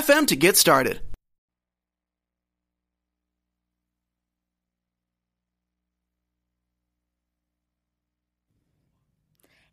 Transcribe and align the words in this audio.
to 0.00 0.36
get 0.36 0.56
started. 0.56 1.00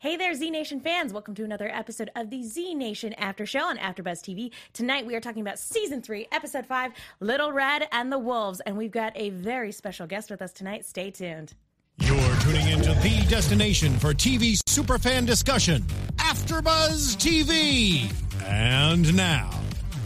Hey 0.01 0.15
there, 0.15 0.33
Z 0.33 0.49
Nation 0.49 0.79
fans! 0.79 1.11
Welcome 1.11 1.35
to 1.35 1.43
another 1.43 1.69
episode 1.69 2.09
of 2.15 2.29
the 2.29 2.43
Z 2.43 2.73
Nation 2.73 3.13
After 3.13 3.45
Show 3.45 3.65
on 3.65 3.77
AfterBuzz 3.77 4.21
TV. 4.21 4.51
Tonight 4.71 5.05
we 5.05 5.15
are 5.15 5.19
talking 5.19 5.41
about 5.41 5.59
Season 5.59 6.01
Three, 6.01 6.27
Episode 6.31 6.65
Five, 6.65 6.93
Little 7.19 7.51
Red 7.51 7.87
and 7.91 8.11
the 8.11 8.17
Wolves, 8.17 8.61
and 8.61 8.77
we've 8.77 8.91
got 8.91 9.11
a 9.15 9.29
very 9.31 9.71
special 9.73 10.07
guest 10.07 10.29
with 10.31 10.41
us 10.41 10.53
tonight. 10.53 10.85
Stay 10.85 11.11
tuned. 11.11 11.53
You're 11.97 12.35
tuning 12.41 12.67
into 12.69 12.93
the 12.95 13.25
destination 13.29 13.97
for 13.99 14.13
TV 14.13 14.61
superfan 14.67 15.25
discussion, 15.25 15.81
AfterBuzz 16.17 17.17
TV. 17.17 18.09
And 18.45 19.15
now, 19.15 19.49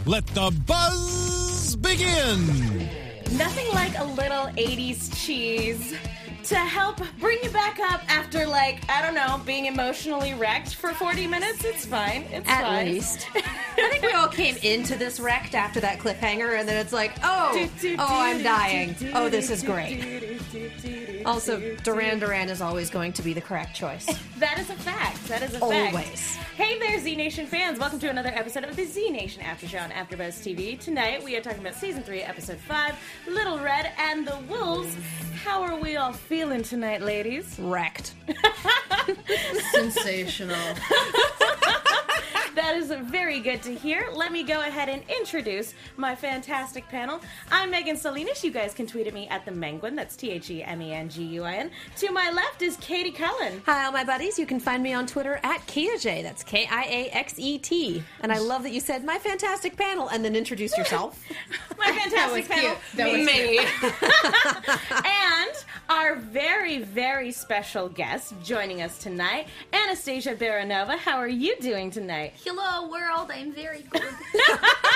let 0.06 0.26
the 0.28 0.50
buzz 0.66 1.76
begin. 1.76 2.38
Nothing 3.36 3.68
like 3.72 3.98
a 3.98 4.04
little 4.04 4.46
80s 4.56 5.14
cheese 5.24 5.94
to 6.44 6.56
help 6.56 7.00
bring 7.20 7.38
you 7.42 7.48
back 7.50 7.80
up 7.80 8.02
after, 8.08 8.46
like, 8.46 8.82
I 8.90 9.00
don't 9.00 9.14
know, 9.14 9.40
being 9.46 9.64
emotionally 9.64 10.34
wrecked 10.34 10.74
for 10.74 10.92
40 10.92 11.26
minutes. 11.26 11.64
It's 11.64 11.86
fine. 11.86 12.22
It's 12.30 12.46
At 12.48 12.62
fine. 12.62 12.86
least. 12.86 13.26
I 13.34 13.88
think 13.90 14.02
we 14.02 14.12
all 14.12 14.28
came 14.28 14.56
into 14.62 14.96
this 14.96 15.18
wrecked 15.18 15.54
after 15.54 15.80
that 15.80 15.98
cliffhanger, 15.98 16.58
and 16.58 16.68
then 16.68 16.76
it's 16.76 16.92
like, 16.92 17.12
oh, 17.22 17.68
oh, 17.82 17.96
I'm 17.98 18.42
dying. 18.42 18.94
Oh, 19.14 19.30
this 19.30 19.48
is 19.50 19.62
great. 19.62 20.38
Also, 21.24 21.74
Duran 21.76 22.18
Duran 22.18 22.50
is 22.50 22.60
always 22.60 22.90
going 22.90 23.14
to 23.14 23.22
be 23.22 23.32
the 23.32 23.40
correct 23.40 23.74
choice. 23.74 24.06
That 24.38 24.58
is 24.58 24.68
a 24.68 24.74
fact. 24.74 25.26
That 25.28 25.42
is 25.42 25.54
a 25.54 25.60
fact. 25.60 25.94
Always. 25.94 26.36
Hey 26.56 26.78
there, 26.78 26.98
Z 27.00 27.14
Nation 27.16 27.46
fans. 27.46 27.78
Welcome 27.78 27.98
to 28.00 28.10
another 28.10 28.28
episode 28.34 28.64
of 28.64 28.76
the 28.76 28.84
Z 28.84 29.08
Nation 29.10 29.42
After 29.42 29.66
Show 29.66 29.78
on 29.78 29.90
AfterBuzz 29.90 30.42
TV. 30.42 30.78
Tonight 30.78 31.22
we 31.24 31.34
are 31.36 31.40
talking 31.40 31.60
about 31.60 31.76
Season 31.76 32.02
3, 32.02 32.20
Episode 32.20 32.58
5, 32.58 32.94
Little 33.28 33.58
Red 33.60 33.92
and 33.96 34.26
the 34.26 34.36
Wolves. 34.50 34.94
How 35.44 35.62
are 35.62 35.76
we 35.76 35.96
all 35.96 36.12
feeling 36.12 36.33
tonight, 36.64 37.00
ladies? 37.00 37.56
Wrecked. 37.60 38.12
Sensational. 39.72 40.56
That 42.54 42.76
is 42.76 42.92
very 43.10 43.40
good 43.40 43.62
to 43.62 43.74
hear. 43.74 44.08
Let 44.14 44.30
me 44.30 44.44
go 44.44 44.60
ahead 44.60 44.88
and 44.88 45.02
introduce 45.08 45.74
my 45.96 46.14
fantastic 46.14 46.88
panel. 46.88 47.20
I'm 47.50 47.68
Megan 47.70 47.96
Salinas. 47.96 48.44
You 48.44 48.52
guys 48.52 48.72
can 48.72 48.86
tweet 48.86 49.08
at 49.08 49.14
me 49.14 49.26
at 49.28 49.44
the 49.44 49.50
Menguin. 49.50 49.96
That's 49.96 50.14
T 50.14 50.30
H 50.30 50.50
E 50.50 50.62
M 50.62 50.80
E 50.80 50.92
N 50.92 51.08
G 51.08 51.24
U 51.24 51.42
I 51.42 51.54
N. 51.54 51.72
To 51.96 52.12
my 52.12 52.30
left 52.30 52.62
is 52.62 52.76
Katie 52.76 53.10
Cullen. 53.10 53.60
Hi, 53.66 53.86
all 53.86 53.92
my 53.92 54.04
buddies. 54.04 54.38
You 54.38 54.46
can 54.46 54.60
find 54.60 54.84
me 54.84 54.92
on 54.92 55.04
Twitter 55.04 55.40
at 55.42 55.66
KiaJ. 55.66 56.22
That's 56.22 56.44
K 56.44 56.68
I 56.70 56.84
A 56.84 57.08
X 57.10 57.34
E 57.38 57.58
T. 57.58 58.04
And 58.20 58.30
I 58.30 58.38
love 58.38 58.62
that 58.62 58.70
you 58.70 58.78
said 58.80 59.04
my 59.04 59.18
fantastic 59.18 59.76
panel 59.76 60.08
and 60.08 60.24
then 60.24 60.36
introduced 60.36 60.78
yourself. 60.78 61.20
My 61.76 61.86
fantastic 61.86 62.48
was 62.48 62.48
panel. 62.48 62.76
cute. 62.76 62.96
That 62.96 63.12
was 63.12 63.26
me. 63.26 63.58
and 65.04 65.64
our 65.88 66.16
very, 66.16 66.78
very 66.78 67.32
special 67.32 67.88
guest 67.88 68.32
joining 68.42 68.80
us 68.80 68.96
tonight, 68.98 69.48
Anastasia 69.72 70.34
Baranova. 70.34 70.96
How 70.96 71.16
are 71.18 71.28
you 71.28 71.56
doing 71.60 71.90
tonight? 71.90 72.32
Hello, 72.44 72.88
world. 72.90 73.30
I'm 73.32 73.52
very 73.54 73.82
good. 73.88 74.02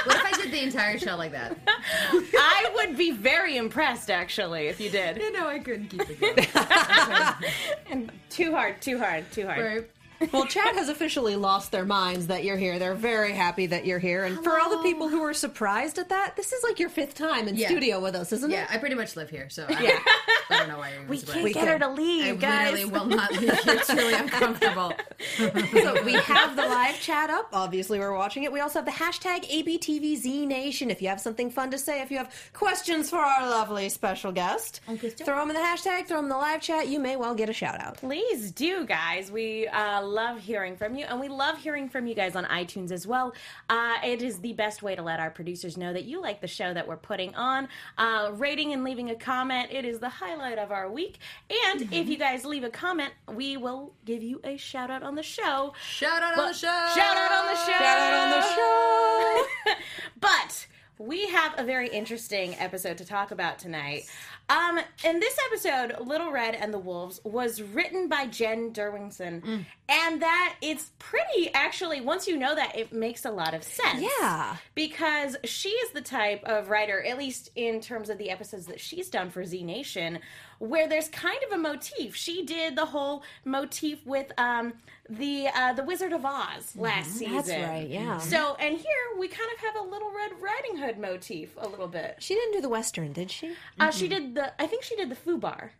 what 0.04 0.16
if 0.16 0.24
I 0.24 0.32
did 0.42 0.52
the 0.52 0.62
entire 0.62 0.98
show 0.98 1.16
like 1.16 1.32
that? 1.32 1.56
I 1.66 2.70
would 2.74 2.96
be 2.98 3.10
very 3.10 3.56
impressed, 3.56 4.10
actually, 4.10 4.66
if 4.66 4.78
you 4.78 4.90
did. 4.90 5.16
You 5.16 5.32
know, 5.32 5.48
I 5.48 5.58
couldn't 5.58 5.88
keep 5.88 6.02
it 6.10 6.20
going. 6.20 7.44
And 7.90 8.12
too 8.28 8.52
hard, 8.52 8.82
too 8.82 8.98
hard, 8.98 9.30
too 9.32 9.46
hard. 9.46 9.64
Right. 9.64 9.90
Well, 10.32 10.46
chat 10.46 10.74
has 10.74 10.88
officially 10.88 11.36
lost 11.36 11.70
their 11.72 11.84
minds 11.84 12.26
that 12.26 12.42
you're 12.44 12.56
here. 12.56 12.78
They're 12.78 12.94
very 12.94 13.32
happy 13.32 13.66
that 13.66 13.86
you're 13.86 13.98
here. 13.98 14.24
And 14.24 14.42
for 14.42 14.58
all 14.58 14.70
the 14.70 14.82
people 14.82 15.08
who 15.08 15.20
were 15.20 15.34
surprised 15.34 15.98
at 15.98 16.08
that, 16.08 16.34
this 16.36 16.52
is 16.52 16.62
like 16.64 16.78
your 16.78 16.88
fifth 16.88 17.14
time 17.14 17.46
in 17.48 17.56
Yeah. 17.56 17.68
studio 17.68 18.00
with 18.00 18.14
us, 18.14 18.32
isn't 18.32 18.50
Yeah, 18.50 18.62
it? 18.62 18.68
Yeah, 18.70 18.74
I 18.76 18.78
pretty 18.78 18.94
much 18.96 19.14
live 19.16 19.30
here, 19.30 19.48
so 19.48 19.66
I, 19.68 19.80
Yeah. 19.82 19.98
I 20.50 20.58
don't 20.58 20.68
know 20.68 20.78
why 20.78 20.92
you're 20.92 21.04
We 21.04 21.18
can't 21.20 21.44
We 21.44 21.52
get 21.52 21.68
her 21.68 21.78
to 21.78 21.88
leave, 21.88 22.34
I 22.34 22.36
guys. 22.36 22.72
literally 22.72 22.90
will 22.90 23.06
not 23.06 23.30
leave 23.32 23.40
here. 23.42 23.58
It's 23.76 23.90
really 23.94 24.14
uncomfortable. 24.14 24.92
So 25.38 26.02
we 26.04 26.14
have 26.14 26.56
the 26.56 26.62
live 26.66 26.98
chat 27.00 27.30
up. 27.30 27.48
Obviously, 27.52 27.98
we're 27.98 28.14
watching 28.14 28.42
it. 28.44 28.52
We 28.52 28.60
also 28.60 28.78
have 28.80 28.86
the 28.86 28.90
hashtag 28.92 29.48
ABTVZNation. 29.50 30.90
If 30.90 31.00
you 31.02 31.08
have 31.08 31.20
something 31.20 31.50
fun 31.50 31.70
to 31.70 31.78
say, 31.78 32.00
if 32.02 32.10
you 32.10 32.18
have 32.18 32.34
questions 32.52 33.10
for 33.10 33.18
our 33.18 33.48
lovely 33.48 33.88
special 33.88 34.32
guest, 34.32 34.80
throw 34.86 35.36
them 35.36 35.50
in 35.50 35.54
the 35.56 35.60
hashtag, 35.62 36.06
throw 36.06 36.16
them 36.18 36.26
in 36.26 36.30
the 36.30 36.36
live 36.36 36.60
chat. 36.62 36.88
You 36.88 36.98
may 36.98 37.16
well 37.16 37.34
get 37.34 37.48
a 37.48 37.52
shout 37.52 37.80
out. 37.80 37.96
Please 37.98 38.50
do, 38.52 38.84
guys. 38.86 39.30
We 39.30 39.66
uh, 39.68 40.02
love 40.08 40.40
hearing 40.40 40.76
from 40.76 40.96
you, 40.96 41.04
and 41.04 41.20
we 41.20 41.28
love 41.28 41.58
hearing 41.58 41.88
from 41.88 42.06
you 42.06 42.14
guys 42.14 42.34
on 42.34 42.44
iTunes 42.46 42.90
as 42.90 43.06
well. 43.06 43.34
Uh, 43.68 43.94
it 44.04 44.22
is 44.22 44.40
the 44.40 44.52
best 44.54 44.82
way 44.82 44.96
to 44.96 45.02
let 45.02 45.20
our 45.20 45.30
producers 45.30 45.76
know 45.76 45.92
that 45.92 46.04
you 46.04 46.20
like 46.20 46.40
the 46.40 46.48
show 46.48 46.72
that 46.74 46.86
we're 46.86 46.96
putting 46.96 47.34
on. 47.34 47.68
Uh, 47.96 48.30
rating 48.34 48.72
and 48.72 48.84
leaving 48.84 49.10
a 49.10 49.14
comment, 49.14 49.68
it 49.70 49.84
is 49.84 49.98
the 49.98 50.08
highlight 50.08 50.58
of 50.58 50.72
our 50.72 50.90
week. 50.90 51.18
And 51.66 51.82
if 51.92 52.08
you 52.08 52.16
guys 52.16 52.44
leave 52.44 52.64
a 52.64 52.70
comment, 52.70 53.12
we 53.32 53.56
will 53.56 53.92
give 54.04 54.22
you 54.22 54.40
a 54.44 54.56
shout 54.56 54.90
out 54.90 55.02
on 55.02 55.14
the 55.14 55.22
show. 55.22 55.74
Shout 55.86 56.22
out 56.22 56.38
on 56.38 56.48
the 56.48 56.54
show. 56.54 56.66
Shout 56.94 57.16
out 57.16 57.32
on 57.32 57.46
the 57.46 57.56
show. 57.56 57.72
Shout 57.72 57.98
out 57.98 58.14
on 58.14 58.30
the 58.30 59.74
show. 59.74 59.74
but 60.20 60.66
we 60.98 61.28
have 61.28 61.54
a 61.58 61.64
very 61.64 61.88
interesting 61.88 62.56
episode 62.58 62.98
to 62.98 63.04
talk 63.04 63.30
about 63.30 63.58
tonight. 63.58 64.02
Um, 64.48 64.80
in 65.04 65.20
this 65.20 65.36
episode, 65.50 66.06
Little 66.06 66.30
Red 66.32 66.54
and 66.54 66.72
the 66.72 66.78
Wolves 66.78 67.20
was 67.24 67.60
written 67.60 68.08
by 68.08 68.26
Jen 68.26 68.72
Derwingson, 68.72 69.42
Mm. 69.42 69.66
and 69.88 70.22
that 70.22 70.54
it's 70.62 70.90
pretty 70.98 71.52
actually. 71.52 72.00
Once 72.00 72.26
you 72.26 72.36
know 72.36 72.54
that, 72.54 72.76
it 72.76 72.92
makes 72.92 73.24
a 73.24 73.30
lot 73.30 73.52
of 73.54 73.62
sense. 73.62 74.00
Yeah. 74.20 74.56
because 74.74 75.36
she 75.44 75.68
is 75.70 75.90
the 75.90 76.00
type 76.00 76.42
of 76.44 76.68
writer, 76.70 77.02
at 77.04 77.18
least 77.18 77.50
in 77.56 77.80
terms 77.80 78.08
of 78.10 78.16
the 78.18 78.30
episodes 78.30 78.66
that 78.66 78.80
she's 78.80 79.08
done 79.10 79.28
for 79.30 79.44
Z 79.44 79.62
Nation, 79.64 80.20
where 80.58 80.88
there's 80.88 81.08
kind 81.08 81.38
of 81.46 81.52
a 81.52 81.58
motif. 81.58 82.14
She 82.16 82.44
did 82.44 82.74
the 82.76 82.86
whole 82.86 83.22
motif 83.44 84.04
with 84.06 84.32
um, 84.38 84.74
the 85.10 85.48
uh, 85.54 85.72
the 85.74 85.82
Wizard 85.84 86.12
of 86.12 86.24
Oz 86.24 86.74
last 86.76 87.12
season. 87.12 87.26
Mm-hmm. 87.28 87.36
That's 87.36 87.68
right, 87.68 87.88
yeah. 87.88 88.18
So, 88.18 88.56
and 88.60 88.76
here 88.76 88.94
we 89.18 89.28
kind 89.28 89.50
of 89.54 89.60
have 89.60 89.76
a 89.76 89.88
Little 89.88 90.10
Red 90.14 90.32
Riding 90.40 90.76
Hood 90.78 90.98
motif 90.98 91.54
a 91.58 91.68
little 91.68 91.88
bit. 91.88 92.16
She 92.18 92.34
didn't 92.34 92.52
do 92.52 92.60
the 92.60 92.68
Western, 92.68 93.12
did 93.12 93.30
she? 93.30 93.52
Uh, 93.80 93.90
she 93.90 94.08
did 94.08 94.34
the, 94.38 94.62
I 94.62 94.66
think 94.66 94.82
she 94.84 94.96
did 94.96 95.08
the 95.10 95.14
Foo 95.16 95.36
Bar. 95.38 95.72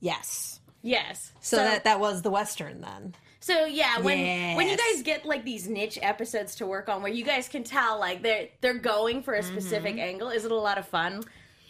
Yes. 0.00 0.60
Yes. 0.82 1.32
So, 1.40 1.56
that 1.56 1.84
that 1.84 1.98
was 2.00 2.22
the 2.22 2.30
Western 2.30 2.80
then. 2.82 3.14
So 3.40 3.64
yeah, 3.66 4.00
when 4.00 4.56
when 4.56 4.68
you 4.68 4.76
guys 4.76 5.02
get 5.02 5.26
like 5.26 5.44
these 5.44 5.68
niche 5.68 5.98
episodes 6.00 6.54
to 6.56 6.66
work 6.66 6.88
on, 6.88 7.02
where 7.02 7.12
you 7.12 7.24
guys 7.24 7.48
can 7.48 7.62
tell 7.64 7.98
like 7.98 8.22
they're 8.22 8.48
they're 8.60 8.74
going 8.78 9.22
for 9.22 9.34
a 9.34 9.40
Mm-hmm. 9.42 9.52
specific 9.52 9.96
angle, 9.98 10.28
is 10.30 10.44
it 10.44 10.50
a 10.50 10.54
lot 10.54 10.78
of 10.78 10.86
fun? 10.88 11.22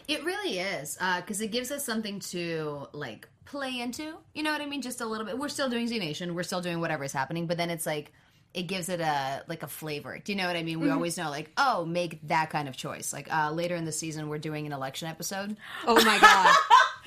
It 0.06 0.24
really 0.24 0.58
is, 0.58 0.98
because 1.16 1.40
it 1.40 1.48
gives 1.50 1.70
us 1.70 1.84
something 1.84 2.20
to 2.30 2.86
like 2.92 3.26
play 3.44 3.80
into. 3.80 4.14
You 4.34 4.42
know 4.42 4.52
what 4.52 4.60
I 4.60 4.66
mean? 4.66 4.82
Just 4.82 5.00
a 5.00 5.06
little 5.06 5.26
bit. 5.26 5.38
We're 5.38 5.48
still 5.48 5.68
doing 5.68 5.88
Z 5.88 5.98
Nation. 5.98 6.34
We're 6.34 6.42
still 6.44 6.60
doing 6.60 6.80
whatever 6.80 7.04
is 7.04 7.12
happening, 7.12 7.46
but 7.46 7.56
then 7.56 7.70
it's 7.70 7.86
like 7.86 8.12
it 8.54 8.62
gives 8.68 8.88
it 8.88 9.00
a 9.00 9.42
like 9.48 9.62
a 9.62 9.66
flavor. 9.68 10.18
Do 10.18 10.32
you 10.32 10.38
know 10.38 10.46
what 10.46 10.56
I 10.56 10.62
mean? 10.62 10.80
We 10.80 10.88
always 10.90 11.18
know 11.18 11.28
like, 11.28 11.50
oh, 11.56 11.84
make 11.84 12.26
that 12.28 12.50
kind 12.50 12.68
of 12.68 12.76
choice. 12.76 13.12
Like 13.12 13.32
uh, 13.34 13.50
later 13.50 13.74
in 13.74 13.84
the 13.84 13.92
season, 13.92 14.28
we're 14.28 14.38
doing 14.38 14.64
an 14.66 14.72
election 14.72 15.08
episode. 15.08 15.56
Oh 15.86 16.02
my 16.04 16.18
god. 16.18 16.54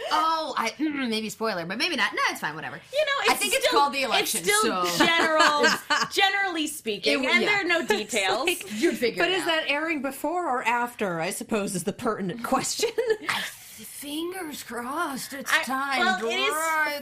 Oh, 0.10 0.54
I 0.56 0.72
maybe 0.80 1.28
spoiler, 1.30 1.66
but 1.66 1.78
maybe 1.80 1.96
not. 1.98 2.14
No, 2.14 2.20
it's 2.30 2.40
fine. 2.40 2.56
Whatever. 2.56 2.76
You 2.94 3.00
know, 3.06 3.12
it's 3.24 3.32
I 3.32 3.34
think 3.34 3.54
it's 3.56 3.68
still- 3.68 3.80
called 3.80 3.94
the 3.94 4.04
election. 4.04 4.42
It's 4.46 4.58
still 4.58 4.86
so 4.86 5.06
general, 5.06 5.66
generally 6.12 6.68
speaking, 6.68 7.26
It- 7.26 7.30
and 7.30 7.42
yeah. 7.44 7.50
there 7.50 7.62
are 7.62 7.64
no 7.68 7.86
details. 7.98 8.48
you'd 8.80 8.96
figure. 8.98 9.24
but 9.24 9.32
it 9.32 9.38
is 9.38 9.42
out. 9.42 9.48
that 9.48 9.64
airing 9.68 10.02
before 10.04 10.48
or 10.48 10.64
after? 10.64 11.20
I 11.20 11.32
suppose 11.32 11.76
is 11.76 11.84
the 11.84 11.92
pertinent 11.94 12.44
question. 12.44 12.92
Fingers 13.86 14.64
crossed. 14.64 15.34
It's 15.34 15.52
I- 15.54 15.64
time. 15.64 16.00
well, 16.00 16.20
to 16.20 16.28
it 16.28 16.34
is 16.36 16.54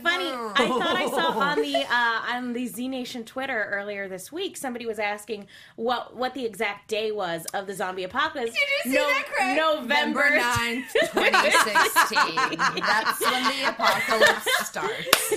funny. 0.01 0.30
I 0.30 0.68
thought 0.68 0.95
I 0.95 1.10
saw 1.10 1.39
on 1.39 1.62
the 1.62 1.75
uh, 1.89 2.36
on 2.36 2.54
the 2.54 2.68
Z 2.68 2.88
Nation 2.88 3.24
Twitter 3.24 3.69
earlier 3.72 4.07
this 4.10 4.31
week. 4.31 4.57
Somebody 4.57 4.86
was 4.86 5.00
asking 5.00 5.48
what 5.77 6.16
what 6.16 6.33
the 6.33 6.45
exact 6.45 6.88
day 6.88 7.12
was 7.12 7.45
of 7.54 7.68
the 7.68 7.74
zombie 7.74 8.04
apocalypse. 8.04 8.51
Did 8.51 8.60
you 8.86 8.92
see 8.92 8.98
that, 8.98 9.25
Craig? 9.27 9.57
November 9.57 10.30
November 10.30 10.39
9th, 10.39 10.92
2016. 11.13 12.81
That's 12.81 13.21
when 13.21 13.44
the 13.44 13.69
apocalypse 13.69 14.68
starts. 14.68 15.33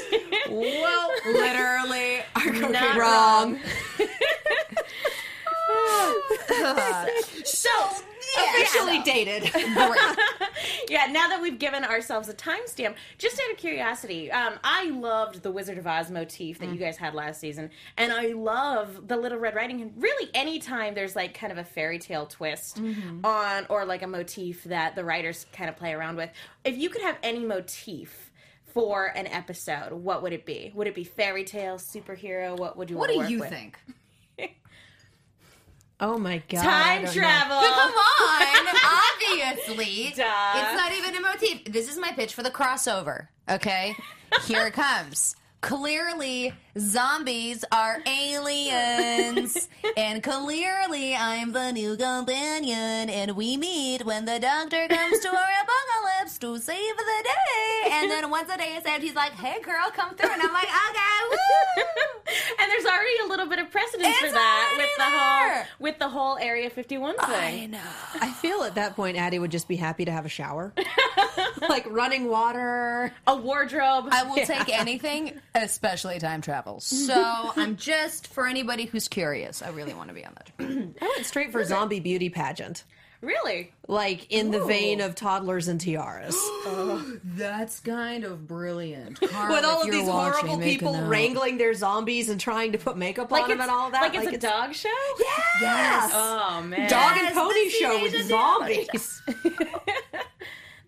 well, 0.51 1.11
literally, 1.27 2.21
are 2.37 2.71
Not 2.71 2.97
wrong. 2.97 3.59
So 7.45 7.69
Officially 8.37 9.01
dated. 9.03 9.45
yeah, 10.89 11.07
now 11.11 11.29
that 11.29 11.39
we've 11.41 11.59
given 11.59 11.85
ourselves 11.85 12.29
a 12.29 12.35
timestamp, 12.35 12.95
just 13.19 13.41
out 13.41 13.51
of 13.53 13.57
curiosity, 13.59 14.31
um, 14.31 14.55
I 14.65 14.91
loved 14.91 15.43
the 15.43 15.51
Wizard 15.51 15.79
of 15.79 15.87
Oz 15.87 16.11
motif 16.11 16.59
that 16.59 16.69
you 16.69 16.77
guys 16.77 16.97
had 16.97 17.15
last 17.15 17.41
season, 17.41 17.71
and 17.97 18.13
I 18.13 18.29
love 18.29 19.09
the 19.09 19.17
Little 19.17 19.39
Red 19.39 19.55
Riding 19.55 19.79
Hood. 19.79 19.93
Really, 19.97 20.31
anytime 20.35 20.95
there's 20.95 21.17
like 21.17 21.35
kind 21.35 21.53
of 21.53 21.59
a 21.59 21.65
fairy 21.65 21.99
tale 21.99 22.27
twist 22.27 22.81
on, 23.25 23.67
or 23.69 23.85
like 23.85 24.03
a 24.03 24.07
motif 24.07 24.65
that 24.65 24.95
the 24.95 25.05
writers 25.05 25.47
kind 25.53 25.71
of 25.71 25.77
play 25.77 25.93
around 25.93 26.17
with, 26.17 26.31
if 26.65 26.77
you 26.77 26.91
could 26.91 27.03
have 27.03 27.17
any 27.23 27.41
motif 27.45 28.31
for 28.75 29.07
an 29.07 29.27
episode, 29.27 29.93
what 29.93 30.23
would 30.23 30.33
it 30.33 30.45
be? 30.45 30.71
Would 30.75 30.87
it 30.87 30.95
be 30.95 31.05
fairy 31.05 31.45
tale, 31.45 31.77
superhero? 31.77 32.57
What 32.57 32.77
would 32.77 32.91
you 32.91 32.97
What 32.97 33.09
want 33.11 33.11
to 33.11 33.15
do 33.15 33.21
work 33.21 33.31
you 33.31 33.41
with? 33.41 33.49
think? 33.51 33.79
Oh 36.01 36.17
my 36.17 36.43
god. 36.49 36.63
Time 36.63 37.05
don't 37.05 37.15
travel. 37.15 37.57
Come 37.61 37.93
on, 37.93 38.77
obviously. 38.85 40.13
Duh. 40.15 40.53
It's 40.55 40.75
not 40.77 40.93
even 40.93 41.17
a 41.17 41.21
motif. 41.21 41.65
This 41.65 41.91
is 41.91 41.99
my 41.99 42.13
pitch 42.13 42.35
for 42.35 42.43
the 42.43 42.51
crossover. 42.51 43.29
Okay, 43.51 43.97
here 44.47 44.67
it 44.67 44.75
comes. 44.75 45.35
Clearly, 45.61 46.53
zombies 46.79 47.65
are 47.73 48.01
aliens, 48.07 49.69
and 49.97 50.23
clearly, 50.23 51.15
I'm 51.15 51.53
the 51.53 51.73
new 51.73 51.97
companion. 51.97 53.11
And 53.11 53.37
we 53.37 53.57
meet 53.57 54.05
when 54.05 54.25
the 54.25 54.39
doctor 54.39 54.87
comes 54.89 55.19
to 55.21 55.29
our 55.29 55.35
apocalypse 55.63 56.39
to 56.39 56.59
save 56.59 56.97
the 56.97 57.25
day. 57.25 57.91
And 57.93 58.11
then 58.11 58.31
once 58.31 58.51
the 58.51 58.57
day 58.57 58.77
is 58.77 58.85
saved, 58.85 59.03
he's 59.03 59.15
like, 59.15 59.33
"Hey, 59.33 59.61
girl, 59.63 59.91
come 59.95 60.15
through," 60.15 60.31
and 60.31 60.43
I'm 60.43 60.53
like, 60.53 60.69
"Okay, 60.69 61.19
woo!" 61.31 61.85
and 62.61 62.71
there's 62.71 62.85
already 62.85 63.19
a 63.25 63.29
little 63.29 63.47
bit 63.47 63.59
of 63.59 63.71
precedence 63.71 64.17
for 64.19 64.31
that 64.31 64.75
with 64.79 64.97
the 64.97 65.05
whole 65.05 65.65
with 65.79 65.99
the 65.99 66.09
whole 66.09 66.39
Area 66.39 66.71
51 66.71 67.17
thing. 67.17 67.25
I 67.29 67.67
know. 67.67 67.79
I 68.21 68.31
feel 68.33 68.63
at 68.63 68.75
that 68.77 68.97
point 68.97 69.17
Addy 69.17 69.39
would 69.39 69.51
just 69.51 69.69
be 69.69 69.77
happy 69.77 70.05
to 70.05 70.13
have 70.13 70.27
a 70.27 70.29
shower. 70.29 70.73
like 71.69 71.87
running 71.91 72.29
water. 72.29 73.13
A 73.27 73.37
wardrobe. 73.37 74.09
I 74.11 74.23
will 74.25 74.37
take 74.37 74.69
anything, 74.69 75.41
especially 75.55 76.19
time 76.19 76.41
travel. 76.41 76.68
So 76.79 77.53
I'm 77.57 77.77
just 77.77 78.27
for 78.29 78.47
anybody 78.47 78.85
who's 78.85 79.09
curious. 79.09 79.63
I 79.63 79.71
really 79.71 79.95
want 79.95 80.09
to 80.09 80.15
be 80.15 80.25
on 80.25 80.35
that. 80.35 80.51
I 80.61 81.09
went 81.17 81.27
straight 81.27 81.51
for 81.53 81.65
zombie 81.65 82.01
beauty 82.01 82.29
pageant. 82.29 82.85
really? 83.21 83.73
Like 83.89 84.31
in 84.31 84.51
the 84.53 84.65
vein 84.65 85.01
of 85.01 85.15
toddlers 85.15 85.67
and 85.67 85.81
tiaras. 85.81 86.37
That's 87.25 87.81
kind 87.81 88.23
of 88.25 88.47
brilliant. 88.47 89.21
With 89.21 89.33
all 89.33 89.83
of 89.83 89.91
these 89.91 90.07
horrible 90.09 90.59
people 90.59 91.01
wrangling 91.03 91.57
their 91.59 91.75
zombies 91.75 92.29
and 92.29 92.39
trying 92.41 92.73
to 92.73 92.79
put 92.79 92.97
makeup 92.97 93.33
on 93.33 93.49
them 93.49 93.61
and 93.61 93.71
all 93.71 93.91
that. 93.91 94.15
like 94.15 94.15
it's 94.15 94.45
a 94.45 94.49
dog 94.49 94.75
show? 94.75 94.89
Yes. 95.61 96.13
Oh 96.15 96.63
man. 96.63 96.89
Dog 96.91 97.17
Yes, 97.17 97.27
and 97.27 97.35
pony 97.35 97.69
show 97.71 98.03
with 98.03 98.29
zombies. 98.29 99.23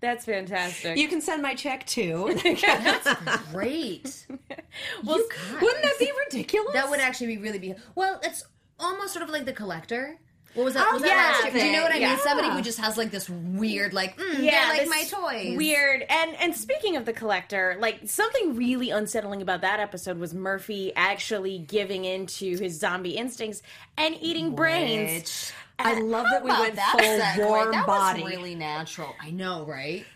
That's 0.00 0.24
fantastic. 0.24 0.96
you 0.96 1.08
can 1.08 1.20
send 1.20 1.42
my 1.42 1.54
check 1.54 1.86
too. 1.86 2.38
That's 2.42 3.50
great. 3.52 4.26
well, 5.04 5.20
Wouldn't 5.60 5.82
that 5.82 5.96
be 5.98 6.10
ridiculous? 6.26 6.72
That 6.72 6.88
would 6.88 7.00
actually 7.00 7.28
be 7.28 7.38
really 7.38 7.58
be 7.58 7.74
well. 7.94 8.18
It's 8.22 8.44
almost 8.78 9.12
sort 9.12 9.22
of 9.22 9.30
like 9.30 9.44
the 9.44 9.52
collector. 9.52 10.18
What 10.54 10.64
was 10.64 10.74
that? 10.74 10.88
Oh, 10.88 10.94
was 10.94 11.02
that 11.02 11.08
yeah, 11.08 11.14
last 11.14 11.54
year? 11.54 11.62
Do 11.62 11.66
you 11.68 11.72
know 11.72 11.82
what 11.84 11.92
I 11.92 11.98
yeah. 11.98 12.08
mean? 12.08 12.18
Somebody 12.18 12.48
who 12.50 12.60
just 12.60 12.80
has 12.80 12.98
like 12.98 13.12
this 13.12 13.30
weird, 13.30 13.92
like, 13.92 14.18
mm, 14.18 14.42
yeah, 14.42 14.66
like 14.68 14.88
my 14.88 15.02
this 15.02 15.10
toys. 15.12 15.56
Weird. 15.56 16.04
And 16.08 16.34
and 16.40 16.56
speaking 16.56 16.96
of 16.96 17.04
the 17.04 17.12
collector, 17.12 17.76
like 17.78 18.00
something 18.06 18.56
really 18.56 18.90
unsettling 18.90 19.42
about 19.42 19.60
that 19.60 19.78
episode 19.78 20.18
was 20.18 20.34
Murphy 20.34 20.92
actually 20.96 21.60
giving 21.60 22.04
into 22.04 22.58
his 22.58 22.80
zombie 22.80 23.10
instincts 23.10 23.62
and 23.96 24.16
eating 24.20 24.56
brains. 24.56 25.52
I 25.86 26.00
love 26.00 26.26
that 26.30 26.42
we 26.44 26.50
went 26.50 26.74
about 26.74 26.90
full 27.00 27.16
that 27.18 27.36
segue? 27.38 27.46
warm 27.48 27.70
that 27.72 27.86
body. 27.86 28.22
Was 28.22 28.32
really 28.32 28.54
natural. 28.54 29.14
I 29.20 29.30
know, 29.30 29.64
right? 29.64 30.04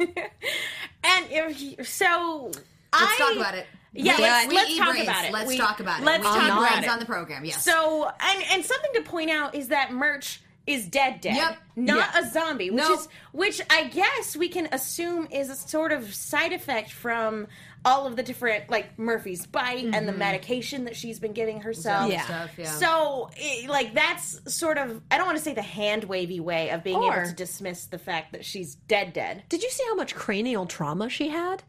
And 1.06 1.26
if 1.30 1.86
so 1.88 2.50
Let's 2.52 2.60
I 2.92 3.16
talk 3.18 3.36
about 3.36 3.54
it. 3.54 3.66
Yeah, 3.92 4.16
We- 4.16 4.22
let's, 4.22 4.52
let's 4.52 4.78
talk 4.78 4.98
about 4.98 5.24
it. 5.26 5.32
Let's 5.32 5.48
We- 5.48 5.58
talk 5.58 5.80
about 5.80 6.00
it. 6.00 6.04
Let's 6.04 6.18
we 6.24 6.24
talk 6.30 6.42
about 6.44 6.68
brains 6.70 6.84
it. 6.86 6.90
on 6.90 6.98
the 6.98 7.04
program. 7.06 7.44
Yes. 7.44 7.62
So, 7.64 8.10
and 8.20 8.44
and 8.50 8.64
something 8.64 8.90
to 8.94 9.02
point 9.02 9.30
out 9.30 9.54
is 9.54 9.68
that 9.68 9.92
merch 9.92 10.40
is 10.66 10.86
dead 10.88 11.20
dead. 11.20 11.36
Yep. 11.36 11.58
Not 11.76 12.10
Yeah. 12.14 12.20
a 12.20 12.30
zombie, 12.30 12.70
which 12.70 12.82
Nope. 12.82 12.98
is 13.00 13.08
which 13.32 13.60
I 13.68 13.84
guess 13.84 14.34
we 14.36 14.48
can 14.48 14.68
assume 14.72 15.28
is 15.30 15.50
a 15.50 15.56
sort 15.56 15.92
of 15.92 16.14
side 16.14 16.52
effect 16.54 16.90
from 16.90 17.46
all 17.84 18.06
of 18.06 18.16
the 18.16 18.22
different 18.22 18.70
like 18.70 18.98
Murphy's 18.98 19.46
bite 19.46 19.84
and 19.84 20.06
the 20.06 20.12
mm-hmm. 20.12 20.18
medication 20.18 20.84
that 20.84 20.96
she's 20.96 21.18
been 21.18 21.32
giving 21.32 21.60
herself. 21.60 22.10
Yeah. 22.10 22.22
stuff, 22.22 22.50
yeah. 22.56 22.70
So, 22.70 23.30
it, 23.36 23.68
like, 23.68 23.94
that's 23.94 24.54
sort 24.54 24.78
of, 24.78 25.02
I 25.10 25.16
don't 25.18 25.26
want 25.26 25.38
to 25.38 25.44
say 25.44 25.54
the 25.54 25.62
hand 25.62 26.04
wavy 26.04 26.40
way 26.40 26.70
of 26.70 26.82
being 26.82 26.96
Or- 26.96 27.12
able 27.12 27.28
to 27.28 27.34
dismiss 27.34 27.86
the 27.86 27.98
fact 27.98 28.32
that 28.32 28.44
she's 28.44 28.74
dead, 28.74 29.12
dead. 29.12 29.44
Did 29.48 29.62
you 29.62 29.70
see 29.70 29.84
how 29.88 29.94
much 29.94 30.14
cranial 30.14 30.66
trauma 30.66 31.08
she 31.08 31.28
had? 31.28 31.62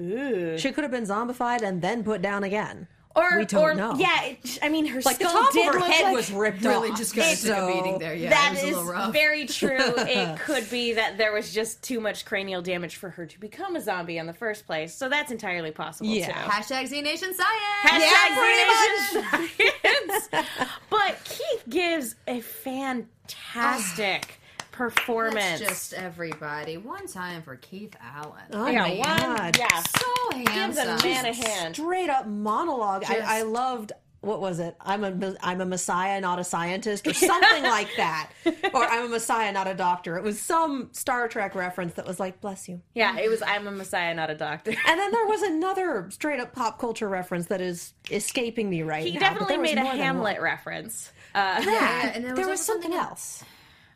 Ooh. 0.00 0.56
She 0.58 0.72
could 0.72 0.84
have 0.84 0.90
been 0.90 1.04
zombified 1.04 1.62
and 1.62 1.82
then 1.82 2.02
put 2.02 2.22
down 2.22 2.44
again. 2.44 2.88
Or, 3.14 3.38
We 3.38 3.44
don't 3.44 3.62
or, 3.62 3.74
know. 3.74 3.94
yeah, 3.96 4.24
it, 4.24 4.58
I 4.62 4.68
mean, 4.68 4.86
her 4.86 5.00
Like 5.02 5.18
the 5.18 5.24
top 5.24 5.52
did 5.52 5.68
of 5.68 5.74
her 5.74 5.80
look 5.80 5.90
head 5.90 6.04
like, 6.04 6.14
was 6.14 6.30
ripped 6.32 6.62
really 6.64 6.90
off. 6.90 6.96
just 6.98 7.14
kind 7.14 7.32
of 7.32 7.38
took 7.40 7.56
a 7.56 7.66
beating 7.66 7.98
there. 7.98 8.14
Yeah, 8.14 8.30
that 8.30 8.52
it 8.52 8.54
was 8.54 8.62
a 8.62 8.66
little 8.78 8.84
rough. 8.92 9.12
very 9.12 9.46
true. 9.46 9.76
it 9.78 10.38
could 10.46 10.68
be 10.70 10.94
that 10.94 11.18
there 11.18 11.32
was 11.32 11.52
just 11.52 11.82
too 11.82 12.00
much 12.00 12.24
cranial 12.24 12.62
damage 12.62 12.96
for 12.96 13.10
her 13.10 13.26
to 13.26 13.38
become 13.40 13.76
a 13.76 13.80
zombie 13.80 14.18
in 14.18 14.26
the 14.26 14.32
first 14.32 14.66
place. 14.66 14.94
So 14.94 15.08
that's 15.08 15.30
entirely 15.30 15.70
possible 15.72 16.08
Yeah. 16.10 16.26
too. 16.26 16.32
Hashtag 16.32 16.86
Z 16.86 17.02
Nation 17.02 17.34
Science. 17.34 17.62
Hashtag 17.84 18.36
Green 18.38 18.66
Nation 18.68 20.28
Science. 20.30 20.48
but 20.90 21.18
Keith 21.24 21.64
gives 21.68 22.14
a 22.26 22.40
fantastic 22.40 24.38
performance. 24.72 25.60
Let's 25.60 25.90
just 25.90 25.92
everybody 25.94 26.76
one 26.76 27.06
time 27.06 27.42
for 27.42 27.56
Keith 27.56 27.94
Allen. 28.02 28.42
Oh 28.52 28.66
yeah, 28.66 28.82
my 28.82 28.94
one, 28.96 29.18
god. 29.36 29.58
yeah. 29.58 29.82
so 29.82 30.38
Give 30.38 30.48
handsome. 30.48 30.96
the 30.96 31.02
man 31.04 31.26
a 31.26 31.34
hand. 31.34 31.76
Straight 31.76 32.10
up 32.10 32.26
monologue. 32.26 33.02
Just- 33.02 33.12
I, 33.12 33.40
I 33.40 33.42
loved 33.42 33.92
what 34.22 34.40
was 34.40 34.60
it? 34.60 34.76
I'm 34.80 35.02
a 35.02 35.34
I'm 35.40 35.60
a 35.60 35.64
messiah, 35.66 36.20
not 36.20 36.38
a 36.38 36.44
scientist, 36.44 37.08
or 37.08 37.12
something 37.12 37.64
like 37.64 37.88
that. 37.96 38.30
Or 38.72 38.84
I'm 38.84 39.06
a 39.06 39.08
messiah, 39.08 39.50
not 39.50 39.66
a 39.66 39.74
doctor. 39.74 40.16
It 40.16 40.22
was 40.22 40.40
some 40.40 40.90
Star 40.92 41.26
Trek 41.26 41.56
reference 41.56 41.94
that 41.94 42.06
was 42.06 42.20
like, 42.20 42.40
"Bless 42.40 42.68
you." 42.68 42.80
Yeah, 42.94 43.18
it 43.18 43.28
was. 43.28 43.42
I'm 43.42 43.66
a 43.66 43.72
messiah, 43.72 44.14
not 44.14 44.30
a 44.30 44.36
doctor. 44.36 44.70
And 44.70 45.00
then 45.00 45.10
there 45.10 45.26
was 45.26 45.42
another 45.42 46.08
straight 46.12 46.38
up 46.38 46.54
pop 46.54 46.78
culture 46.78 47.08
reference 47.08 47.46
that 47.46 47.60
is 47.60 47.94
escaping 48.12 48.70
me 48.70 48.82
right 48.82 49.02
He 49.04 49.10
now. 49.10 49.14
He 49.14 49.18
definitely 49.18 49.58
made 49.58 49.76
a 49.78 49.84
Hamlet 49.84 50.40
reference. 50.40 51.10
Uh, 51.34 51.60
Yeah, 51.64 52.12
and 52.14 52.24
there 52.24 52.34
there 52.36 52.46
was 52.46 52.58
was, 52.60 52.64
something 52.64 52.92
something 52.92 53.00
else. 53.10 53.42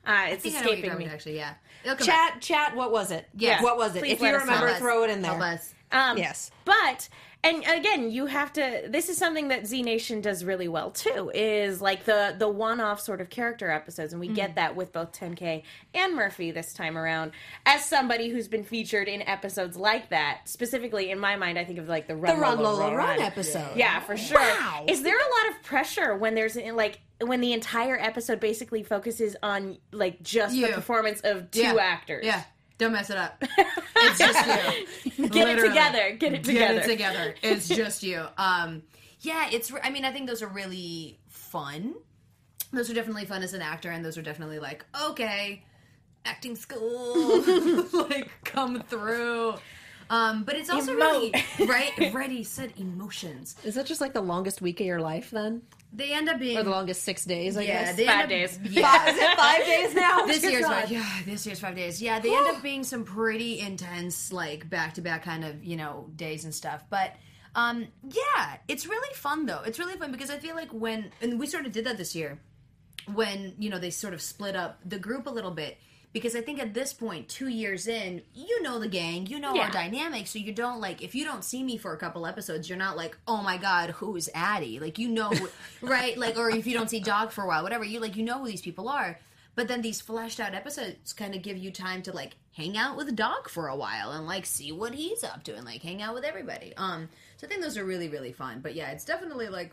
Uh, 0.06 0.10
I 0.10 0.28
it's 0.30 0.42
think 0.42 0.56
I 0.56 0.60
know 0.60 0.68
what 0.68 0.78
you're 0.78 0.84
escaping 0.86 0.98
me. 0.98 1.04
about, 1.06 1.14
Actually, 1.14 1.36
yeah. 1.36 1.54
It'll 1.84 1.96
come 1.96 2.06
Chat, 2.06 2.40
chat. 2.40 2.76
What 2.76 2.92
was 2.92 3.10
it? 3.10 3.28
Yeah. 3.36 3.62
What 3.62 3.76
was 3.76 3.94
it? 3.96 4.00
Please 4.00 4.12
if 4.12 4.20
you 4.20 4.32
remember, 4.32 4.66
back. 4.68 4.78
throw 4.78 5.04
it 5.04 5.10
in 5.10 5.22
there. 5.22 5.32
Help 5.32 5.42
us. 5.42 5.74
Um, 5.92 6.18
Yes. 6.18 6.50
But 6.64 7.08
and 7.44 7.58
again, 7.64 8.10
you 8.10 8.26
have 8.26 8.52
to. 8.54 8.86
This 8.88 9.08
is 9.08 9.18
something 9.18 9.48
that 9.48 9.68
Z 9.68 9.82
Nation 9.82 10.20
does 10.20 10.42
really 10.44 10.66
well 10.66 10.90
too. 10.90 11.30
Is 11.32 11.80
like 11.80 12.04
the 12.04 12.34
the 12.36 12.48
one 12.48 12.80
off 12.80 13.00
sort 13.00 13.20
of 13.20 13.30
character 13.30 13.70
episodes, 13.70 14.12
and 14.12 14.18
we 14.18 14.26
Mm-hmm. 14.26 14.34
get 14.34 14.54
that 14.56 14.74
with 14.74 14.92
both 14.92 15.12
10K 15.12 15.62
and 15.94 16.16
Murphy 16.16 16.50
this 16.50 16.72
time 16.72 16.98
around. 16.98 17.30
As 17.64 17.84
somebody 17.84 18.30
who's 18.30 18.48
been 18.48 18.64
featured 18.64 19.06
in 19.06 19.22
episodes 19.22 19.76
like 19.76 20.08
that, 20.10 20.40
specifically 20.46 21.10
in 21.12 21.20
my 21.20 21.36
mind, 21.36 21.56
I 21.56 21.64
think 21.64 21.78
of 21.78 21.88
like 21.88 22.08
the 22.08 22.16
Run, 22.16 22.34
The 22.34 22.40
Run 22.42 22.58
Lola, 22.58 22.78
Lola 22.80 22.96
Run 22.96 23.20
episode. 23.20 23.76
Yeah, 23.76 24.00
for 24.00 24.16
sure. 24.16 24.40
Wow. 24.40 24.86
Is 24.88 25.04
there 25.04 25.16
a 25.16 25.46
lot 25.46 25.56
of 25.56 25.62
pressure 25.62 26.16
when 26.16 26.34
there's 26.34 26.56
like 26.56 26.98
when 27.20 27.40
the 27.40 27.52
entire 27.52 27.98
episode 27.98 28.40
basically 28.40 28.82
focuses 28.82 29.36
on 29.42 29.78
like 29.92 30.22
just 30.22 30.54
the 30.54 30.68
performance 30.68 31.20
of 31.22 31.50
two 31.50 31.60
Yeah. 31.62 31.74
actors? 31.80 32.24
Yeah. 32.26 32.42
Don't 32.78 32.92
mess 32.92 33.08
it 33.10 33.16
up. 33.16 33.42
It's 33.98 34.18
just 34.18 35.18
you. 35.18 35.28
Get 35.30 35.48
it 35.58 35.66
together. 35.66 36.12
Get 36.18 36.34
it 36.34 36.44
together. 36.44 36.74
Get 36.74 36.84
it 36.84 36.86
together. 36.86 37.34
It's 37.42 37.66
just 37.82 38.02
you. 38.02 38.22
Um, 38.36 38.82
yeah, 39.20 39.48
it's. 39.50 39.70
re- 39.70 39.80
I 39.82 39.88
mean, 39.88 40.04
I 40.04 40.12
think 40.12 40.28
those 40.28 40.42
are 40.42 40.48
really 40.48 41.18
fun. 41.28 41.94
Those 42.74 42.90
are 42.90 42.94
definitely 42.94 43.24
fun 43.24 43.42
as 43.42 43.54
an 43.54 43.62
actor, 43.62 43.90
and 43.90 44.04
those 44.04 44.18
are 44.18 44.22
definitely 44.22 44.58
like 44.58 44.84
okay, 45.08 45.64
acting 46.26 46.56
school, 46.56 47.42
like 47.94 48.30
come 48.44 48.82
through. 48.82 49.54
Um, 50.08 50.44
but 50.44 50.54
it's 50.54 50.70
also 50.70 50.94
really 50.94 51.32
right. 51.66 51.92
Ready, 52.14 52.44
said 52.44 52.72
emotions. 52.76 53.56
Is 53.64 53.74
that 53.74 53.86
just 53.86 54.00
like 54.00 54.12
the 54.12 54.20
longest 54.20 54.60
week 54.62 54.80
of 54.80 54.86
your 54.86 55.00
life 55.00 55.30
then? 55.30 55.62
They 55.92 56.12
end 56.12 56.28
up 56.28 56.38
being 56.38 56.58
Or 56.58 56.62
the 56.62 56.70
longest 56.70 57.02
six 57.02 57.24
days, 57.24 57.56
I 57.56 57.62
yeah. 57.62 57.84
guess? 57.84 57.96
They 57.96 58.06
Five 58.06 58.24
up, 58.24 58.28
days. 58.28 58.58
Yeah. 58.70 59.08
Is 59.10 59.16
it 59.18 59.36
five 59.36 59.64
days 59.64 59.94
now? 59.94 60.26
this 60.26 60.42
year's 60.42 60.64
God. 60.64 60.80
five, 60.82 60.90
yeah, 60.92 61.18
this 61.24 61.46
year's 61.46 61.60
five 61.60 61.74
days. 61.74 62.02
Yeah, 62.02 62.20
they 62.20 62.34
end 62.36 62.46
up 62.48 62.62
being 62.62 62.84
some 62.84 63.04
pretty 63.04 63.60
intense, 63.60 64.32
like 64.32 64.68
back 64.68 64.94
to 64.94 65.00
back 65.00 65.22
kind 65.24 65.44
of 65.44 65.64
you 65.64 65.76
know 65.76 66.10
days 66.16 66.44
and 66.44 66.54
stuff. 66.54 66.84
But 66.90 67.16
um, 67.54 67.86
yeah, 68.02 68.56
it's 68.68 68.86
really 68.86 69.14
fun 69.14 69.46
though. 69.46 69.62
It's 69.64 69.78
really 69.78 69.94
fun 69.96 70.12
because 70.12 70.30
I 70.30 70.38
feel 70.38 70.54
like 70.54 70.70
when 70.70 71.10
and 71.22 71.40
we 71.40 71.46
sort 71.46 71.66
of 71.66 71.72
did 71.72 71.84
that 71.86 71.96
this 71.96 72.14
year 72.14 72.38
when 73.14 73.54
you 73.58 73.70
know 73.70 73.78
they 73.78 73.90
sort 73.90 74.12
of 74.14 74.20
split 74.20 74.56
up 74.56 74.78
the 74.84 74.98
group 74.98 75.26
a 75.26 75.30
little 75.30 75.52
bit 75.52 75.78
because 76.16 76.34
I 76.34 76.40
think 76.40 76.58
at 76.58 76.72
this 76.72 76.94
point, 76.94 77.28
two 77.28 77.48
years 77.48 77.86
in, 77.86 78.22
you 78.34 78.62
know 78.62 78.78
the 78.78 78.88
gang, 78.88 79.26
you 79.26 79.38
know 79.38 79.54
Yeah. 79.54 79.64
our 79.64 79.70
dynamic, 79.70 80.26
so 80.26 80.38
you 80.38 80.50
don't 80.50 80.80
like 80.80 81.02
if 81.02 81.14
you 81.14 81.26
don't 81.26 81.44
see 81.44 81.62
me 81.62 81.76
for 81.76 81.92
a 81.92 81.98
couple 81.98 82.26
episodes, 82.26 82.70
you're 82.70 82.78
not 82.78 82.96
like, 82.96 83.18
oh 83.28 83.42
my 83.42 83.58
god, 83.58 83.90
who's 83.90 84.30
Addy? 84.34 84.80
Like 84.80 84.98
you 84.98 85.10
know, 85.10 85.30
right? 85.82 86.16
Like 86.16 86.38
or 86.38 86.48
if 86.48 86.66
you 86.66 86.72
don't 86.72 86.88
see 86.88 87.00
Dog 87.00 87.32
for 87.32 87.44
a 87.44 87.46
while, 87.46 87.62
whatever, 87.62 87.84
you 87.84 88.00
like 88.00 88.16
you 88.16 88.22
know 88.24 88.38
who 88.38 88.46
these 88.46 88.62
people 88.62 88.88
are. 88.88 89.18
But 89.56 89.68
then 89.68 89.82
these 89.82 90.00
fleshed 90.00 90.40
out 90.40 90.54
episodes 90.54 91.12
kind 91.12 91.34
of 91.34 91.42
give 91.42 91.58
you 91.58 91.70
time 91.70 92.00
to 92.04 92.12
like 92.12 92.36
hang 92.54 92.78
out 92.78 92.96
with 92.96 93.14
Dog 93.14 93.50
for 93.50 93.68
a 93.68 93.76
while 93.76 94.12
and 94.12 94.26
like 94.26 94.46
see 94.46 94.72
what 94.72 94.94
he's 94.94 95.22
up 95.22 95.44
to 95.44 95.54
and 95.54 95.66
like 95.66 95.82
hang 95.82 96.00
out 96.00 96.14
with 96.14 96.24
everybody. 96.24 96.72
Um, 96.78 97.10
so 97.36 97.46
I 97.46 97.50
think 97.50 97.60
those 97.60 97.76
are 97.76 97.84
really 97.84 98.08
really 98.08 98.32
fun. 98.32 98.60
But 98.62 98.74
yeah, 98.74 98.90
it's 98.92 99.04
definitely 99.04 99.48
like 99.48 99.70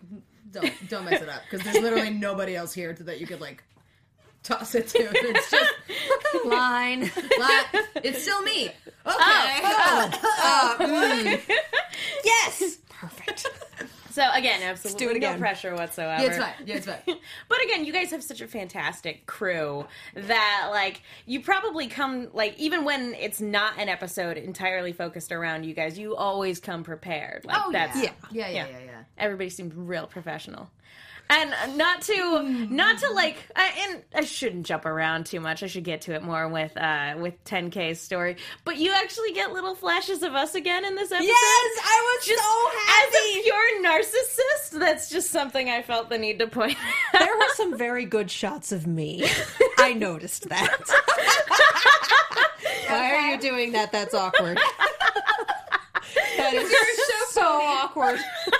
don't 0.51 0.73
don't 0.89 1.05
mess 1.05 1.21
it 1.21 1.29
up 1.29 1.43
because 1.50 1.65
there's 1.65 1.81
literally 1.81 2.09
nobody 2.27 2.53
else 2.53 2.73
here 2.73 2.91
that 2.91 3.21
you 3.21 3.27
could 3.27 3.39
like 3.39 3.63
toss 4.43 4.75
it 4.75 4.88
to. 4.89 5.09
It's 5.13 5.51
just 5.51 5.71
Line. 6.45 7.01
like, 7.39 7.65
it's 8.03 8.21
still 8.23 8.41
me. 8.41 8.65
Okay. 8.67 8.75
Oh, 9.05 10.12
oh, 10.13 10.19
oh. 10.23 10.75
Uh, 10.79 10.85
mm. 10.85 11.41
yes. 12.23 12.77
Perfect. 12.89 13.47
So 14.12 14.21
again, 14.33 14.62
absolutely 14.62 15.05
do 15.05 15.09
it 15.12 15.13
no 15.21 15.29
again. 15.29 15.39
pressure 15.39 15.73
whatsoever. 15.73 16.21
Yeah, 16.21 16.27
it's 16.29 16.38
fine. 16.38 16.53
Yeah, 16.65 16.75
it's 16.75 16.85
fine. 16.85 17.00
But 17.50 17.63
again, 17.63 17.83
you 17.83 17.91
guys 17.91 18.12
have 18.12 18.23
such 18.23 18.41
a 18.41 18.47
fantastic 18.47 19.25
crew 19.25 19.85
that 20.15 20.67
like 20.71 21.01
you 21.25 21.41
probably 21.41 21.88
come 21.88 22.27
like 22.33 22.57
even 22.59 22.85
when 22.85 23.15
it's 23.15 23.41
not 23.41 23.73
an 23.79 23.89
episode 23.89 24.38
entirely 24.38 24.93
focused 24.93 25.31
around 25.31 25.63
you 25.65 25.73
guys, 25.73 25.97
you 25.97 26.15
always 26.15 26.59
come 26.59 26.83
prepared. 26.83 27.43
Like 27.45 27.57
Oh 27.65 27.71
that's 27.71 27.97
yeah. 28.01 28.12
Yeah, 28.31 28.50
yeah, 28.50 28.50
Yeah. 28.50 28.67
yeah, 28.69 28.85
yeah. 28.85 29.03
everybody 29.17 29.50
seemed 29.50 29.73
real 29.73 30.05
professional. 30.07 30.69
And 31.30 31.53
not 31.77 32.01
to 32.03 32.44
not 32.70 33.00
to 33.00 33.10
like 33.12 33.38
I, 33.56 33.72
and 33.89 34.03
I 34.13 34.22
shouldn't 34.22 34.68
jump 34.68 34.86
around 34.86 35.25
too 35.25 35.39
much. 35.39 35.63
I 35.63 35.68
should 35.68 35.84
get 35.84 36.01
to 36.01 36.13
it 36.13 36.22
more 36.22 36.48
with 36.48 36.77
uh 36.77 37.15
with 37.18 37.44
10K's 37.46 38.00
story. 38.00 38.36
But 38.65 38.77
you 38.77 38.92
actually 38.94 39.32
get 39.34 39.51
little 39.51 39.74
flashes 39.74 40.22
of 40.22 40.36
us 40.36 40.53
again 40.53 40.86
in 40.86 40.94
this 40.96 41.12
episode. 41.12 41.25
Yes, 41.25 41.80
I 41.84 42.15
was 42.18 42.25
just 42.27 42.44
so 42.44 42.70
happy. 42.86 43.18
as 43.18 43.38
a 43.38 43.42
pure 43.44 43.82
narcissist, 43.84 44.80
that's 44.80 45.10
just 45.10 45.32
something 45.32 45.70
I 45.70 45.82
felt 45.82 46.10
the 46.10 46.20
need 46.20 46.38
to 46.39 46.48
point 46.48 46.77
out. 47.13 47.20
there 47.22 47.36
were 47.36 47.50
some 47.56 47.75
very 47.77 48.06
good 48.06 48.30
shots 48.30 48.72
of 48.72 48.86
me. 48.86 49.25
I 49.80 49.94
noticed 49.94 50.50
that. 50.50 50.70
Why 52.89 53.15
are 53.15 53.32
you 53.32 53.39
doing 53.39 53.72
that? 53.72 53.92
That's 53.92 54.13
awkward. 54.13 54.60
That 56.38 56.53
is 56.53 56.70
so, 57.32 57.42
awkward. 57.42 58.20
but 58.46 58.56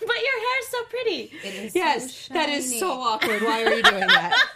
your 0.00 0.06
hair's 0.06 0.68
so 0.70 0.82
pretty. 1.02 1.32
It 1.44 1.54
is 1.54 1.74
Yes, 1.74 2.28
that 2.28 2.48
is 2.48 2.78
so 2.78 2.90
awkward. 2.90 3.42
Why 3.42 3.64
are 3.64 3.74
you 3.74 3.82
doing 3.82 4.06
that? 4.06 4.34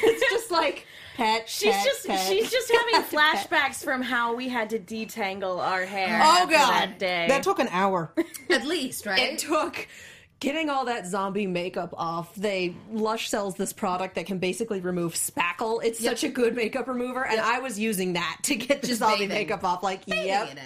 It's 0.00 0.30
just 0.30 0.50
like 0.50 0.86
pet. 1.16 1.48
She's 1.48 1.72
pet, 1.72 1.84
just 1.84 2.06
pet. 2.06 2.28
she's 2.28 2.50
just 2.50 2.70
having 2.70 3.02
flashbacks 3.10 3.82
from 3.82 4.02
how 4.02 4.34
we 4.34 4.48
had 4.48 4.70
to 4.70 4.78
detangle 4.78 5.58
our 5.58 5.84
hair. 5.84 6.20
Oh 6.22 6.46
god, 6.46 6.70
that 6.90 6.98
day. 6.98 7.26
that 7.28 7.42
took 7.42 7.58
an 7.58 7.68
hour. 7.70 8.12
At 8.50 8.66
least, 8.66 9.06
right? 9.06 9.18
It 9.18 9.38
took 9.38 9.88
getting 10.40 10.70
all 10.70 10.84
that 10.84 11.06
zombie 11.06 11.46
makeup 11.46 11.94
off. 11.96 12.34
They 12.36 12.76
Lush 12.92 13.28
sells 13.28 13.54
this 13.56 13.72
product 13.72 14.14
that 14.16 14.26
can 14.26 14.38
basically 14.38 14.80
remove 14.80 15.14
spackle. 15.14 15.82
It's 15.82 16.02
such 16.02 16.24
a 16.24 16.28
good 16.28 16.54
makeup 16.54 16.86
remover, 16.86 17.24
and 17.26 17.40
I 17.40 17.58
was 17.60 17.78
using 17.78 18.12
that 18.12 18.38
to 18.44 18.54
get 18.54 18.82
the 18.82 18.88
Just 18.88 19.00
zombie 19.00 19.26
bathing. 19.26 19.28
makeup 19.30 19.64
off. 19.64 19.82
Like, 19.82 20.02
yep. 20.06 20.56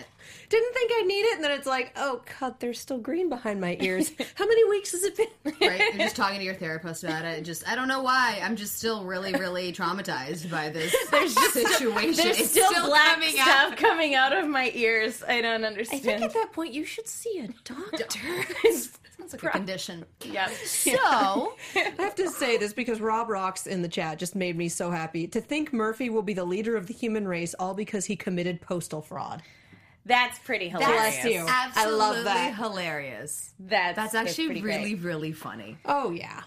In 0.52 0.58
it. 0.58 0.62
Didn't 0.62 0.74
think 0.74 0.92
I'd 0.94 1.06
need 1.06 1.22
it, 1.22 1.34
and 1.36 1.44
then 1.44 1.52
it's 1.52 1.66
like, 1.66 1.92
oh 1.96 2.22
god, 2.40 2.60
there's 2.60 2.78
still 2.78 2.98
green 2.98 3.28
behind 3.28 3.60
my 3.60 3.76
ears. 3.80 4.10
How 4.34 4.46
many 4.46 4.68
weeks 4.68 4.92
has 4.92 5.02
it 5.02 5.16
been? 5.16 5.26
right? 5.60 5.80
You're 5.94 6.04
just 6.04 6.16
talking 6.16 6.38
to 6.38 6.44
your 6.44 6.54
therapist 6.54 7.04
about 7.04 7.24
it. 7.24 7.38
And 7.38 7.46
just 7.46 7.66
I 7.68 7.74
don't 7.74 7.88
know 7.88 8.02
why. 8.02 8.40
I'm 8.42 8.56
just 8.56 8.76
still 8.76 9.04
really, 9.04 9.32
really 9.32 9.72
traumatized 9.72 10.50
by 10.50 10.70
this 10.70 10.94
situation. 11.52 12.24
There's 12.24 12.40
it's 12.40 12.50
still, 12.50 12.70
black 12.86 13.14
coming 13.14 13.30
stuff 13.30 13.72
out. 13.72 13.76
coming 13.76 14.14
out 14.14 14.32
of 14.36 14.48
my 14.48 14.70
ears. 14.74 15.22
I 15.26 15.40
don't 15.40 15.64
understand. 15.64 16.06
I 16.06 16.12
understand. 16.12 16.20
think 16.20 16.22
at 16.22 16.32
that 16.34 16.52
point 16.52 16.72
you 16.72 16.84
should 16.84 17.08
see 17.08 17.38
a 17.40 17.48
doctor. 17.64 18.20
Sounds 19.18 19.32
like 19.32 19.42
a 19.42 19.50
condition. 19.50 20.04
yeah. 20.24 20.48
So 20.64 21.54
I 21.76 21.92
have 21.98 22.14
to 22.16 22.28
say 22.28 22.56
this 22.56 22.72
because 22.72 23.00
Rob 23.00 23.28
Rocks 23.28 23.66
in 23.66 23.82
the 23.82 23.88
chat 23.88 24.18
just 24.18 24.34
made 24.34 24.56
me 24.56 24.68
so 24.68 24.90
happy. 24.90 25.26
To 25.28 25.40
think 25.40 25.72
Murphy 25.72 26.10
will 26.10 26.22
be 26.22 26.34
the 26.34 26.44
leader 26.44 26.76
of 26.76 26.86
the 26.86 26.94
human 26.94 27.28
race 27.28 27.54
all 27.58 27.74
because 27.74 28.06
he 28.06 28.16
committed 28.16 28.60
postal 28.60 29.00
fraud. 29.02 29.42
That's 30.04 30.38
pretty 30.40 30.68
hilarious. 30.68 31.20
Bless 31.22 31.24
you. 31.24 31.44
I 31.46 31.66
absolutely 31.66 31.98
love 31.98 32.24
that. 32.24 32.54
hilarious. 32.56 33.52
That's 33.60 33.96
That's 33.96 34.14
actually 34.14 34.46
pretty 34.46 34.62
really, 34.62 34.94
great. 34.94 35.04
really 35.04 35.32
funny. 35.32 35.78
Oh 35.84 36.10
yeah. 36.10 36.42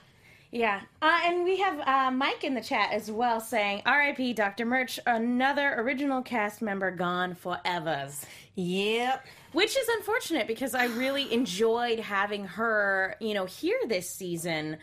Yeah. 0.52 0.82
Uh, 1.02 1.20
and 1.26 1.44
we 1.44 1.58
have 1.60 1.80
uh, 1.86 2.12
Mike 2.12 2.44
in 2.46 2.54
the 2.54 2.62
chat 2.62 2.92
as 2.94 3.12
well 3.12 3.42
saying, 3.42 3.82
R.I.P. 3.86 4.34
Dr. 4.34 4.66
Merch, 4.66 5.00
another 5.06 5.74
original 5.80 6.22
cast 6.22 6.62
member 6.62 6.92
gone 6.92 7.36
forevers. 7.36 8.24
Yep. 8.56 9.26
Which 9.52 9.76
is 9.78 9.88
unfortunate 9.90 10.48
because 10.48 10.74
I 10.74 10.86
really 10.86 11.32
enjoyed 11.34 12.00
having 12.00 12.46
her, 12.46 13.16
you 13.20 13.34
know, 13.34 13.46
here 13.46 13.78
this 13.88 14.10
season. 14.10 14.78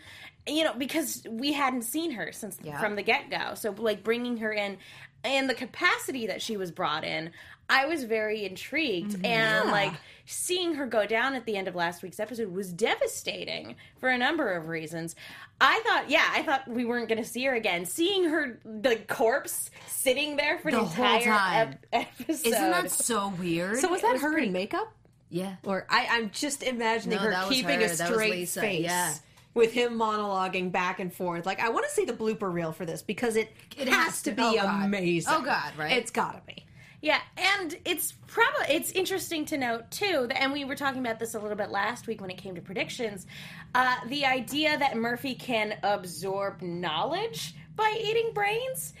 You 0.45 0.65
know, 0.65 0.73
because 0.73 1.25
we 1.29 1.53
hadn't 1.53 1.83
seen 1.83 2.11
her 2.11 2.31
since 2.33 2.57
Yeah. 2.61 2.79
from 2.79 2.95
the 2.95 3.01
get 3.01 3.29
go. 3.31 3.55
So, 3.55 3.71
like, 3.77 4.03
bringing 4.03 4.37
her 4.37 4.51
in 4.51 4.77
and 5.23 5.49
the 5.49 5.53
capacity 5.53 6.27
that 6.27 6.41
she 6.41 6.57
was 6.57 6.71
brought 6.71 7.03
in, 7.03 7.31
I 7.69 7.85
was 7.85 8.03
very 8.03 8.45
intrigued. 8.45 9.11
Mm-hmm. 9.13 9.25
And, 9.25 9.71
like, 9.71 9.93
seeing 10.25 10.75
her 10.75 10.85
go 10.85 11.05
down 11.05 11.33
at 11.35 11.45
the 11.45 11.55
end 11.55 11.67
of 11.67 11.75
last 11.75 12.03
week's 12.03 12.19
episode 12.19 12.51
was 12.51 12.71
devastating 12.73 13.75
for 13.99 14.09
a 14.09 14.17
number 14.17 14.51
of 14.53 14.67
reasons. 14.67 15.15
I 15.61 15.81
thought, 15.85 16.09
yeah, 16.09 16.25
I 16.31 16.43
thought 16.43 16.67
we 16.67 16.83
weren't 16.85 17.07
going 17.07 17.21
to 17.23 17.27
see 17.27 17.45
her 17.45 17.53
again. 17.53 17.85
Seeing 17.85 18.25
her, 18.25 18.59
the 18.65 18.97
corpse 19.07 19.69
sitting 19.87 20.35
there 20.35 20.57
for 20.59 20.71
The 20.71 20.77
the, 20.77 20.83
entire 20.83 21.21
time. 21.23 21.75
ep- 21.93 22.07
episode. 22.19 22.47
Isn't 22.47 22.71
that 22.71 22.91
so 22.91 23.29
weird? 23.39 23.77
So 23.77 23.89
was 23.89 24.01
that 24.01 24.13
was 24.13 24.21
her 24.21 24.31
pretty- 24.33 24.47
in 24.47 24.53
makeup? 24.53 24.91
yeah. 25.29 25.55
Or 25.63 25.85
I, 25.89 26.07
I'm 26.11 26.29
just 26.31 26.61
imagining 26.63 27.17
No, 27.17 27.23
her 27.23 27.49
keeping 27.49 27.79
her. 27.79 27.85
a 27.85 27.89
straight 27.89 28.49
face. 28.49 28.81
Yeah. 28.81 29.13
With 29.53 29.71
him 29.73 29.93
monologuing 29.99 30.71
back 30.71 30.99
and 30.99 31.13
forth. 31.13 31.45
Like 31.45 31.59
I 31.59 31.69
want 31.69 31.85
to 31.87 31.91
see 31.91 32.05
the 32.05 32.13
blooper 32.13 32.51
reel 32.51 32.71
for 32.71 32.85
this 32.85 33.01
because 33.03 33.35
it, 33.35 33.51
It 33.77 33.87
has, 33.87 34.05
has 34.05 34.21
to 34.23 34.31
be 34.31 34.41
Oh, 34.41 34.55
God. 34.55 34.85
amazing. 34.85 35.33
Oh, 35.35 35.41
God, 35.43 35.73
right? 35.77 35.91
It's 35.91 36.09
gotta 36.11 36.41
be. 36.47 36.65
Yeah, 37.01 37.19
and 37.37 37.75
it's 37.83 38.13
probably 38.27 38.73
it's 38.75 38.91
interesting 38.93 39.43
to 39.47 39.57
note 39.57 39.91
too, 39.91 40.25
that, 40.29 40.41
and 40.41 40.53
we 40.53 40.63
were 40.63 40.75
talking 40.75 41.01
about 41.01 41.19
this 41.19 41.35
a 41.35 41.39
little 41.39 41.57
bit 41.57 41.69
last 41.69 42.07
week 42.07 42.21
when 42.21 42.29
it 42.31 42.37
came 42.37 42.55
to 42.55 42.61
predictions. 42.61 43.27
Uh, 43.75 43.97
the 44.07 44.25
idea 44.25 44.77
that 44.77 44.95
Murphy 44.95 45.35
can 45.35 45.77
absorb 45.83 46.61
knowledge 46.61 47.55
by 47.75 47.93
eating 48.01 48.31
brains, 48.33 48.93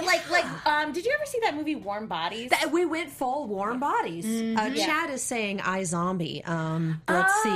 like 0.00 0.30
like 0.30 0.66
um, 0.66 0.92
did 0.92 1.04
you 1.04 1.12
ever 1.12 1.26
see 1.26 1.38
that 1.42 1.54
movie 1.54 1.74
Warm 1.74 2.06
Bodies? 2.06 2.50
That- 2.50 2.72
we 2.72 2.86
went 2.86 3.10
full 3.10 3.46
warm 3.46 3.80
bodies. 3.80 4.24
Uh, 4.26 4.70
Chad 4.74 5.10
is 5.10 5.22
saying 5.22 5.58
iZombie. 5.58 6.48
Um, 6.48 7.02
let's 7.08 7.32
Oh. 7.36 7.42
see. 7.44 7.50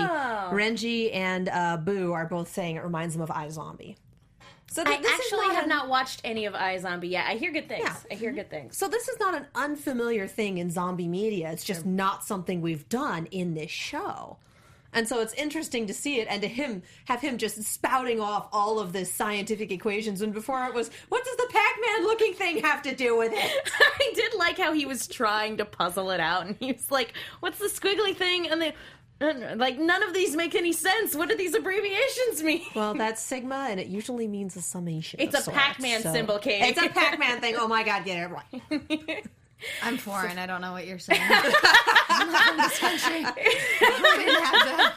Renji 0.57 1.15
and 1.15 1.49
uh, 1.49 1.77
Boo 1.79 2.13
are 2.13 2.27
both 2.27 2.49
saying 2.53 2.77
it 2.77 2.85
reminds 2.85 3.15
them 3.15 3.23
of 3.23 3.31
iZombie. 3.31 3.97
So 4.69 4.83
I 4.83 4.85
th- 4.85 5.01
is 5.01 5.07
actually 5.07 5.55
have 5.55 5.63
an- 5.65 5.69
not 5.71 5.89
watched 5.89 6.21
any 6.25 6.45
of 6.45 6.53
iZombie 6.55 7.09
yet. 7.11 7.25
I 7.29 7.37
hear 7.37 7.53
good 7.53 7.69
things. 7.69 7.85
Yeah. 7.85 7.97
I 8.11 8.15
hear 8.15 8.33
good 8.33 8.51
things. 8.51 8.77
So 8.77 8.89
this 8.89 9.09
is 9.09 9.19
not 9.21 9.35
an 9.35 9.47
unfamiliar 9.55 10.27
thing 10.27 10.59
in 10.59 10.71
zombie 10.71 11.09
media. 11.09 11.51
It's 11.53 11.65
just 11.65 11.87
not 11.87 12.25
something 12.25 12.61
we've 12.61 12.89
done 12.89 13.27
in 13.31 13.55
this 13.55 13.71
show. 13.71 14.39
And 14.97 15.07
so 15.07 15.21
it's 15.21 15.35
interesting 15.35 15.87
to 15.87 15.95
see 15.95 16.21
it 16.21 16.27
and 16.29 16.43
to 16.43 16.49
him 16.49 16.83
have 17.05 17.21
him 17.21 17.37
just 17.39 17.63
spouting 17.63 18.19
off 18.19 18.49
all 18.51 18.81
of 18.81 18.93
this 18.95 19.13
scientific 19.13 19.71
equations 19.71 20.23
and 20.23 20.33
before 20.33 20.65
it 20.65 20.75
was 20.75 20.91
what 21.11 21.23
does 21.23 21.37
the 21.37 21.49
Pac-Man 21.53 22.05
looking 22.05 22.33
thing 22.33 22.59
have 22.65 22.83
to 22.83 22.95
do 22.95 23.17
with 23.17 23.31
it? 23.35 23.71
I 24.01 24.13
did 24.15 24.35
like 24.35 24.57
how 24.59 24.73
he 24.73 24.87
was 24.87 25.07
trying 25.07 25.59
to 25.59 25.65
puzzle 25.67 26.11
it 26.11 26.21
out, 26.21 26.47
and 26.47 26.57
he 26.59 26.73
was 26.73 26.91
like, 26.91 27.13
"What's 27.41 27.59
the 27.59 27.67
squiggly 27.67 28.17
thing?" 28.17 28.49
And 28.49 28.73
then, 29.21 29.59
like, 29.59 29.79
none 29.79 30.03
of 30.03 30.15
these 30.15 30.35
make 30.37 30.55
any 30.55 30.73
sense. 30.73 31.15
What 31.15 31.29
do 31.29 31.37
these 31.37 31.55
abbreviations 31.55 32.43
mean? 32.43 32.63
Well, 32.75 32.95
that's 33.03 33.21
sigma 33.23 33.69
and 33.71 33.79
it 33.81 33.87
usually 33.89 34.27
means 34.27 34.57
a 34.57 34.63
summation. 34.63 35.21
It's 35.21 35.47
a 35.47 35.51
Pac-Man 35.51 36.03
so- 36.03 36.13
symbol, 36.13 36.39
Katie. 36.39 36.65
It's 36.67 36.83
a 36.83 36.89
Pac-Man 36.89 37.41
thing. 37.41 37.57
Oh 37.59 37.69
my 37.69 37.83
god, 37.83 38.05
get 38.05 38.19
it 38.19 38.31
right. 38.31 39.27
I'm 39.83 39.97
foreign. 39.97 40.39
I 40.39 40.47
don't 40.47 40.61
know 40.61 40.73
what 40.73 40.87
you're 40.87 40.99
saying. 40.99 41.23
I'm 42.09 42.33
not 42.33 42.43
from 42.45 42.57
this 42.59 42.79
country. 42.79 43.21
We 43.21 44.25
didn't 44.25 44.45
have 44.45 44.53
that. 44.53 44.95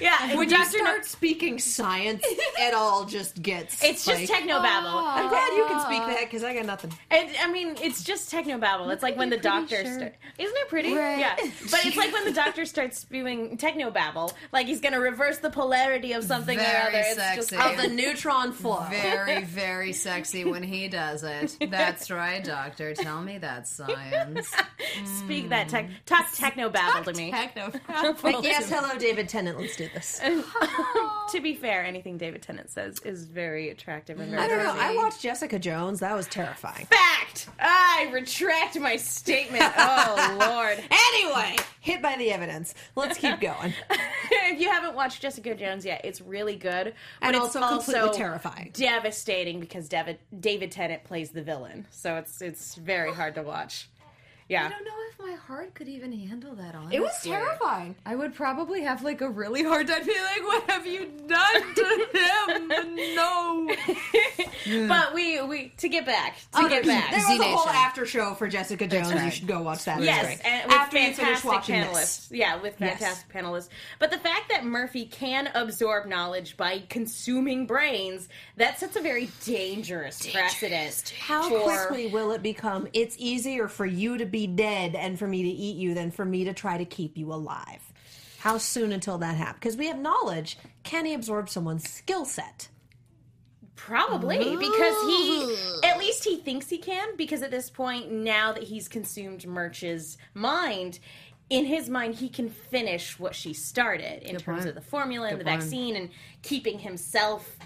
yeah, 0.00 0.36
When 0.36 0.48
you 0.48 0.56
Dr. 0.56 0.78
No- 0.78 0.84
start 0.84 1.04
speaking 1.04 1.58
science, 1.58 2.22
it 2.24 2.74
all 2.74 3.04
just 3.04 3.40
gets 3.42 3.82
it's 3.82 4.04
just 4.04 4.28
like, 4.28 4.28
technobabble. 4.28 4.92
I'm 4.94 5.28
glad 5.28 5.48
you 5.56 5.64
can 5.66 5.80
speak 5.80 6.00
that 6.00 6.24
because 6.24 6.44
I 6.44 6.54
got 6.54 6.66
nothing. 6.66 6.92
And 7.10 7.30
I 7.42 7.50
mean, 7.50 7.76
it's 7.80 8.02
just 8.02 8.30
technobabble. 8.30 8.92
It's 8.92 9.02
like 9.02 9.16
when 9.16 9.30
the 9.30 9.36
doctor 9.38 9.84
sure. 9.84 9.94
start, 9.94 10.14
isn't 10.38 10.56
it 10.56 10.68
pretty? 10.68 10.94
Right. 10.94 11.18
Yeah, 11.18 11.36
but 11.70 11.84
it's 11.84 11.96
like 11.96 12.12
when 12.12 12.24
the 12.24 12.32
doctor 12.32 12.64
starts 12.64 12.98
spewing 12.98 13.56
technobabble, 13.56 14.32
like 14.52 14.66
he's 14.66 14.80
going 14.80 14.94
to 14.94 15.00
reverse 15.00 15.38
the 15.38 15.50
polarity 15.50 16.12
of 16.12 16.24
something 16.24 16.58
or 16.58 16.62
other. 16.62 16.90
It's 16.94 17.50
just. 17.50 17.52
Of 17.54 17.76
the 17.76 17.88
neutron 17.88 18.52
flow. 18.52 18.84
Very, 18.90 19.44
very 19.44 19.92
sexy 19.92 20.44
when 20.44 20.62
he 20.62 20.88
does 20.88 21.22
it. 21.22 21.56
That's 21.70 22.10
right, 22.10 22.42
doctor. 22.44 22.94
Tell 22.94 23.22
me 23.22 23.38
that's. 23.38 23.80
Science. 23.86 24.52
Speak 25.18 25.48
that 25.48 25.68
tech, 25.68 25.88
mm. 25.88 25.92
talk 26.06 26.32
techno 26.34 26.68
babble 26.68 27.12
to 27.12 27.18
me. 27.18 27.30
Techno. 27.30 27.72
Like, 28.22 28.42
yes, 28.42 28.70
hello, 28.70 28.96
David 28.98 29.28
Tennant. 29.28 29.58
Let's 29.58 29.76
do 29.76 29.88
this. 29.92 30.20
to 31.30 31.40
be 31.40 31.54
fair, 31.54 31.84
anything 31.84 32.16
David 32.16 32.42
Tennant 32.42 32.70
says 32.70 32.98
is 33.00 33.24
very 33.24 33.70
attractive 33.70 34.18
and 34.20 34.30
very 34.30 34.42
I 34.42 34.48
don't 34.48 34.58
know. 34.58 34.74
I 34.76 34.94
watched 34.94 35.20
Jessica 35.20 35.58
Jones. 35.58 36.00
That 36.00 36.14
was 36.14 36.26
terrifying. 36.26 36.86
Fact! 36.86 37.48
I 37.58 38.08
retract 38.12 38.78
my 38.78 38.96
statement. 38.96 39.64
Oh, 39.76 40.36
Lord. 40.40 40.82
Anyway, 40.90 41.56
hit 41.80 42.02
by 42.02 42.16
the 42.16 42.30
evidence. 42.30 42.74
Let's 42.96 43.18
keep 43.18 43.40
going. 43.40 43.74
if 44.30 44.60
you 44.60 44.70
haven't 44.70 44.94
watched 44.94 45.20
Jessica 45.22 45.54
Jones 45.54 45.84
yet, 45.84 46.02
it's 46.04 46.20
really 46.20 46.56
good. 46.56 46.94
But 47.20 47.26
And 47.26 47.36
it's 47.36 47.56
also 47.56 47.76
completely 47.76 48.18
terrifying. 48.18 48.70
Devastating 48.74 49.60
because 49.60 49.88
David, 49.88 50.18
David 50.38 50.70
Tennant 50.70 51.04
plays 51.04 51.30
the 51.30 51.42
villain. 51.42 51.86
So 51.90 52.16
it's 52.16 52.42
it's 52.42 52.74
very 52.76 53.12
hard 53.12 53.34
to 53.36 53.42
watch. 53.42 53.73
Yeah. 54.48 54.66
I 54.66 54.68
don't 54.68 54.84
know 54.84 54.90
if 55.10 55.18
my 55.18 55.32
heart 55.46 55.74
could 55.74 55.88
even 55.88 56.12
handle 56.12 56.54
that. 56.56 56.74
Honestly, 56.74 56.96
It 56.96 57.00
was 57.00 57.18
terrifying. 57.22 57.94
I 58.04 58.14
would 58.14 58.34
probably 58.34 58.82
have 58.82 59.02
like 59.02 59.20
a 59.22 59.28
really 59.30 59.62
hard 59.62 59.86
time 59.88 60.04
being 60.04 60.22
like, 60.22 60.42
"What 60.42 60.70
have 60.70 60.86
you 60.86 61.10
done 61.26 61.74
to 61.74 62.08
him?" 62.12 62.94
no. 63.14 63.74
But 64.88 65.12
we 65.14 65.40
we 65.42 65.72
to 65.78 65.88
get 65.90 66.06
back 66.06 66.36
to 66.38 66.44
Oh, 66.60 66.68
get 66.68 66.86
back. 66.86 67.10
There 67.10 67.18
was 67.20 67.26
a 67.26 67.32
Z-Nation. 67.32 67.52
whole 67.54 67.68
after 67.68 68.06
show 68.06 68.32
for 68.34 68.48
Jessica 68.48 68.86
Jones. 68.86 69.12
You 69.22 69.30
should 69.30 69.46
go 69.46 69.60
watch 69.62 69.84
that. 69.84 70.00
Yes, 70.02 70.40
and 70.42 70.66
with 70.70 70.74
after 70.74 70.96
you 70.98 71.02
finish 71.04 71.16
fantastic 71.18 71.50
watching 71.50 71.74
panelists. 71.76 71.92
this. 71.92 72.28
Yeah, 72.30 72.56
with 72.56 72.74
Yes. 72.80 72.98
fantastic 72.98 73.32
panelists. 73.32 73.68
But 73.98 74.10
the 74.10 74.18
fact 74.18 74.48
that 74.48 74.64
Murphy 74.64 75.04
can 75.04 75.48
absorb 75.54 76.06
knowledge 76.06 76.56
by 76.56 76.82
consuming 76.88 77.66
brains, 77.66 78.28
that 78.56 78.78
sets 78.80 78.96
a 78.96 79.00
very 79.00 79.28
dangerous, 79.44 80.26
precedent. 80.32 81.12
How 81.20 81.48
for- 81.48 81.60
quickly 81.86 82.06
will 82.08 82.30
it 82.32 82.42
become? 82.42 82.88
It's 82.94 83.16
easier 83.18 83.68
for 83.68 83.84
you 83.84 84.16
to 84.16 84.24
be 84.34 84.48
dead 84.48 84.96
and 84.96 85.16
for 85.16 85.28
me 85.28 85.44
to 85.44 85.48
eat 85.48 85.76
you 85.76 85.94
than 85.94 86.10
for 86.10 86.24
me 86.24 86.42
to 86.42 86.52
try 86.52 86.76
to 86.76 86.84
keep 86.84 87.16
you 87.16 87.32
alive. 87.32 87.92
How 88.40 88.58
soon 88.58 88.90
until 88.90 89.16
that 89.18 89.36
happens? 89.36 89.60
Because 89.60 89.76
we 89.76 89.86
have 89.86 89.98
knowledge. 90.00 90.58
Can 90.82 91.06
he 91.06 91.14
absorb 91.14 91.48
someone's 91.48 91.88
skill 91.88 92.24
set? 92.24 92.68
Probably 93.76 94.38
because 94.56 94.96
he, 95.06 95.56
at 95.84 95.98
least 95.98 96.24
he 96.24 96.38
thinks 96.38 96.68
he 96.68 96.78
can. 96.78 97.16
Because 97.16 97.42
at 97.42 97.52
this 97.52 97.70
point, 97.70 98.10
now 98.10 98.52
that 98.52 98.64
he's 98.64 98.88
consumed 98.88 99.46
Merch's 99.46 100.18
mind, 100.34 100.98
in 101.48 101.64
his 101.64 101.88
mind, 101.88 102.16
he 102.16 102.28
can 102.28 102.50
finish 102.50 103.16
what 103.20 103.36
she 103.36 103.52
started 103.52 104.22
in 104.24 104.36
terms 104.36 104.64
point. 104.64 104.68
of 104.68 104.74
the 104.74 104.80
formula 104.80 105.28
and 105.28 105.38
Good 105.38 105.46
the 105.46 105.50
point. 105.50 105.62
vaccine 105.62 105.94
and 105.94 106.10
keeping 106.42 106.80
himself 106.80 107.56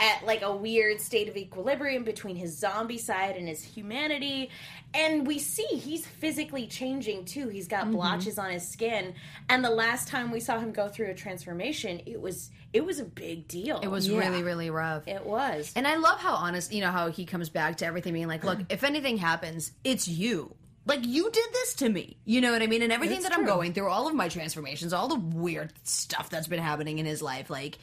at 0.00 0.24
like 0.24 0.42
a 0.42 0.54
weird 0.54 1.00
state 1.00 1.28
of 1.28 1.36
equilibrium 1.36 2.02
between 2.04 2.34
his 2.36 2.56
zombie 2.58 2.98
side 2.98 3.36
and 3.36 3.46
his 3.46 3.62
humanity. 3.62 4.50
And 4.94 5.26
we 5.26 5.38
see 5.38 5.66
he's 5.66 6.06
physically 6.06 6.66
changing 6.66 7.24
too. 7.26 7.48
He's 7.48 7.68
got 7.68 7.82
Mm-hmm. 7.84 7.92
blotches 7.92 8.38
on 8.38 8.50
his 8.50 8.66
skin. 8.66 9.14
And 9.48 9.64
the 9.64 9.70
last 9.70 10.08
time 10.08 10.30
we 10.32 10.40
saw 10.40 10.58
him 10.58 10.72
go 10.72 10.88
through 10.88 11.10
a 11.10 11.14
transformation, 11.14 12.00
it 12.06 12.20
was 12.20 12.50
it 12.72 12.84
was 12.84 12.98
a 13.00 13.04
big 13.04 13.48
deal. 13.48 13.80
It 13.80 13.88
was 13.88 14.08
Yeah. 14.08 14.18
really, 14.18 14.42
really 14.42 14.70
rough. 14.70 15.06
It 15.08 15.26
was. 15.26 15.72
And 15.76 15.86
I 15.88 15.96
love 15.96 16.20
how 16.20 16.34
honest, 16.34 16.72
you 16.72 16.80
know, 16.80 16.90
how 16.92 17.10
he 17.10 17.26
comes 17.26 17.48
back 17.48 17.76
to 17.78 17.86
everything 17.86 18.12
being 18.12 18.28
like, 18.28 18.44
look, 18.44 18.60
if 18.68 18.84
anything 18.84 19.18
happens, 19.18 19.72
it's 19.82 20.06
you. 20.06 20.54
Like, 20.86 21.04
you 21.04 21.30
did 21.30 21.44
this 21.52 21.74
to 21.74 21.88
me. 21.88 22.16
You 22.24 22.40
know 22.40 22.52
what 22.52 22.62
I 22.62 22.66
mean? 22.68 22.82
And 22.82 22.92
everything 22.92 23.18
It's 23.18 23.28
that 23.28 23.36
I'm 23.36 23.44
going 23.44 23.74
through, 23.74 23.88
all 23.88 24.08
of 24.08 24.14
my 24.14 24.28
transformations, 24.28 24.92
all 24.92 25.08
the 25.08 25.18
weird 25.18 25.72
stuff 25.84 26.30
that's 26.30 26.46
been 26.46 26.58
happening 26.60 26.98
in 26.98 27.06
his 27.06 27.20
life, 27.22 27.50
like, 27.50 27.78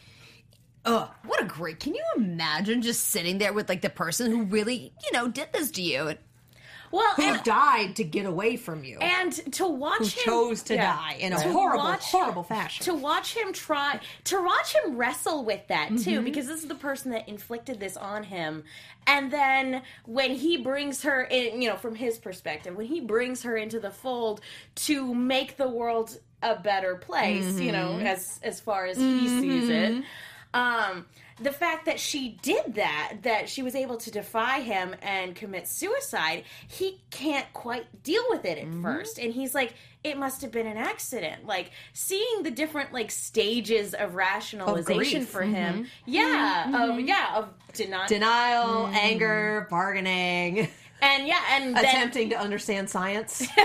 ugh, 0.88 1.10
what 1.26 1.42
a 1.42 1.46
great. 1.46 1.80
Can 1.80 1.94
you 1.94 2.04
imagine 2.16 2.82
just 2.82 3.10
sitting 3.10 3.38
there 3.38 3.54
with, 3.54 3.70
like, 3.70 3.82
the 3.82 3.90
person 3.90 4.32
who 4.32 4.44
really, 4.44 4.92
you 5.06 5.12
know, 5.14 5.28
did 5.28 5.50
this 5.54 5.70
to 5.72 5.82
you? 5.82 6.16
Well, 6.90 7.14
Who 7.16 7.24
and, 7.24 7.44
died 7.44 7.98
to 7.98 8.06
get 8.06 8.26
away 8.26 8.56
from 8.56 8.86
you? 8.86 8.98
and 9.00 9.34
to 9.56 9.68
watch 9.68 9.98
who 10.00 10.06
him 10.06 10.26
chose 10.26 10.64
to 10.64 10.76
yeah. 10.76 10.94
die 10.96 11.18
in 11.20 11.34
a 11.34 11.40
horrible, 11.42 11.84
watch- 11.84 12.06
horrible 12.06 12.44
fashion. 12.44 12.86
To 12.86 12.94
watch 12.94 13.36
him 13.36 13.52
try, 13.52 14.00
to 14.24 14.42
watch 14.42 14.74
him 14.74 14.96
wrestle 14.96 15.44
with 15.44 15.68
that 15.68 15.90
Mm-hmm. 15.90 15.98
too, 15.98 16.22
because 16.22 16.48
this 16.48 16.62
is 16.62 16.70
the 16.70 16.76
person 16.76 17.12
that 17.12 17.28
inflicted 17.28 17.82
this 17.82 17.98
on 17.98 18.24
him. 18.24 18.64
And 19.06 19.30
then 19.30 19.82
when 20.06 20.32
he 20.32 20.56
brings 20.56 21.04
her 21.04 21.24
in, 21.24 21.62
you 21.62 21.68
know, 21.70 21.76
from 21.76 21.94
his 21.94 22.18
perspective, 22.18 22.78
when 22.78 22.86
he 22.88 23.02
brings 23.02 23.44
her 23.44 23.58
into 23.58 23.82
the 23.82 23.92
fold 23.92 24.40
to 24.76 25.14
make 25.14 25.58
the 25.58 25.68
world 25.68 26.18
a 26.42 26.56
better 26.58 26.96
place, 26.96 27.60
you 27.60 27.74
know, 27.74 27.96
Mm-hmm. 27.98 28.06
as 28.08 28.40
as 28.44 28.62
far 28.62 28.86
as 28.86 28.96
he 28.96 29.28
sees 29.28 29.68
it. 29.70 30.04
Um, 30.54 31.06
the 31.40 31.52
fact 31.52 31.86
that 31.86 32.00
she 32.00 32.40
did 32.42 32.76
that, 32.76 33.18
that 33.24 33.48
she 33.48 33.62
was 33.62 33.76
able 33.76 33.98
to 33.98 34.10
defy 34.10 34.62
him 34.62 34.96
and 35.04 35.36
commit 35.36 35.68
suicide, 35.68 36.46
he 36.68 37.00
can't 37.12 37.46
quite 37.54 38.02
deal 38.04 38.24
with 38.30 38.44
it 38.46 38.58
at 38.58 38.64
Mm-hmm. 38.66 38.82
first. 38.84 39.20
And 39.20 39.32
he's 39.34 39.54
like, 39.54 39.74
it 40.04 40.18
must 40.18 40.42
have 40.42 40.52
been 40.52 40.66
an 40.66 40.78
accident. 40.78 41.46
Like 41.46 41.72
seeing 41.94 42.42
the 42.44 42.50
different 42.52 42.92
like 42.92 43.12
stages 43.12 43.94
of 43.94 44.16
rationalization 44.16 45.20
grief. 45.22 45.30
for 45.30 45.44
him. 45.44 45.88
Yeah. 46.06 46.90
Of 46.90 47.00
yeah, 47.02 47.36
of 47.36 47.50
deni- 47.74 48.08
Denial, 48.08 48.88
anger, 48.88 49.68
bargaining, 49.70 50.70
and 51.02 51.28
yeah, 51.28 51.42
and 51.52 51.76
then 51.76 51.86
attempting 51.86 52.30
to 52.32 52.40
understand 52.40 52.90
science. 52.90 53.46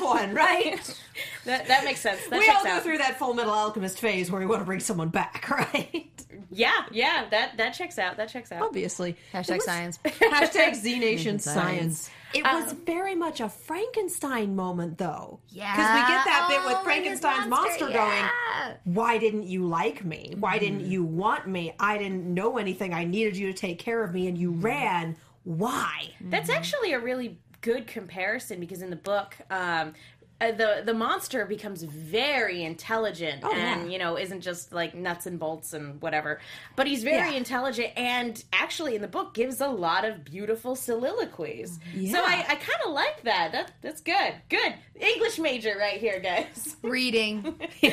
That's 0.00 0.20
one, 0.20 0.34
right? 0.34 1.00
that, 1.44 1.66
that 1.68 1.84
makes 1.84 2.00
sense. 2.00 2.26
That 2.28 2.38
we 2.38 2.48
all 2.48 2.64
go 2.64 2.70
out. 2.70 2.82
through 2.82 2.98
that 2.98 3.18
Fullmetal 3.18 3.48
Alchemist 3.48 3.98
phase 3.98 4.30
where 4.30 4.40
we 4.40 4.46
want 4.46 4.60
to 4.60 4.66
bring 4.66 4.80
someone 4.80 5.08
back, 5.08 5.48
right? 5.76 6.10
Yeah, 6.50 6.72
yeah, 6.90 7.26
that 7.30 7.56
that 7.58 7.70
checks 7.70 7.98
out. 7.98 8.16
That 8.16 8.28
checks 8.28 8.52
out. 8.52 8.62
Obviously. 8.62 9.16
hashtag 9.32 9.56
was- 9.56 9.64
science. 9.64 9.98
Hashtag 10.04 10.74
Z 10.74 10.98
Nation 10.98 11.38
Science. 11.38 12.00
Science. 12.00 12.10
It 12.34 12.44
um, 12.44 12.62
was 12.62 12.72
very 12.72 13.14
much 13.14 13.40
a 13.40 13.48
Frankenstein 13.48 14.54
moment, 14.54 14.98
though. 14.98 15.40
Yeah. 15.48 15.74
Because 15.74 15.94
we 15.94 16.00
get 16.00 16.24
that 16.24 16.46
bit 16.48 16.60
Oh, 16.62 16.68
with 16.68 16.84
Frankenstein's 16.84 17.48
monster, 17.48 17.84
monster, 17.84 17.98
going, 17.98 18.24
yeah. 18.24 18.74
Why 18.84 19.16
didn't 19.16 19.44
you 19.44 19.66
like 19.66 20.04
me? 20.04 20.34
Why 20.38 20.56
mm-hmm. 20.56 20.64
didn't 20.64 20.90
you 20.90 21.04
want 21.04 21.46
me? 21.46 21.74
I 21.80 21.96
didn't 21.96 22.26
know 22.26 22.58
anything. 22.58 22.92
I 22.92 23.04
needed 23.04 23.36
you 23.36 23.50
to 23.50 23.58
take 23.58 23.78
care 23.78 24.04
of 24.04 24.12
me, 24.12 24.28
and 24.28 24.36
you 24.36 24.52
mm-hmm. 24.52 24.60
ran. 24.60 25.16
Why? 25.44 26.10
That's 26.20 26.50
mm-hmm. 26.50 26.58
actually 26.58 26.92
a 26.92 26.98
really 26.98 27.38
good 27.60 27.86
comparison 27.86 28.60
because 28.60 28.82
in 28.82 28.90
the 28.90 28.96
book, 28.96 29.36
um, 29.50 29.94
uh, 30.40 30.52
the 30.52 30.82
the 30.84 30.94
monster 30.94 31.44
becomes 31.46 31.82
very 31.82 32.62
intelligent 32.62 33.40
Oh, 33.42 33.50
yeah. 33.50 33.76
and 33.80 33.92
you 33.92 33.98
know 33.98 34.16
isn't 34.16 34.40
just 34.40 34.72
like 34.72 34.94
nuts 34.94 35.26
and 35.26 35.36
bolts 35.40 35.72
and 35.72 36.00
whatever, 36.00 36.40
but 36.76 36.86
he's 36.86 37.02
very 37.02 37.30
Yeah. 37.32 37.36
intelligent 37.36 37.92
and 37.96 38.44
actually 38.52 38.94
in 38.94 39.02
the 39.02 39.08
book 39.08 39.34
gives 39.34 39.60
a 39.60 39.66
lot 39.66 40.04
of 40.04 40.22
beautiful 40.24 40.76
soliloquies. 40.76 41.80
So 42.12 42.20
I, 42.22 42.44
I 42.48 42.54
kind 42.54 42.80
of 42.86 42.92
like 42.92 43.22
that. 43.24 43.50
That 43.50 43.72
that's 43.82 44.00
good. 44.00 44.34
Good 44.48 44.74
English 45.00 45.40
major 45.40 45.74
right 45.76 45.98
here, 45.98 46.20
guys. 46.20 46.76
Reading. 46.82 47.58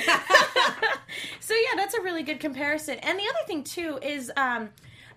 So 1.39 1.53
yeah, 1.53 1.75
that's 1.77 1.93
a 1.93 2.01
really 2.01 2.23
good 2.23 2.39
comparison. 2.39 2.97
And 2.99 3.17
the 3.17 3.23
other 3.23 3.45
thing 3.47 3.63
too 3.63 3.99
is 4.01 4.31
um, 4.35 4.69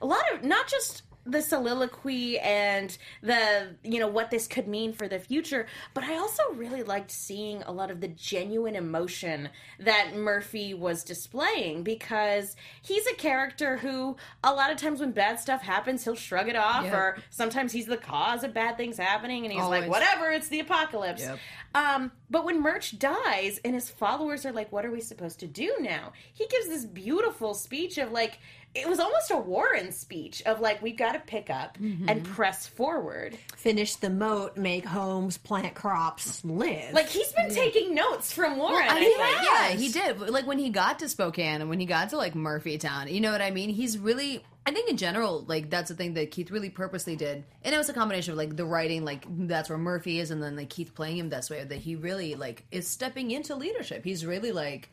a 0.02 0.06
lot 0.06 0.22
of 0.32 0.44
not 0.44 0.68
just 0.68 1.02
the 1.30 1.42
soliloquy 1.42 2.38
and 2.38 2.96
the 3.22 3.76
you 3.82 3.98
know 4.00 4.08
what 4.08 4.30
this 4.30 4.46
could 4.46 4.66
mean 4.68 4.92
for 4.92 5.08
the 5.08 5.18
future, 5.18 5.66
but 5.94 6.04
I 6.04 6.16
also 6.18 6.42
really 6.54 6.82
liked 6.82 7.10
seeing 7.10 7.62
a 7.62 7.72
lot 7.72 7.90
of 7.90 8.00
the 8.00 8.08
genuine 8.08 8.74
emotion 8.76 9.48
that 9.80 10.16
Murphy 10.16 10.74
was 10.74 11.04
displaying 11.04 11.82
because 11.82 12.56
he's 12.82 13.06
a 13.06 13.14
character 13.14 13.76
who 13.76 14.16
a 14.42 14.52
lot 14.52 14.70
of 14.70 14.76
times 14.78 15.00
when 15.00 15.12
bad 15.12 15.38
stuff 15.38 15.62
happens, 15.62 16.04
he'll 16.04 16.14
shrug 16.14 16.48
it 16.48 16.56
off, 16.56 16.84
Yeah. 16.84 16.96
or 16.96 17.18
sometimes 17.30 17.72
he's 17.72 17.86
the 17.86 17.96
cause 17.96 18.44
of 18.44 18.54
bad 18.54 18.76
things 18.76 18.96
happening, 18.98 19.44
and 19.44 19.52
he's 19.52 19.62
like, 19.64 19.88
whatever, 19.88 20.30
it's 20.30 20.48
the 20.48 20.60
apocalypse. 20.60 21.22
Yep. 21.22 21.38
Um, 21.74 22.12
but 22.30 22.44
when 22.44 22.62
Merch 22.62 22.98
dies 22.98 23.60
and 23.64 23.74
his 23.74 23.88
followers 23.88 24.44
are 24.44 24.52
like, 24.52 24.70
what 24.70 24.84
are 24.84 24.90
we 24.90 25.00
supposed 25.00 25.40
to 25.40 25.46
do 25.46 25.74
now? 25.80 26.12
He 26.32 26.46
gives 26.46 26.68
this 26.68 26.84
beautiful 26.84 27.54
speech 27.54 27.98
of 27.98 28.12
like, 28.12 28.38
it 28.74 28.86
was 28.86 29.00
almost 29.00 29.30
a 29.30 29.36
Warren 29.36 29.92
speech 29.92 30.42
of 30.44 30.60
like, 30.60 30.82
we've 30.82 30.96
got 30.96 31.12
to 31.12 31.20
pick 31.20 31.48
up 31.48 31.78
and 31.78 32.06
mm-hmm. 32.06 32.32
press 32.34 32.66
forward. 32.66 33.36
Finish 33.56 33.96
the 33.96 34.10
moat, 34.10 34.56
make 34.56 34.84
homes, 34.84 35.38
plant 35.38 35.74
crops, 35.74 36.44
live. 36.44 36.92
Like, 36.92 37.08
he's 37.08 37.32
been 37.32 37.52
taking 37.52 37.94
notes 37.94 38.30
from 38.30 38.58
Warren. 38.58 38.86
I 38.88 38.98
I 38.98 39.00
mean, 39.00 39.18
yeah, 39.18 39.68
he 39.70 39.88
did. 39.88 40.20
Like 40.30 40.46
when 40.46 40.58
he 40.58 40.70
got 40.70 40.98
to 40.98 41.08
Spokane 41.08 41.60
and 41.60 41.70
when 41.70 41.80
he 41.80 41.86
got 41.86 42.10
to 42.10 42.16
like 42.16 42.34
Murphytown, 42.34 43.10
you 43.10 43.20
know 43.20 43.32
what 43.32 43.42
I 43.42 43.50
mean? 43.50 43.70
He's 43.70 43.98
really. 43.98 44.44
I 44.68 44.70
think 44.70 44.90
in 44.90 44.98
general, 44.98 45.46
like 45.48 45.70
that's 45.70 45.88
the 45.88 45.94
thing 45.94 46.12
that 46.14 46.30
Keith 46.30 46.50
really 46.50 46.68
purposely 46.68 47.16
did, 47.16 47.42
and 47.62 47.74
it 47.74 47.78
was 47.78 47.88
a 47.88 47.94
combination 47.94 48.32
of 48.32 48.38
like 48.38 48.54
the 48.54 48.66
writing, 48.66 49.02
like 49.02 49.24
that's 49.48 49.70
where 49.70 49.78
Murphy 49.78 50.20
is, 50.20 50.30
and 50.30 50.42
then 50.42 50.56
like 50.56 50.68
Keith 50.68 50.94
playing 50.94 51.16
him 51.16 51.30
this 51.30 51.48
way. 51.48 51.64
That 51.64 51.78
he 51.78 51.96
really 51.96 52.34
like 52.34 52.66
is 52.70 52.86
stepping 52.86 53.30
into 53.30 53.54
leadership. 53.54 54.04
He's 54.04 54.26
really 54.26 54.52
like 54.52 54.90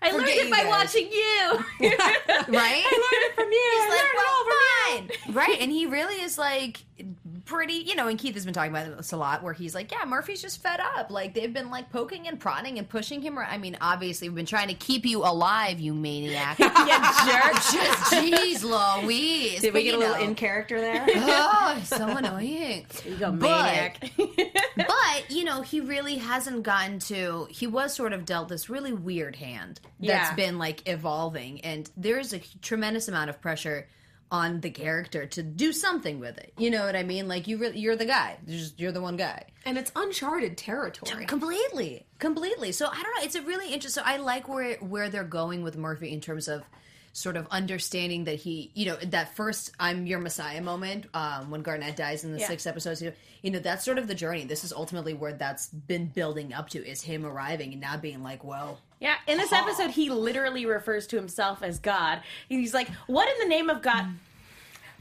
I 0.00 0.12
learned 0.12 0.28
it 0.28 0.48
by 0.48 0.58
guys. 0.58 0.68
watching 0.68 1.10
you. 1.10 1.50
right. 1.80 2.84
I 2.86 3.02
learned 3.02 3.24
it 3.24 3.34
from 3.34 3.50
you. 3.50 3.70
He's 3.72 3.82
I 3.82 3.88
like, 3.88 3.98
learned 3.98 4.12
it 4.14 4.26
all 4.28 4.44
you. 4.44 4.54
well, 4.54 5.08
fine. 5.26 5.34
right, 5.34 5.60
and 5.60 5.72
he 5.72 5.86
really 5.86 6.22
is 6.22 6.38
like 6.38 6.84
pretty, 7.44 7.74
you 7.74 7.94
know, 7.94 8.08
and 8.08 8.18
Keith 8.18 8.34
has 8.34 8.44
been 8.44 8.54
talking 8.54 8.70
about 8.70 8.96
this 8.96 9.12
a 9.12 9.16
lot, 9.16 9.42
where 9.42 9.52
he's 9.52 9.74
like, 9.74 9.90
yeah, 9.92 10.04
Murphy's 10.06 10.40
just 10.42 10.62
fed 10.62 10.80
up. 10.80 11.10
Like 11.10 11.34
they've 11.34 11.52
been 11.52 11.70
like 11.70 11.90
poking 11.90 12.28
and 12.28 12.38
prodding 12.38 12.78
and 12.78 12.88
pushing 12.88 13.20
him. 13.22 13.38
Or, 13.38 13.44
I 13.44 13.58
mean, 13.58 13.76
obviously, 13.80 14.28
we've 14.28 14.36
been 14.36 14.46
trying 14.46 14.68
to 14.68 14.74
keep 14.74 15.04
you 15.06 15.20
alive, 15.24 15.80
you 15.80 15.94
maniac. 15.94 16.58
yeah, 16.58 17.12
jerk. 17.26 17.54
Just 17.54 18.12
jeez, 18.12 19.02
Louise. 19.02 19.60
Did 19.60 19.74
we 19.74 19.82
get 19.84 19.90
a 19.90 19.92
you 19.92 19.98
little 19.98 20.16
know, 20.16 20.22
in 20.24 20.34
character 20.34 20.80
there? 20.80 21.04
Oh, 21.14 21.80
so 21.84 22.08
annoying. 22.08 22.86
You 23.06 23.16
go 23.16 23.32
But- 23.32 23.96
maniac. 23.98 24.10
But, 24.76 25.30
you 25.30 25.44
know, 25.44 25.60
he 25.62 25.80
really 25.80 26.16
hasn't 26.16 26.62
gotten 26.62 26.98
to. 27.00 27.46
He 27.50 27.66
was 27.66 27.92
sort 27.94 28.12
of 28.12 28.24
dealt 28.24 28.48
this 28.48 28.70
really 28.70 28.92
weird 28.92 29.36
hand 29.36 29.80
that's 30.00 30.30
Yeah. 30.30 30.34
been 30.34 30.58
like 30.58 30.88
evolving. 30.88 31.60
And 31.60 31.90
there's 31.96 32.32
a 32.32 32.38
tremendous 32.62 33.08
amount 33.08 33.28
of 33.30 33.40
pressure 33.40 33.86
on 34.32 34.60
the 34.62 34.70
character 34.70 35.26
to 35.26 35.42
do 35.42 35.72
something 35.72 36.18
with 36.18 36.38
it. 36.38 36.52
You 36.58 36.70
know 36.70 36.84
what 36.86 36.96
I 36.96 37.02
mean? 37.04 37.28
Like, 37.28 37.46
you 37.46 37.58
really, 37.58 37.78
you're 37.78 37.94
the 37.96 38.06
guy. 38.06 38.38
You're, 38.46 38.58
just, 38.58 38.80
you're 38.80 38.90
the 38.90 39.00
one 39.02 39.16
guy. 39.16 39.44
and 39.66 39.78
it's 39.78 39.92
uncharted 39.94 40.56
territory. 40.56 41.26
Completely, 41.26 42.06
completely. 42.18 42.72
So 42.72 42.86
I 42.86 42.94
don't 42.94 43.14
know. 43.16 43.22
It's 43.22 43.36
a 43.36 43.42
really 43.42 43.66
interesting. 43.72 44.02
So 44.02 44.08
I 44.10 44.16
like 44.16 44.48
where 44.48 44.76
where 44.78 45.08
they're 45.10 45.22
going 45.22 45.62
with 45.62 45.76
Murphy 45.76 46.10
in 46.10 46.20
terms 46.20 46.48
of 46.48 46.62
sort 47.14 47.36
of 47.36 47.46
understanding 47.50 48.24
that 48.24 48.36
he, 48.36 48.70
you 48.74 48.86
know, 48.86 48.96
that 48.96 49.36
first 49.36 49.70
"I'm 49.78 50.06
your 50.06 50.18
Messiah" 50.18 50.62
moment 50.62 51.06
um, 51.12 51.50
when 51.50 51.60
Garnett 51.60 51.94
dies 51.94 52.24
in 52.24 52.32
the 52.32 52.38
Yeah. 52.40 52.46
sixth 52.48 52.66
episode. 52.66 52.98
You 53.02 53.08
know, 53.10 53.16
you 53.42 53.50
know, 53.50 53.58
that's 53.58 53.84
sort 53.84 53.98
of 53.98 54.08
the 54.08 54.14
journey. 54.14 54.44
This 54.46 54.64
is 54.64 54.72
ultimately 54.72 55.12
where 55.12 55.34
that's 55.34 55.66
been 55.68 56.06
building 56.06 56.54
up 56.54 56.70
to 56.70 56.78
is 56.82 57.02
him 57.02 57.26
arriving 57.26 57.72
and 57.72 57.82
now 57.82 57.98
being 57.98 58.22
like, 58.22 58.42
well, 58.44 58.78
Yeah, 59.02 59.16
in 59.26 59.36
this 59.36 59.52
episode, 59.52 59.90
he 59.90 60.10
literally 60.10 60.64
refers 60.64 61.08
to 61.08 61.16
himself 61.16 61.60
as 61.60 61.80
God. 61.80 62.20
He's 62.48 62.72
like, 62.72 62.88
"What 63.08 63.28
in 63.28 63.34
the 63.40 63.52
name 63.52 63.68
of 63.68 63.82
God? 63.82 64.06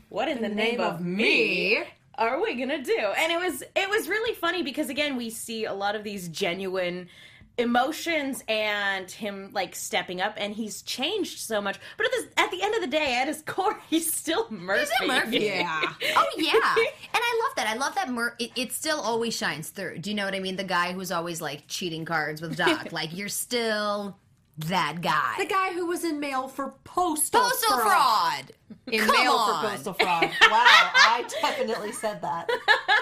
What 0.09 0.27
in 0.27 0.41
the, 0.41 0.49
name, 0.49 0.81
of 0.81 1.01
me 1.01 1.83
are 2.15 2.41
we 2.41 2.55
gonna 2.55 2.81
do?" 2.81 2.97
And 2.97 3.31
it 3.31 3.39
was 3.39 3.61
it 3.75 3.87
was 3.87 4.09
really 4.09 4.33
funny 4.33 4.63
because 4.63 4.89
again, 4.89 5.17
we 5.17 5.29
see 5.29 5.65
a 5.65 5.73
lot 5.73 5.95
of 5.95 6.03
these 6.03 6.29
genuine 6.29 7.09
emotions 7.57 8.43
and 8.47 9.09
him 9.09 9.49
like 9.53 9.75
stepping 9.75 10.21
up, 10.21 10.35
and 10.37 10.53
he's 10.53 10.81
changed 10.81 11.39
so 11.39 11.61
much. 11.61 11.79
But 11.97 12.07
at, 12.07 12.11
this, 12.11 12.25
at 12.37 12.51
the 12.51 12.61
end 12.61 12.75
of 12.75 12.81
the 12.81 12.87
day, 12.87 13.19
at 13.19 13.27
his 13.27 13.41
core, 13.43 13.79
he's 13.89 14.11
still 14.11 14.47
Murphy. 14.49 14.91
He's 14.99 15.07
Murphy. 15.07 15.39
Yeah. 15.39 15.81
Oh 16.13 16.27
yeah, 16.37 16.51
and 16.53 16.87
I 17.13 17.41
love 17.43 17.55
that. 17.55 17.67
I 17.67 17.75
love 17.75 17.95
that. 17.95 18.09
Mur- 18.09 18.35
it, 18.39 18.51
it 18.55 18.71
still 18.71 18.99
always 18.99 19.35
shines 19.35 19.69
through. 19.69 19.99
Do 19.99 20.09
you 20.09 20.15
know 20.15 20.25
what 20.25 20.35
I 20.35 20.39
mean? 20.39 20.55
The 20.55 20.63
guy 20.63 20.93
who's 20.93 21.11
always 21.11 21.41
like 21.41 21.63
cheating 21.67 22.05
cards 22.05 22.41
with 22.41 22.57
Doc. 22.57 22.91
like 22.91 23.15
you're 23.15 23.29
still 23.29 24.17
that 24.57 25.01
guy. 25.01 25.35
The 25.39 25.45
guy 25.45 25.73
who 25.73 25.85
was 25.87 26.03
in 26.03 26.19
mail 26.19 26.47
for 26.47 26.73
postal, 26.83 27.41
Postal 27.41 27.79
fraud. 27.79 28.51
In 28.87 28.99
Come 29.01 29.15
mail 29.15 29.31
on. 29.33 29.63
for 29.63 29.69
postal 29.69 29.93
fraud. 29.93 30.23
Wow, 30.41 30.89
I 30.95 31.25
definitely 31.41 31.91
said 31.93 32.21
that. 32.21 32.49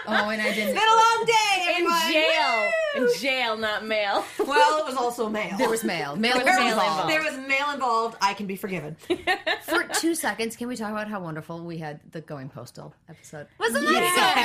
Oh, 0.08 0.30
and 0.30 0.42
I 0.42 0.54
didn't. 0.54 0.74
Been 0.76 0.84
a 0.84 0.96
long 0.96 1.26
day, 1.26 1.76
in 1.78 2.14
jail, 2.14 2.72
Woo! 2.98 3.08
in 3.14 3.20
jail, 3.20 3.58
not 3.58 3.86
mail. 3.86 4.24
Well, 4.46 4.80
it 4.80 4.86
was 4.86 4.96
also 4.96 5.30
mail. 5.30 5.58
There 5.58 5.70
was 5.70 5.84
mail. 5.84 6.16
Mail 6.16 6.36
was 6.36 6.44
There 6.44 6.60
was 6.60 6.72
involved. 6.74 7.08
mail 7.08 7.22
there 7.24 7.32
was 7.32 7.48
mail 7.48 7.70
involved. 7.74 8.18
I 8.22 8.34
can 8.34 8.46
be 8.48 8.56
forgiven. 8.56 8.96
For 9.64 9.84
two 9.84 10.16
seconds, 10.16 10.56
can 10.56 10.68
we 10.68 10.76
talk 10.76 10.92
about 10.92 11.08
how 11.08 11.20
wonderful 11.20 11.64
we 11.64 11.78
had 11.78 12.00
the 12.12 12.22
Going 12.22 12.50
Postal 12.50 12.94
episode? 13.10 13.48
Wasn't 13.60 13.86
that 13.86 13.92
so 13.92 13.94
good? 13.94 14.44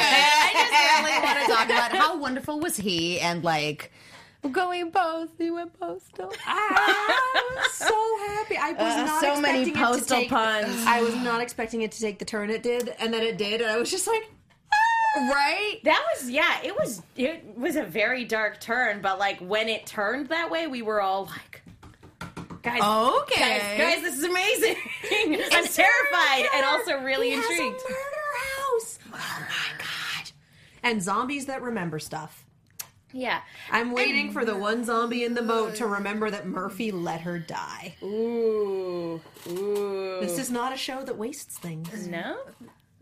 I 0.50 0.52
just 0.52 1.06
really 1.06 1.24
want 1.24 1.46
to 1.46 1.52
talk 1.52 1.66
about 1.66 1.92
how 1.98 2.18
wonderful 2.18 2.60
was 2.60 2.76
he 2.76 3.20
and 3.20 3.42
like 3.44 3.92
going 4.52 4.90
post. 4.90 5.32
He 5.38 5.50
went 5.50 5.78
postal. 5.78 6.32
I 6.46 7.52
was 7.56 7.72
so 7.72 8.18
happy. 8.28 8.56
I 8.56 8.72
was 8.72 8.94
uh, 8.94 9.04
not 9.06 9.20
so 9.20 9.40
many 9.40 9.62
expecting 9.62 9.68
it 9.68 9.74
to 9.74 9.84
postal 9.98 10.16
take- 10.18 10.28
puns. 10.30 10.84
I 10.86 11.02
was 11.02 11.14
not 11.16 11.40
expecting 11.40 11.82
it 11.82 11.92
to 11.92 12.00
take 12.00 12.18
the 12.18 12.24
turn 12.24 12.50
it 12.50 12.62
did, 12.62 12.88
and 12.98 13.12
then 13.12 13.22
it 13.22 13.38
did, 13.38 13.60
and 13.60 13.70
I 13.70 13.76
was 13.78 13.90
just 13.90 14.06
like, 14.06 14.22
ah, 14.72 15.30
Right? 15.30 15.80
That 15.84 16.04
was 16.14 16.30
yeah, 16.30 16.60
it 16.62 16.76
was 16.76 17.02
it 17.16 17.44
was 17.56 17.76
a 17.76 17.84
very 17.84 18.24
dark 18.24 18.60
turn, 18.60 19.00
but 19.00 19.18
like 19.18 19.38
when 19.40 19.68
it 19.68 19.86
turned 19.86 20.28
that 20.28 20.50
way, 20.50 20.66
we 20.66 20.82
were 20.82 21.00
all 21.00 21.24
like 21.26 21.62
Guys, 22.62 22.80
Okay. 22.82 23.40
guys, 23.40 23.78
guys, 23.78 24.02
this 24.02 24.16
is 24.16 24.24
amazing. 24.24 24.76
I'm 25.52 25.66
terrified 25.66 26.46
and 26.54 26.64
also 26.64 26.98
really 27.04 27.28
he 27.30 27.36
has 27.36 27.44
a 27.44 27.50
intrigued. 27.52 27.82
murder 27.84 28.32
house. 28.56 28.98
Oh 29.12 29.38
my 29.40 29.78
god! 29.78 30.30
And 30.82 31.02
zombies 31.02 31.44
that 31.46 31.60
remember 31.60 31.98
stuff. 31.98 32.43
Yeah. 33.14 33.40
I'm 33.70 33.92
waiting 33.92 34.32
for 34.32 34.44
the 34.44 34.56
one 34.56 34.84
zombie 34.84 35.22
in 35.24 35.34
the 35.34 35.42
boat 35.42 35.76
to 35.76 35.86
remember 35.86 36.30
that 36.30 36.48
Murphy 36.48 36.90
let 36.90 37.20
her 37.20 37.38
die. 37.38 37.94
Ooh. 38.02 39.20
Ooh. 39.48 40.18
This 40.20 40.36
is 40.38 40.50
not 40.50 40.72
a 40.72 40.76
show 40.76 41.02
that 41.04 41.16
wastes 41.16 41.56
things. 41.58 42.08
no. 42.08 42.36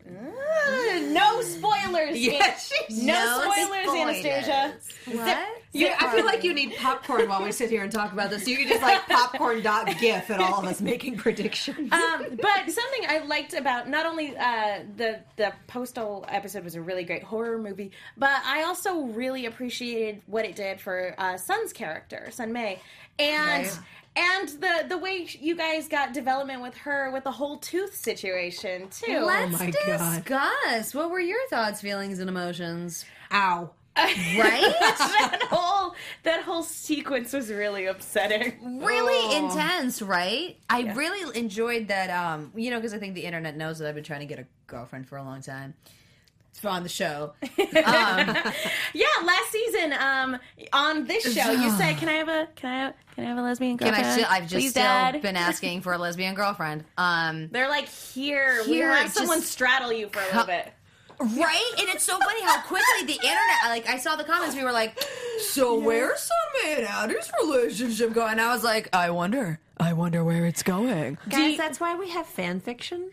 Uh, 0.06 1.00
no 1.08 1.40
spoilers. 1.40 2.18
Yes. 2.18 2.70
No, 2.90 3.40
spoilers, 3.50 3.88
Anastasia. 3.88 4.74
What? 5.06 5.38
You, 5.74 5.90
I 5.98 6.14
feel 6.14 6.26
like 6.26 6.44
you 6.44 6.52
need 6.52 6.76
popcorn 6.76 7.28
while 7.30 7.42
we 7.42 7.50
sit 7.50 7.70
here 7.70 7.82
and 7.82 7.90
talk 7.90 8.12
about 8.12 8.28
this. 8.28 8.46
You 8.46 8.58
can 8.58 8.68
just 8.68 8.82
like 8.82 9.08
popcorn 9.08 9.62
dot 9.62 9.86
gif 10.00 10.30
at 10.30 10.38
all 10.38 10.58
of 10.58 10.66
us 10.66 10.82
making 10.82 11.16
predictions. 11.16 11.90
um, 11.92 12.26
but 12.40 12.70
something 12.70 13.06
I 13.08 13.24
liked 13.26 13.54
about 13.54 13.88
not 13.88 14.04
only 14.04 14.36
uh, 14.36 14.80
the 14.96 15.20
the 15.36 15.52
postal 15.68 16.26
episode 16.28 16.64
was 16.64 16.74
a 16.74 16.82
really 16.82 17.04
great 17.04 17.22
horror 17.22 17.58
movie, 17.58 17.90
but 18.18 18.42
I 18.44 18.64
also 18.64 19.00
really 19.00 19.46
appreciated 19.46 20.20
what 20.26 20.44
it 20.44 20.56
did 20.56 20.78
for 20.78 21.14
uh, 21.16 21.38
Sun's 21.38 21.72
character, 21.72 22.28
Sun 22.30 22.52
Mei, 22.52 22.78
and. 23.18 23.64
Right. 23.64 23.78
And 24.14 24.46
the 24.46 24.84
the 24.90 24.98
way 24.98 25.26
you 25.40 25.56
guys 25.56 25.88
got 25.88 26.12
development 26.12 26.60
with 26.60 26.76
her 26.76 27.10
with 27.12 27.24
the 27.24 27.30
whole 27.30 27.56
tooth 27.56 27.96
situation 27.96 28.90
too. 28.90 29.20
Let's 29.20 29.58
my 29.58 29.70
God. 29.86 30.22
discuss. 30.22 30.94
What 30.94 31.10
were 31.10 31.18
your 31.18 31.38
thoughts, 31.48 31.80
feelings, 31.80 32.18
and 32.18 32.28
emotions? 32.28 33.06
Ow. 33.32 33.70
Right? 33.96 34.74
that 34.80 35.46
whole 35.50 35.94
that 36.22 36.42
whole 36.42 36.62
sequence 36.62 37.32
was 37.32 37.50
really 37.50 37.86
upsetting. 37.86 38.80
really 38.82 39.36
Oh. 39.36 39.50
intense, 39.50 40.00
right? 40.00 40.56
I 40.70 40.92
really 40.92 41.38
enjoyed 41.38 41.88
that. 41.88 42.08
Um, 42.10 42.52
you 42.54 42.70
know, 42.70 42.78
because 42.78 42.94
I 42.94 42.98
think 42.98 43.14
the 43.14 43.24
internet 43.24 43.56
knows 43.56 43.78
that 43.80 43.88
I've 43.88 43.94
been 43.94 44.04
trying 44.04 44.20
to 44.20 44.26
get 44.26 44.38
a 44.38 44.46
girlfriend 44.66 45.08
for 45.08 45.16
a 45.18 45.22
long 45.22 45.42
time. 45.42 45.74
It's 46.54 46.64
on 46.64 46.82
the 46.82 46.88
show. 46.88 47.32
Yeah, 48.94 49.06
last 49.24 49.50
season, 49.50 49.92
um, 49.94 50.38
on 50.72 51.06
this 51.06 51.22
show, 51.34 51.50
you 51.50 51.70
said, 51.70 51.96
"Can 51.96 52.08
I 52.08 52.12
have 52.14 52.28
a 52.28 52.48
can 52.56 52.70
I 52.70 52.76
have, 52.84 52.94
can 53.14 53.24
I 53.24 53.28
have 53.28 53.38
a 53.38 53.42
lesbian 53.42 53.78
Can 53.78 53.88
girlfriend?" 53.88 54.06
I 54.08 54.12
still, 54.16 54.26
I've 54.28 54.42
just 54.42 54.54
Please, 54.54 54.70
still 54.70 54.82
Dad. 54.82 55.22
been 55.22 55.36
asking 55.36 55.80
for 55.80 55.92
a 55.94 55.98
lesbian 55.98 56.34
girlfriend. 56.34 56.84
Um, 56.98 57.48
They're 57.50 57.68
like, 57.68 57.88
"Here, 57.88 58.62
Here, 58.64 58.88
we'll 58.88 58.96
have 58.96 59.10
someone 59.12 59.40
straddle 59.40 59.92
you 59.92 60.08
for 60.08 60.20
a 60.20 60.26
little 60.26 60.44
bit." 60.44 60.72
Right? 61.20 61.72
And 61.78 61.88
it's 61.88 62.04
so 62.04 62.18
funny 62.18 62.42
how 62.42 62.60
quickly 62.62 63.04
the 63.06 63.14
internet. 63.14 63.58
Like 63.66 63.88
I 63.88 63.98
saw 63.98 64.16
the 64.16 64.24
comments, 64.24 64.54
we 64.56 64.64
were 64.64 64.72
like, 64.72 64.98
"So 65.40 65.78
where's 65.78 66.28
Sunman 66.64 66.78
and 66.78 66.86
Addy's 66.86 67.30
relationship 67.42 68.12
going?" 68.12 68.38
I 68.40 68.52
was 68.52 68.64
like, 68.64 68.88
"I 68.92 69.10
wonder, 69.10 69.60
I 69.78 69.92
wonder 69.92 70.24
where 70.24 70.46
it's 70.46 70.62
going." 70.62 71.18
Guys, 71.28 71.56
that's 71.56 71.78
why 71.80 71.94
we 71.94 72.10
have 72.10 72.26
fan 72.26 72.60
fiction. 72.60 73.10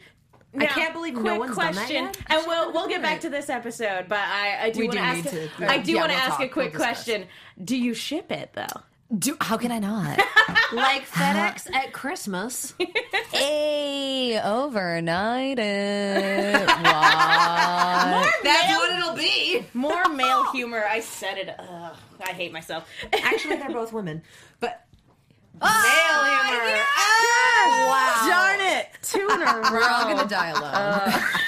I 0.59 0.65
can't 0.65 0.93
believe 0.93 1.13
no 1.13 1.21
quick 1.21 1.39
one's 1.39 1.55
done 1.57 1.65
that 1.67 1.75
question, 1.75 2.03
yet. 2.05 2.17
and 2.27 2.43
we'll 2.47 2.73
we'll 2.73 2.87
get 2.87 3.03
back 3.03 3.21
to 3.21 3.29
this 3.29 3.49
episode, 3.51 4.07
but 4.07 4.17
I, 4.19 4.63
I 4.63 4.69
do 4.71 4.81
want 4.85 4.93
to 4.93 4.99
ask. 4.99 5.31
need 5.33 5.49
a- 5.59 5.69
I 5.71 5.77
do 5.77 5.91
yeah, 5.91 5.99
want 5.99 6.09
to 6.11 6.15
we'll 6.15 6.23
ask 6.23 6.29
talk. 6.37 6.41
a 6.41 6.47
quick 6.49 6.71
We'll 6.73 6.81
question. 6.81 7.25
Do 7.63 7.77
you 7.77 7.93
ship 7.93 8.31
it 8.31 8.51
though? 8.53 8.81
Do, 9.17 9.35
how 9.41 9.57
can 9.57 9.71
I 9.71 9.79
not? 9.79 10.19
Like 10.71 11.07
FedEx 11.09 11.73
at 11.73 11.93
Christmas. 11.93 12.75
hey, 13.31 14.39
overnight 14.39 15.57
it. 15.57 16.67
What? 16.67 16.77
That's 18.43 18.67
Male- 18.67 18.77
what 18.77 18.99
it'll 18.99 19.15
be. 19.15 19.65
More 19.73 20.07
male 20.09 20.51
humor. 20.51 20.85
I 20.87 20.99
said 20.99 21.39
it. 21.39 21.49
Ugh, 21.57 21.95
I 22.23 22.29
hate 22.33 22.51
myself. 22.53 22.87
Actually, 23.23 23.55
they're 23.55 23.71
both 23.71 23.91
women. 23.93 24.21
But 24.59 24.85
ah, 25.59 25.81
Male 25.81 26.25
humor. 26.53 26.77
wow. 27.89 28.27
Darn 28.29 28.61
it! 28.77 28.89
Two 29.01 29.27
in 29.33 29.41
a 29.41 29.45
row. 29.45 29.71
We're 29.71 29.89
all 29.89 30.03
gonna 30.03 30.29
die 30.29 30.49
alone. 30.49 30.71
I 30.71 31.41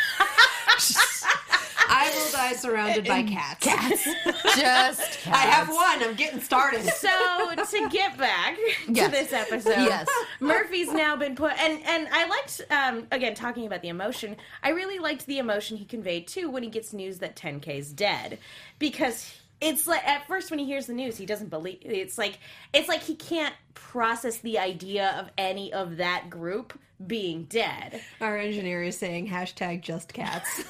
will 2.50 2.58
surrounded 2.58 3.06
by 3.08 3.24
cats. 3.24 3.66
Cats. 3.66 4.04
Just 4.58 5.28
I 5.28 5.38
have 5.38 5.70
one. 5.70 6.02
I'm 6.04 6.16
getting 6.16 6.40
started. 6.42 6.84
So 6.86 7.10
to 7.56 7.90
get 7.90 8.18
back 8.18 8.58
Yes. 8.88 9.06
to 9.06 9.12
this 9.12 9.34
episode, 9.34 9.72
Yes. 9.72 10.08
Murphy's 10.40 10.92
now 10.92 11.16
been 11.16 11.36
put, 11.36 11.54
and 11.60 11.82
and 11.86 12.08
I 12.12 12.28
liked 12.28 12.62
um, 12.72 13.08
again 13.12 13.36
talking 13.36 13.66
about 13.68 13.82
the 13.82 13.90
emotion. 13.90 14.36
I 14.64 14.70
really 14.70 15.00
liked 15.00 15.26
the 15.26 15.38
emotion 15.40 15.78
he 15.78 15.86
conveyed 15.86 16.28
too 16.28 16.50
when 16.50 16.64
he 16.64 16.70
gets 16.70 16.94
news 16.94 17.20
that 17.20 17.36
10K 17.36 17.78
is 17.78 17.92
dead, 17.94 18.40
because 18.80 19.34
it's 19.62 19.86
like 19.86 20.04
at 20.08 20.28
first 20.28 20.50
when 20.50 20.60
he 20.60 20.66
hears 20.66 20.88
the 20.88 20.94
news, 20.94 21.18
he 21.18 21.26
doesn't 21.26 21.50
believe. 21.50 21.78
It's 21.82 22.18
like 22.18 22.40
it's 22.74 22.90
like 22.90 23.02
he 23.04 23.16
can't 23.16 23.54
process 23.76 24.38
the 24.40 24.58
idea 24.60 25.16
of 25.20 25.30
any 25.38 25.72
of 25.72 25.98
that 25.98 26.30
group 26.30 26.78
being 27.06 27.46
dead. 27.46 28.02
Our 28.20 28.38
engineer 28.38 28.84
is 28.84 28.98
saying 28.98 29.28
hashtag 29.30 29.82
just 29.82 30.14
cats. 30.14 30.64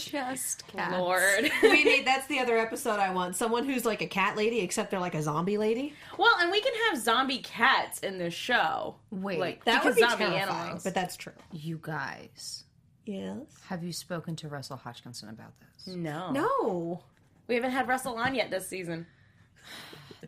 just 0.00 0.66
cats. 0.68 0.96
Lord. 0.98 1.50
we 1.62 1.84
need 1.84 2.06
that's 2.06 2.26
the 2.26 2.38
other 2.38 2.56
episode 2.58 2.98
I 3.00 3.12
want. 3.12 3.36
Someone 3.36 3.64
who's 3.64 3.84
like 3.84 4.02
a 4.02 4.06
cat 4.06 4.36
lady, 4.36 4.60
except 4.60 4.90
they're 4.90 5.00
like 5.00 5.14
a 5.14 5.22
zombie 5.22 5.58
lady. 5.58 5.92
well, 6.18 6.34
and 6.40 6.50
we 6.50 6.60
can 6.60 6.72
have 6.88 6.98
zombie 7.00 7.38
cats 7.38 8.00
in 8.00 8.18
this 8.18 8.34
show. 8.34 8.96
Wait, 9.10 9.38
like 9.38 9.64
That 9.64 9.82
because 9.82 9.96
would 9.96 10.02
be 10.02 10.08
zombie 10.08 10.24
terrifying, 10.24 10.60
animals. 10.62 10.84
but 10.84 10.94
that's 10.94 11.16
true. 11.16 11.32
You 11.52 11.78
guys, 11.82 12.64
Yes. 13.06 13.36
Have 13.68 13.84
you 13.84 13.92
spoken 13.92 14.34
to 14.36 14.48
Russell 14.48 14.76
Hodgkinson 14.78 15.28
about 15.28 15.52
this? 15.60 15.94
No. 15.94 16.30
No. 16.32 17.02
We 17.48 17.54
haven't 17.54 17.72
had 17.72 17.86
Russell 17.86 18.16
on 18.16 18.34
yet 18.34 18.50
this 18.50 18.66
season. 18.66 19.06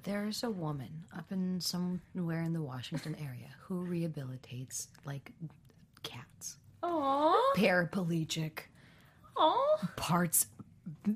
There's 0.03 0.43
a 0.45 0.51
woman 0.51 1.05
up 1.17 1.33
in 1.33 1.61
somewhere 1.61 2.43
in 2.43 2.53
the 2.53 2.61
Washington 2.61 3.17
area 3.21 3.49
who 3.63 3.87
rehabilitates 3.87 4.89
like 5.07 5.33
cats. 6.03 6.59
Aww. 6.83 7.35
Paraplegic 7.57 8.59
Parts 9.97 10.47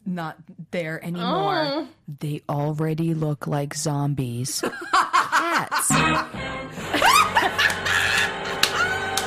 not 0.04 0.36
there 0.70 1.04
anymore. 1.04 1.86
They 2.20 2.42
already 2.48 3.14
look 3.14 3.46
like 3.46 3.74
zombies. 3.74 4.62
Cats. 4.92 5.90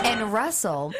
and 0.06 0.32
Russell 0.32 0.94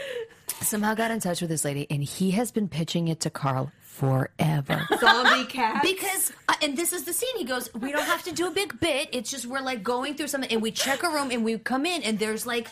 somehow 0.62 0.94
got 0.96 1.12
in 1.12 1.20
touch 1.20 1.42
with 1.42 1.50
this 1.50 1.64
lady, 1.66 1.88
and 1.90 2.04
he 2.04 2.32
has 2.32 2.52
been 2.52 2.68
pitching 2.68 3.08
it 3.08 3.22
to 3.22 3.30
Karl 3.30 3.72
forever. 3.82 4.88
Zombie 5.00 5.46
cat. 5.46 5.82
Because, 5.84 6.32
uh, 6.50 6.56
and 6.62 6.76
this 6.76 6.94
is 6.94 7.04
the 7.04 7.14
scene. 7.14 7.38
He 7.38 7.44
goes, 7.46 7.74
"We 7.74 7.92
don't 7.92 8.06
have 8.06 8.24
to 8.24 8.32
do 8.32 8.48
a 8.48 8.52
big 8.52 8.80
bit. 8.80 9.10
It's 9.12 9.30
just 9.30 9.46
we're 9.46 9.62
like 9.62 9.84
going 9.84 10.16
through 10.16 10.28
something, 10.28 10.52
and 10.52 10.62
we 10.62 10.72
check 10.72 11.04
a 11.04 11.10
room, 11.10 11.32
and 11.32 11.44
we 11.44 11.58
come 11.58 11.86
in, 11.86 12.04
and 12.04 12.18
there's 12.20 12.46
like 12.46 12.68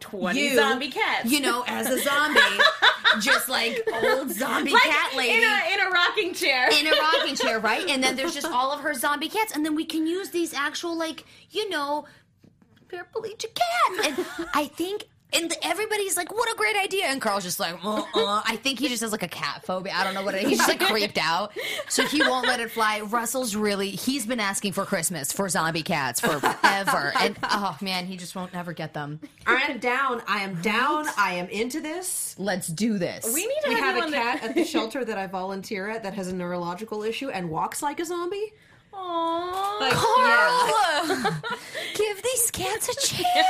20 0.00 0.40
you, 0.40 0.54
zombie 0.56 0.88
cats. 0.88 1.30
you 1.30 1.40
know, 1.40 1.62
as 1.66 1.88
a 1.88 1.98
zombie, 2.02 2.40
just 3.20 3.48
like 3.48 3.82
old 4.04 4.30
zombie 4.30 4.72
Like, 4.72 4.82
cat 4.82 5.16
lady." 5.16 5.38
In 5.38 5.42
a, 5.44 5.74
in 5.74 5.80
a 5.80 5.90
rocking 5.90 6.34
chair. 6.34 6.68
in 6.70 6.86
a 6.86 6.90
rocking 6.92 7.34
chair, 7.36 7.58
right? 7.70 7.88
And 7.88 8.02
then 8.02 8.16
there's 8.16 8.34
just 8.34 8.46
all 8.46 8.72
of 8.72 8.80
her 8.80 8.94
zombie 8.94 9.28
cats, 9.28 9.52
and 9.54 9.64
then 9.64 9.74
we 9.74 9.84
can 9.84 10.06
use 10.06 10.30
these 10.30 10.54
actual, 10.54 10.96
like, 10.96 11.24
you 11.50 11.68
know, 11.68 12.04
paraplegic 12.88 13.54
cats. 13.54 14.06
And 14.06 14.26
I 14.54 14.66
think, 14.66 15.08
and 15.32 15.52
everybody's 15.62 16.16
like, 16.16 16.32
"What 16.32 16.50
a 16.52 16.56
great 16.56 16.76
idea!" 16.76 17.06
And 17.06 17.20
Karl's 17.20 17.44
just 17.44 17.60
like, 17.60 17.82
uh, 17.84 18.02
uh. 18.14 18.42
"I 18.44 18.56
think 18.56 18.78
he 18.78 18.88
just 18.88 19.02
has 19.02 19.12
like 19.12 19.22
a 19.22 19.28
cat 19.28 19.64
phobia. 19.64 19.92
I 19.94 20.04
don't 20.04 20.14
know 20.14 20.22
what 20.22 20.34
it 20.34 20.42
is. 20.42 20.48
He's 20.50 20.58
just 20.58 20.68
like 20.68 20.80
creeped 20.80 21.18
out, 21.18 21.52
so 21.88 22.04
he 22.04 22.20
won't 22.22 22.46
let 22.46 22.60
it 22.60 22.70
fly." 22.70 23.00
Russell's 23.00 23.54
really, 23.56 23.90
he's 23.90 24.26
been 24.26 24.40
asking 24.40 24.72
for 24.72 24.84
Christmas 24.84 25.32
for 25.32 25.48
zombie 25.48 25.82
cats 25.82 26.20
forever, 26.20 27.12
and 27.20 27.38
oh 27.44 27.76
man, 27.80 28.06
he 28.06 28.16
just 28.16 28.34
won't 28.34 28.52
never 28.52 28.72
get 28.72 28.94
them. 28.94 29.20
I 29.46 29.62
am 29.68 29.78
down. 29.78 30.22
I 30.26 30.40
am 30.40 30.60
down. 30.62 31.06
I 31.16 31.34
am 31.34 31.48
into 31.48 31.80
this. 31.80 32.34
Let's 32.38 32.68
do 32.68 32.98
this. 32.98 33.32
we 33.32 33.46
need 33.46 33.60
to 33.64 33.68
We 33.70 33.74
have, 33.74 33.94
have 33.94 33.96
a 33.96 34.06
on 34.06 34.12
cat 34.12 34.42
at 34.42 34.54
the 34.54 34.64
shelter 34.70 35.04
that 35.04 35.18
I 35.18 35.26
volunteer 35.26 35.88
at 35.88 36.02
that 36.02 36.14
has 36.14 36.28
a 36.28 36.34
neurological 36.34 37.02
issue 37.02 37.30
and 37.30 37.50
walks 37.50 37.82
like 37.82 38.00
a 38.00 38.04
zombie. 38.04 38.52
The... 38.90 38.96
Aww. 38.96 39.80
Like, 39.80 39.92
Karl, 39.94 41.40
give 41.94 42.22
these 42.22 42.50
cats 42.50 42.88
a 42.88 43.06
chance. 43.06 43.46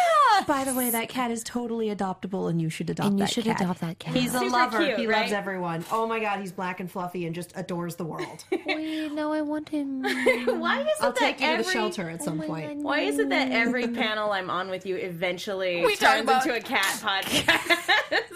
By 0.46 0.64
the 0.64 0.74
way, 0.74 0.90
that 0.90 1.09
cat 1.09 1.31
is 1.31 1.42
totally 1.42 1.88
adoptable, 1.94 2.48
and 2.48 2.61
you 2.62 2.70
should 2.70 2.88
adopt 2.90 3.09
And 3.11 3.18
you 3.18 3.24
that 3.26 3.33
should 3.33 3.44
cat. 3.44 3.61
adopt 3.61 3.81
that 3.81 3.98
cat. 3.98 4.14
He's 4.14 4.35
a 4.35 4.38
Super 4.38 4.50
lover. 4.50 4.79
cute, 4.85 4.98
he 4.98 5.07
right? 5.07 5.22
loves 5.22 5.33
everyone. 5.33 5.85
Oh 5.90 6.07
my 6.07 6.20
god, 6.20 6.40
he's 6.40 6.53
black 6.53 6.81
and 6.81 6.90
fluffy 6.90 7.26
and 7.26 7.35
just 7.35 7.53
adores 7.57 7.96
the 7.96 8.05
world. 8.05 8.44
Wait, 8.66 9.12
no, 9.12 9.33
I 9.33 9.42
want 9.42 9.68
him. 9.68 10.03
Why 10.61 10.81
is 10.81 10.87
it 10.87 10.92
I'll 11.00 11.12
that 11.12 11.18
take 11.18 11.40
you 11.40 11.57
to 11.57 11.62
the 11.62 11.70
shelter 11.70 12.09
at 12.11 12.22
some 12.22 12.40
oh 12.40 12.46
point. 12.46 12.79
Why 12.83 13.00
is 13.00 13.18
it 13.18 13.29
that 13.31 13.50
every 13.50 13.88
panel 13.88 14.31
I'm 14.33 14.50
on 14.50 14.68
with 14.70 14.87
you 14.87 14.96
eventually 14.96 15.85
We 15.85 15.96
talk 15.96 16.12
turns 16.16 16.22
about- 16.22 16.46
into 16.46 16.57
a 16.57 16.61
cat 16.61 17.00
podcast? 17.03 18.26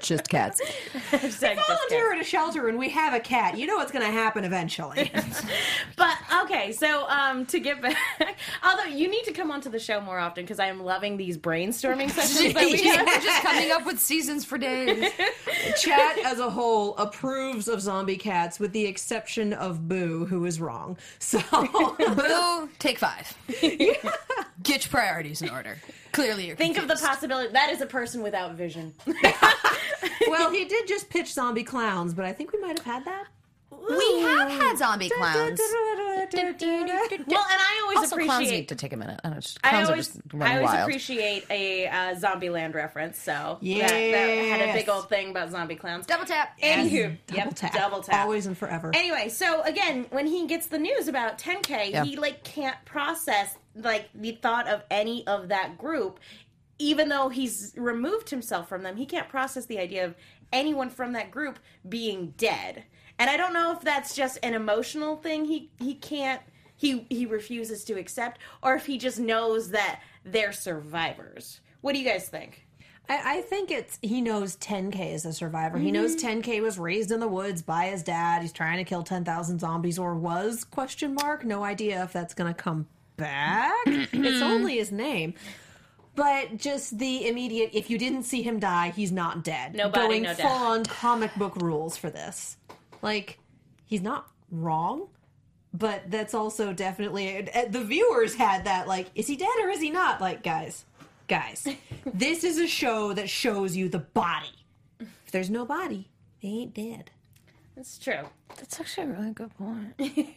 Just 0.00 0.28
cats. 0.28 0.60
Hashtag 0.60 1.20
just 1.20 1.40
cats. 1.40 1.60
Volunteer 1.68 2.12
at 2.14 2.20
a 2.20 2.24
shelter 2.24 2.66
and 2.68 2.76
we 2.76 2.88
have 2.88 3.14
a 3.14 3.20
cat. 3.20 3.56
You 3.56 3.66
know 3.66 3.76
what's 3.76 3.92
going 3.92 4.04
to 4.04 4.10
happen 4.10 4.42
eventually. 4.44 5.12
But 5.96 6.16
okay, 6.44 6.51
so 6.72 7.08
um, 7.08 7.46
to 7.46 7.60
get 7.60 7.80
back, 7.80 7.96
although 8.62 8.84
you 8.84 9.08
need 9.08 9.24
to 9.24 9.32
come 9.32 9.50
onto 9.50 9.70
the 9.70 9.78
show 9.78 10.00
more 10.00 10.18
often 10.18 10.44
because 10.44 10.58
I 10.58 10.66
am 10.66 10.82
loving 10.82 11.16
these 11.16 11.38
brainstorming 11.38 12.10
sessions 12.12 12.54
that 12.54 12.64
we 12.64 12.82
have. 12.88 13.06
We're 13.06 13.20
just 13.20 13.42
coming 13.42 13.70
up 13.70 13.86
with 13.86 13.98
seasons 13.98 14.44
for 14.44 14.58
days. 14.58 15.10
Chat 15.80 16.18
as 16.24 16.38
a 16.38 16.50
whole 16.50 16.96
approves 16.96 17.68
of 17.68 17.80
zombie 17.80 18.16
cats 18.16 18.58
with 18.60 18.72
the 18.72 18.86
exception 18.86 19.52
of 19.52 19.88
Boo, 19.88 20.26
who 20.26 20.44
is 20.44 20.60
wrong. 20.60 20.96
So 21.18 21.40
Boo, 21.98 22.68
take 22.78 22.98
five. 22.98 23.36
Get 24.62 24.84
your 24.84 24.90
priorities 24.90 25.42
in 25.42 25.48
order. 25.50 25.78
Clearly, 26.12 26.46
you're 26.46 26.56
Think 26.56 26.76
of 26.76 26.88
the 26.88 26.96
possibility 26.96 27.52
that 27.52 27.70
is 27.70 27.80
a 27.80 27.86
person 27.86 28.22
without 28.22 28.54
vision. 28.54 28.92
well, 30.28 30.50
he 30.50 30.66
did 30.66 30.86
just 30.86 31.08
pitch 31.08 31.32
zombie 31.32 31.64
clowns, 31.64 32.12
but 32.12 32.24
I 32.24 32.32
think 32.32 32.52
we 32.52 32.60
might 32.60 32.78
have 32.78 32.86
had 32.86 33.04
that. 33.06 33.26
We 33.88 34.20
have 34.20 34.50
had 34.50 34.78
zombie 34.78 35.08
clowns. 35.10 35.60
Well, 36.34 36.44
and 36.60 37.60
I 37.60 37.80
always 37.82 37.98
Also, 37.98 38.16
clowns 38.16 38.28
need 38.40 38.46
appreciate. 38.46 38.68
to 38.68 38.74
take 38.74 38.92
a 38.92 38.96
minute. 38.96 39.20
I 39.24 39.30
don't 39.30 39.40
just, 39.40 39.58
I 39.64 39.82
always, 39.84 39.90
are 39.90 39.96
just 39.96 40.20
I 40.40 40.54
always 40.56 40.64
wild. 40.70 40.80
appreciate 40.88 41.44
a 41.50 41.86
uh, 41.86 42.14
Zombieland 42.16 42.74
reference. 42.74 43.18
So 43.18 43.58
that, 43.60 43.88
that 43.88 43.90
had 43.90 44.68
a 44.68 44.72
big 44.72 44.88
old 44.88 45.08
thing 45.08 45.30
about 45.30 45.50
zombie 45.50 45.76
clowns. 45.76 46.06
Double 46.06 46.24
tap. 46.24 46.58
Anywho, 46.62 47.16
Double 47.26 47.38
yep, 47.44 47.54
tap. 47.54 47.74
double 47.74 48.02
tap. 48.02 48.24
Always 48.24 48.46
and 48.46 48.56
forever. 48.56 48.90
Anyway, 48.94 49.28
so 49.28 49.62
again, 49.62 50.06
when 50.10 50.26
he 50.26 50.46
gets 50.46 50.66
the 50.66 50.78
news 50.78 51.08
about 51.08 51.38
10K, 51.38 51.90
Yeah. 51.90 52.04
he 52.04 52.16
like 52.16 52.44
can't 52.44 52.76
process 52.84 53.56
like 53.74 54.08
the 54.14 54.32
thought 54.32 54.68
of 54.68 54.82
any 54.90 55.26
of 55.26 55.48
that 55.48 55.78
group, 55.78 56.20
even 56.78 57.08
though 57.08 57.28
he's 57.28 57.72
removed 57.76 58.30
himself 58.30 58.68
from 58.68 58.82
them. 58.82 58.96
He 58.96 59.06
can't 59.06 59.28
process 59.28 59.66
the 59.66 59.78
idea 59.78 60.04
of 60.04 60.14
anyone 60.52 60.90
from 60.90 61.12
that 61.12 61.30
group 61.30 61.58
being 61.88 62.34
dead. 62.36 62.84
And 63.18 63.30
I 63.30 63.36
don't 63.36 63.52
know 63.52 63.72
if 63.72 63.80
that's 63.80 64.14
just 64.14 64.38
an 64.42 64.54
emotional 64.54 65.16
thing 65.16 65.44
he 65.44 65.70
he 65.78 65.94
can't 65.94 66.40
he 66.76 67.06
he 67.10 67.26
refuses 67.26 67.84
to 67.84 67.94
accept, 67.94 68.40
or 68.62 68.74
if 68.74 68.86
he 68.86 68.98
just 68.98 69.18
knows 69.18 69.70
that 69.70 70.00
they're 70.24 70.52
survivors. 70.52 71.60
What 71.80 71.92
do 71.92 71.98
you 71.98 72.08
guys 72.08 72.28
think? 72.28 72.66
I, 73.08 73.38
I 73.38 73.40
think 73.42 73.70
it's 73.70 73.98
he 74.02 74.20
knows 74.20 74.56
10k 74.56 75.14
is 75.14 75.24
a 75.24 75.32
survivor. 75.32 75.78
He 75.78 75.90
knows 75.90 76.16
mm-hmm. 76.16 76.40
10k 76.40 76.62
was 76.62 76.78
raised 76.78 77.10
in 77.10 77.20
the 77.20 77.28
woods 77.28 77.62
by 77.62 77.86
his 77.86 78.02
dad. 78.02 78.42
He's 78.42 78.52
trying 78.52 78.78
to 78.78 78.84
kill 78.84 79.02
10,000 79.02 79.58
zombies, 79.58 79.98
or 79.98 80.14
was 80.14 80.64
question 80.64 81.14
mark. 81.14 81.44
No 81.44 81.64
idea 81.64 82.02
if 82.04 82.12
that's 82.12 82.34
going 82.34 82.52
to 82.52 82.60
come 82.60 82.86
back. 83.16 83.74
it's 83.86 84.42
only 84.42 84.76
his 84.76 84.92
name. 84.92 85.34
But 86.14 86.58
just 86.58 86.98
the 86.98 87.26
immediate, 87.26 87.70
if 87.72 87.88
you 87.88 87.96
didn't 87.96 88.24
see 88.24 88.42
him 88.42 88.60
die, 88.60 88.90
he's 88.90 89.10
not 89.10 89.44
dead. 89.44 89.74
No 89.74 89.88
body, 89.88 90.08
Going 90.08 90.22
no 90.24 90.34
death. 90.34 90.40
full 90.40 90.50
on 90.50 90.84
comic 90.84 91.34
book 91.36 91.56
rules 91.56 91.96
for 91.96 92.10
this. 92.10 92.58
Like, 93.02 93.38
he's 93.84 94.00
not 94.00 94.28
wrong, 94.50 95.08
but 95.74 96.10
that's 96.10 96.34
also 96.34 96.72
definitely 96.72 97.50
uh, 97.52 97.66
the 97.68 97.84
viewers 97.84 98.34
had 98.34 98.64
that. 98.64 98.86
Like, 98.88 99.08
is 99.14 99.26
he 99.26 99.36
dead 99.36 99.48
or 99.62 99.68
is 99.68 99.80
he 99.80 99.90
not? 99.90 100.20
Like, 100.20 100.42
guys, 100.42 100.84
guys, 101.28 101.66
this 102.14 102.44
is 102.44 102.58
a 102.58 102.66
show 102.66 103.12
that 103.12 103.28
shows 103.28 103.76
you 103.76 103.88
the 103.88 103.98
body. 103.98 104.54
If 105.00 105.32
there's 105.32 105.50
no 105.50 105.64
body, 105.64 106.08
they 106.42 106.48
ain't 106.48 106.74
dead. 106.74 107.10
That's 107.76 107.98
true. 107.98 108.28
That's 108.56 108.78
actually 108.80 109.04
a 109.08 109.10
really 109.10 109.32
good 109.32 109.50
point. 109.58 109.94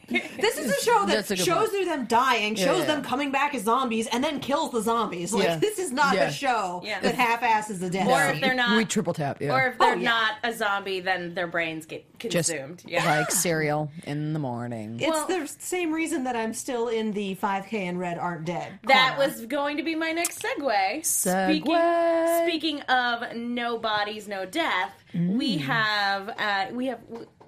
This 0.45 0.57
is 0.57 0.71
a 0.71 0.81
show 0.85 1.05
that 1.05 1.15
That's 1.15 1.31
a 1.31 1.35
good 1.35 1.45
shows 1.45 1.69
point. 1.69 1.81
you 1.81 1.85
them 1.85 2.05
dying, 2.05 2.55
shows 2.55 2.79
yeah. 2.79 2.85
them 2.85 3.03
coming 3.03 3.31
back 3.31 3.53
as 3.55 3.63
zombies, 3.63 4.07
and 4.07 4.23
then 4.23 4.39
kills 4.39 4.71
the 4.71 4.81
zombies. 4.81 5.33
Like 5.33 5.43
Yeah. 5.45 5.57
this 5.57 5.79
is 5.79 5.91
not 5.91 6.15
Yeah. 6.15 6.23
a 6.25 6.31
show 6.31 6.81
Yeah. 6.83 6.99
that 7.01 7.15
half-asses 7.15 7.79
the 7.79 7.89
dead. 7.89 8.07
Or 8.07 8.33
if 8.33 8.41
they're 8.41 8.53
not, 8.53 8.77
we 8.77 8.85
triple 8.85 9.13
tap, 9.13 9.41
yeah. 9.41 9.51
or 9.53 9.67
if 9.67 9.77
they're 9.79 9.93
Oh, 9.93 9.95
yeah. 9.95 10.09
not 10.09 10.33
a 10.43 10.53
zombie, 10.53 10.99
then 10.99 11.33
their 11.33 11.47
brains 11.47 11.85
get 11.85 12.05
just 12.19 12.49
consumed. 12.49 12.83
yeah. 12.87 13.03
like 13.19 13.31
cereal 13.31 13.91
in 14.05 14.33
the 14.33 14.39
morning. 14.39 14.99
It's 14.99 15.09
Well- 15.09 15.27
the 15.27 15.47
same 15.59 15.91
reason 15.91 16.23
that 16.25 16.35
I'm 16.35 16.53
still 16.53 16.87
in 16.89 17.11
the 17.11 17.35
5K 17.35 17.87
and 17.87 17.99
Red 17.99 18.17
aren't 18.17 18.45
dead. 18.45 18.79
That 18.87 19.15
corner. 19.17 19.31
was 19.31 19.45
going 19.47 19.77
to 19.77 19.83
be 19.83 19.95
my 19.95 20.11
next 20.11 20.41
segue. 20.41 20.99
Segue. 21.01 21.59
Speaking, 21.59 22.47
speaking 22.47 22.81
of 22.83 23.35
no 23.35 23.77
bodies, 23.77 24.27
no 24.27 24.45
death, 24.45 24.91
Mm. 25.13 25.37
we 25.37 25.57
have 25.59 26.27
uh, 26.37 26.65
we 26.73 26.87
have 26.87 26.99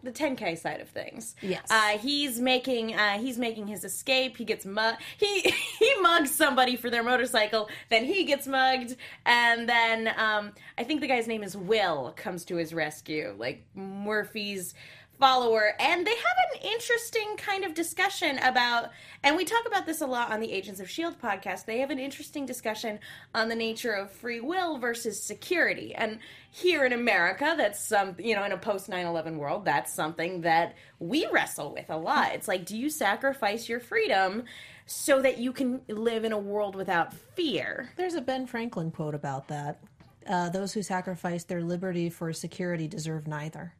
the 0.04 0.12
10k 0.12 0.58
side 0.58 0.82
of 0.82 0.90
things. 0.90 1.36
Yes. 1.42 1.66
uh, 1.70 1.98
he's 1.98 2.40
making 2.40 2.96
uh, 2.96 3.18
he's 3.20 3.38
making 3.38 3.68
his 3.68 3.84
escape. 3.84 4.38
He 4.38 4.46
gets 4.46 4.66
mugged. 4.66 5.02
He 5.18 5.42
he 5.80 5.94
mugs 6.02 6.32
somebody 6.32 6.76
for 6.76 6.90
their 6.90 7.04
motorcycle. 7.04 7.70
Then 7.90 8.06
he 8.06 8.24
gets 8.24 8.48
mugged, 8.48 8.96
and 9.26 9.68
then 9.68 10.08
um, 10.18 10.54
I 10.78 10.84
think 10.84 11.02
the 11.02 11.08
guy's 11.08 11.28
name 11.28 11.44
is 11.44 11.56
Will 11.56 12.14
comes 12.16 12.46
to 12.46 12.56
his 12.56 12.74
rescue, 12.74 13.36
like 13.38 13.64
Murphy's 13.76 14.74
follower 15.20 15.74
and 15.80 16.06
they 16.06 16.16
have 16.16 16.38
an 16.54 16.70
interesting 16.72 17.36
kind 17.38 17.64
of 17.64 17.74
discussion 17.74 18.38
about 18.40 18.92
and 19.24 19.36
we 19.36 19.44
talk 19.44 19.66
about 19.66 19.86
this 19.86 20.02
a 20.02 20.06
lot 20.06 20.32
on 20.32 20.40
the 20.40 20.52
agents 20.52 20.80
of 20.80 20.90
shield 20.90 21.20
podcast 21.22 21.66
they 21.66 21.80
have 21.80 21.90
an 21.90 22.00
interesting 22.00 22.46
discussion 22.46 23.00
on 23.34 23.50
the 23.50 23.56
nature 23.56 23.94
of 23.94 24.12
free 24.12 24.40
will 24.40 24.78
versus 24.78 25.22
security 25.22 25.96
and 25.96 26.20
here 26.52 26.86
in 26.86 26.94
america 26.94 27.56
that's 27.58 27.80
some 27.80 28.16
you 28.20 28.36
know 28.36 28.44
in 28.44 28.52
a 28.52 28.58
post 28.58 28.90
9-11 28.90 29.38
world 29.38 29.66
that's 29.66 29.92
something 29.94 30.42
that 30.42 30.76
we 31.00 31.28
wrestle 31.32 31.74
with 31.74 31.90
a 31.90 31.98
lot 31.98 32.34
it's 32.34 32.48
like 32.48 32.66
do 32.66 32.78
you 32.78 32.90
sacrifice 32.90 33.68
your 33.68 33.80
freedom 33.80 34.44
so 34.86 35.22
that 35.22 35.38
you 35.38 35.52
can 35.52 35.82
live 35.90 36.24
in 36.24 36.32
a 36.32 36.38
world 36.38 36.76
without 36.76 37.14
fear 37.14 37.90
There's 37.98 38.14
a 38.14 38.22
Ben 38.22 38.48
Franklin 38.48 38.92
quote 38.92 39.16
about 39.16 39.48
that. 39.50 39.80
Uh, 40.26 40.50
those 40.50 40.74
who 40.74 40.82
sacrifice 40.84 41.44
their 41.44 41.62
liberty 41.62 42.10
for 42.10 42.34
security 42.34 42.88
deserve 42.88 43.28
neither. 43.28 43.74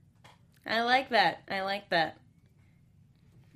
I 0.68 0.82
like 0.82 1.10
that 1.10 1.42
i 1.50 1.62
like 1.62 1.90
that 1.90 2.18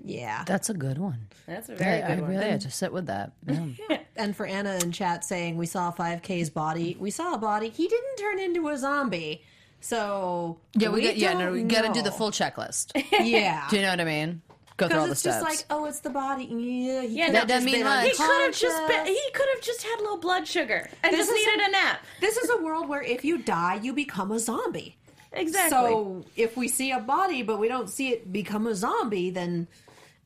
Yeah. 0.04 0.43
That's 0.47 0.69
a 0.69 0.74
good 0.74 0.97
one. 0.97 1.28
that's 1.45 1.69
a 1.69 1.76
very 1.76 2.02
I, 2.02 2.08
good 2.08 2.17
I 2.17 2.21
one 2.21 2.30
really 2.32 2.50
had 2.50 2.62
to 2.62 2.71
sit 2.71 2.91
with 2.91 3.06
that. 3.08 3.34
Yeah. 3.47 4.00
And 4.15 4.36
for 4.36 4.45
Anna 4.47 4.76
in 4.82 4.91
chat 4.91 5.24
saying 5.24 5.58
we 5.58 5.65
saw 5.67 5.91
5K's 5.91 6.50
body, 6.50 6.97
we 7.00 7.12
saw 7.12 7.34
a 7.34 7.38
body. 7.38 7.69
He 7.69 7.88
didn't 7.88 8.17
turn 8.17 8.39
into 8.39 8.67
a 8.69 8.78
zombie. 8.78 9.43
So 9.80 10.60
Yeah, 10.76 10.89
we, 10.89 11.02
got, 11.04 11.17
yeah, 11.17 11.34
no, 11.34 11.52
we 11.52 11.63
got 11.63 11.84
to 11.86 11.93
do 11.93 12.02
the 12.02 12.12
full 12.12 12.32
checklist. 12.32 12.91
Yeah, 13.24 13.67
do 13.69 13.76
you 13.78 13.82
know 13.84 13.89
what 13.89 14.02
I 14.02 14.06
mean? 14.06 14.41
Go 14.78 14.88
through 14.88 15.00
all 15.00 15.06
because 15.06 15.21
the 15.24 15.30
it's 15.30 15.38
steps. 15.38 15.43
just 15.58 15.69
like, 15.69 15.78
oh, 15.80 15.86
it's 15.86 16.00
the 16.00 16.10
body. 16.10 16.45
Yeah, 16.45 17.02
he 17.04 17.17
Yeah, 17.19 17.26
could 17.28 17.34
no, 17.34 17.39
have 17.39 17.47
that 17.50 17.54
just 17.56 17.65
mean 17.65 17.76
been 17.76 17.84
much. 17.84 18.06
He 18.10 18.12
could 18.15 18.41
have 18.45 18.56
just 18.56 18.88
been, 18.88 19.00
unconscious. 19.02 19.17
he 19.26 19.32
could 19.34 19.47
have 19.54 19.63
just 19.63 19.84
had 19.84 20.02
low 20.02 20.17
blood 20.17 20.47
sugar 20.47 20.89
and 21.04 21.13
This 21.13 21.28
just 21.28 21.32
is 21.38 21.45
needed 21.45 21.62
a- 21.62 21.67
a 21.67 21.71
nap. 21.71 22.00
This 22.19 22.38
is 22.38 22.50
a 22.50 22.58
world 22.63 22.89
where 22.89 23.04
if 23.04 23.24
you 23.24 23.38
die, 23.38 23.80
you 23.84 23.93
become 23.93 24.32
a 24.32 24.39
zombie. 24.39 24.97
Exactly. 25.34 25.70
So 25.70 26.26
if 26.36 26.58
we 26.58 26.67
see 26.67 26.91
a 26.91 27.00
body 27.00 27.41
but 27.44 27.60
we 27.60 27.67
don't 27.67 27.89
see 27.89 28.10
it 28.10 28.32
become 28.32 28.67
a 28.67 28.76
zombie, 28.76 29.30
then 29.30 29.67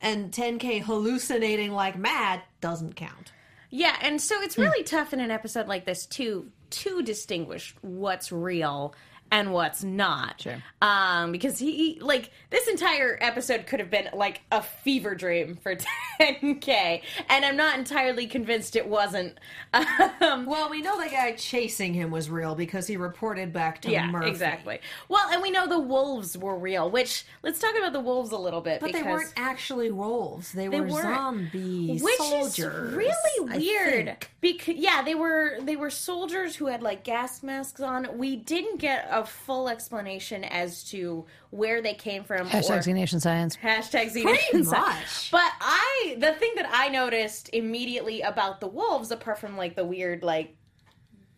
and 0.00 0.32
10k 0.32 0.82
hallucinating 0.82 1.72
like 1.72 1.96
mad 1.96 2.42
doesn't 2.60 2.96
count. 2.96 3.32
Yeah, 3.70 3.96
and 4.00 4.20
so 4.20 4.40
it's 4.42 4.56
really 4.56 4.84
tough 4.84 5.12
in 5.12 5.20
an 5.20 5.30
episode 5.30 5.66
like 5.66 5.84
this 5.84 6.06
to 6.06 6.50
to 6.70 7.02
distinguish 7.02 7.74
what's 7.82 8.32
real 8.32 8.94
and 9.30 9.52
what's 9.52 9.82
not. 9.84 10.40
Sure. 10.40 10.62
Um, 10.82 11.32
because 11.32 11.58
he, 11.58 11.98
like 12.00 12.30
this 12.50 12.68
entire 12.68 13.18
episode 13.20 13.66
could 13.66 13.80
have 13.80 13.90
been 13.90 14.08
like 14.14 14.42
a 14.52 14.62
fever 14.62 15.14
dream 15.14 15.56
for 15.62 15.74
10k, 16.20 17.02
and 17.28 17.44
I'm 17.44 17.56
not 17.56 17.78
entirely 17.78 18.26
convinced 18.26 18.76
it 18.76 18.86
wasn't. 18.88 19.38
Um, 20.20 20.46
Well, 20.46 20.70
we 20.70 20.80
know 20.80 21.02
the 21.02 21.10
guy 21.10 21.32
chasing 21.32 21.92
him 21.92 22.10
was 22.10 22.30
real 22.30 22.54
because 22.54 22.86
he 22.86 22.96
reported 22.96 23.52
back 23.52 23.82
to 23.82 23.90
yeah, 23.90 24.06
Murphy. 24.10 24.28
exactly. 24.30 24.80
Well, 25.08 25.28
and 25.30 25.42
we 25.42 25.50
know 25.50 25.66
the 25.68 25.78
wolves 25.78 26.36
were 26.38 26.56
real. 26.58 26.90
Which 26.90 27.24
let's 27.42 27.58
talk 27.58 27.76
about 27.76 27.92
the 27.92 28.00
wolves 28.00 28.32
a 28.32 28.38
little 28.38 28.60
bit 28.62 28.80
But 28.80 28.88
because 28.88 29.02
they 29.04 29.10
weren't 29.10 29.32
actually 29.36 29.90
wolves. 29.90 30.52
They, 30.52 30.68
They 30.68 30.80
were 30.80 30.86
weren't. 30.88 31.52
which 31.52 32.16
soldiers. 32.16 32.90
is 32.90 32.94
really 32.94 33.58
weird 33.58 34.26
because 34.40 34.74
yeah 34.76 35.02
they 35.02 35.14
were 35.14 35.58
they 35.62 35.76
were 35.76 35.90
soldiers 35.90 36.56
who 36.56 36.66
had 36.66 36.82
like 36.82 37.04
gas 37.04 37.42
masks 37.42 37.80
on 37.80 38.16
we 38.16 38.36
didn't 38.36 38.78
get 38.78 39.06
a 39.16 39.24
full 39.26 39.68
explanation 39.68 40.44
as 40.44 40.84
to 40.84 41.24
where 41.50 41.80
they 41.82 41.94
came 41.94 42.22
from 42.24 42.48
Hashtag 42.48 42.78
or 42.78 42.82
Z 42.82 42.92
Nation 42.92 43.20
Science. 43.20 43.56
hashtag 43.56 44.10
Z 44.10 44.22
Pretty 44.22 44.38
Nation 44.52 44.64
Sci- 44.64 44.78
much. 44.80 45.30
but 45.30 45.50
i 45.60 46.16
the 46.18 46.32
thing 46.34 46.52
that 46.56 46.68
i 46.72 46.88
noticed 46.88 47.48
immediately 47.52 48.20
about 48.22 48.60
the 48.60 48.68
wolves 48.68 49.10
apart 49.10 49.38
from 49.38 49.56
like 49.56 49.74
the 49.76 49.84
weird 49.84 50.22
like 50.22 50.54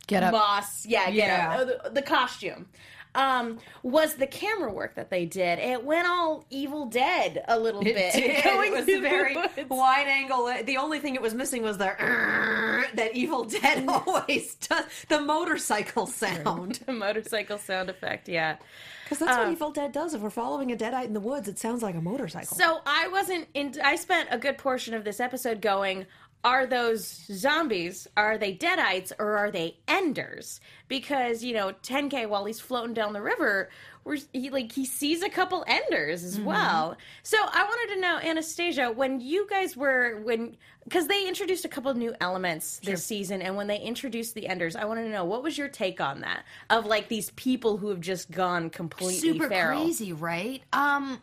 Get 0.07 0.23
up. 0.23 0.33
boss 0.33 0.87
yeah 0.87 1.07
get 1.11 1.15
Yeah. 1.29 1.51
up, 1.51 1.61
uh, 1.61 1.65
the, 1.65 1.91
the 1.91 2.03
costume 2.03 2.67
um, 3.15 3.59
was 3.83 4.15
the 4.15 4.27
camera 4.27 4.73
work 4.73 4.95
that 4.97 5.11
they 5.11 5.25
did. 5.27 5.59
It 5.59 5.85
went 5.85 6.07
all 6.07 6.45
Evil 6.51 6.87
Dead 6.87 7.43
a 7.49 7.59
little 7.59 7.81
It 7.81 7.95
bit. 7.95 8.13
did. 8.15 8.45
going 8.45 8.73
It 8.73 8.77
was 8.77 8.85
through 8.85 8.99
a 8.99 9.01
the 9.01 9.09
very 9.09 9.37
wide 9.69 10.07
angle. 10.07 10.53
The 10.65 10.77
only 10.77 11.01
thing 11.01 11.15
it 11.15 11.23
was 11.23 11.35
missing 11.35 11.63
was 11.63 11.79
the 11.79 11.85
that 12.95 13.11
Evil 13.15 13.45
Dead 13.45 13.85
always 13.89 14.55
does. 14.57 14.85
The 15.09 15.21
motorcycle 15.21 16.07
sound. 16.07 16.81
The 16.87 16.93
motorcycle 16.93 17.59
sound 17.59 17.91
effect, 17.91 18.29
yeah. 18.29 18.57
Because 19.05 19.21
that's 19.21 19.39
what 19.39 19.51
Evil 19.51 19.71
Dead 19.71 19.93
does. 19.93 20.13
If 20.13 20.21
we're 20.21 20.29
following 20.31 20.71
a 20.71 20.77
deadite 20.77 21.07
in 21.07 21.15
the 21.15 21.21
woods, 21.21 21.49
it 21.49 21.59
sounds 21.59 21.83
like 21.83 21.95
a 21.95 22.01
motorcycle. 22.01 22.57
So 22.57 22.81
I 22.85 23.09
wasn't 23.09 23.49
in. 23.55 23.75
I 23.83 23.97
spent 23.97 24.29
a 24.31 24.37
good 24.39 24.59
portion 24.59 24.93
of 24.93 25.05
this 25.05 25.19
episode 25.19 25.63
going. 25.63 26.05
Are 26.45 26.67
those 26.67 27.05
zombies? 27.05 28.07
Are 28.17 28.39
they 28.39 28.55
deadites 28.55 29.13
or 29.19 29.37
are 29.37 29.51
they 29.51 29.77
enders? 29.89 30.61
Because 30.87 31.43
you 31.43 31.55
know, 31.55 31.73
10K 31.83 32.29
while 32.29 32.45
he's 32.45 32.61
floating 32.61 32.95
down 32.95 33.13
the 33.13 33.23
river, 33.23 33.71
where 34.05 34.19
he 34.33 34.51
like 34.51 34.73
he 34.73 34.85
sees 34.85 35.23
a 35.23 35.29
couple 35.29 35.65
enders 35.67 36.25
as 36.25 36.41
well. 36.41 36.97
So 37.23 37.37
I 37.39 37.65
wanted 37.65 37.95
to 37.95 38.01
know, 38.01 38.19
Anastasia, 38.19 38.91
when 38.91 39.21
you 39.21 39.47
guys 39.49 39.77
were 39.77 40.21
when 40.23 40.57
because 40.85 41.07
they 41.07 41.29
introduced 41.29 41.65
a 41.65 41.69
couple 41.69 41.91
of 41.91 41.97
new 41.97 42.15
elements 42.21 42.81
this 42.83 43.05
season, 43.05 43.43
and 43.43 43.57
when 43.57 43.67
they 43.67 43.79
introduced 43.79 44.35
the 44.35 44.47
enders, 44.47 44.77
I 44.77 44.87
wanted 44.87 45.05
to 45.05 45.11
know 45.11 45.25
what 45.25 45.43
was 45.43 45.59
your 45.59 45.69
take 45.69 46.01
on 46.01 46.21
that 46.21 46.45
of 46.71 46.87
like 46.87 47.09
these 47.09 47.31
people 47.33 47.77
who 47.77 47.89
have 47.89 48.01
just 48.01 48.31
gone 48.31 48.71
completely 48.71 49.19
super 49.19 49.49
feral. 49.49 49.83
crazy, 49.83 50.13
right? 50.13 50.63
Um, 50.73 51.21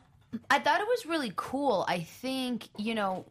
I 0.52 0.60
thought 0.60 0.82
it 0.82 0.88
was 0.88 1.06
really 1.06 1.32
cool. 1.36 1.86
I 1.88 2.02
think 2.02 2.68
you 2.78 2.94
know 2.94 3.26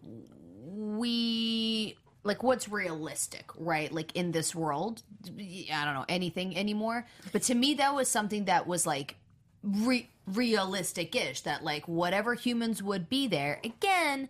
we 0.64 1.96
like 2.22 2.42
what's 2.42 2.68
realistic, 2.68 3.50
right? 3.57 3.92
Like 3.92 4.16
in 4.16 4.33
this 4.33 4.55
world, 4.55 5.03
I 5.27 5.85
don't 5.85 5.94
know 5.94 6.07
anything 6.09 6.57
anymore. 6.57 7.07
But 7.33 7.42
to 7.42 7.55
me, 7.55 7.74
that 7.74 7.94
was 7.94 8.09
something 8.09 8.46
that 8.46 8.66
was 8.66 8.87
like 8.87 9.16
re- 9.62 10.09
realistic-ish. 10.27 11.42
That 11.42 11.62
like 11.64 11.87
whatever 11.87 12.35
humans 12.35 12.83
would 12.83 13.09
be 13.09 13.27
there 13.29 13.61
again. 13.62 14.29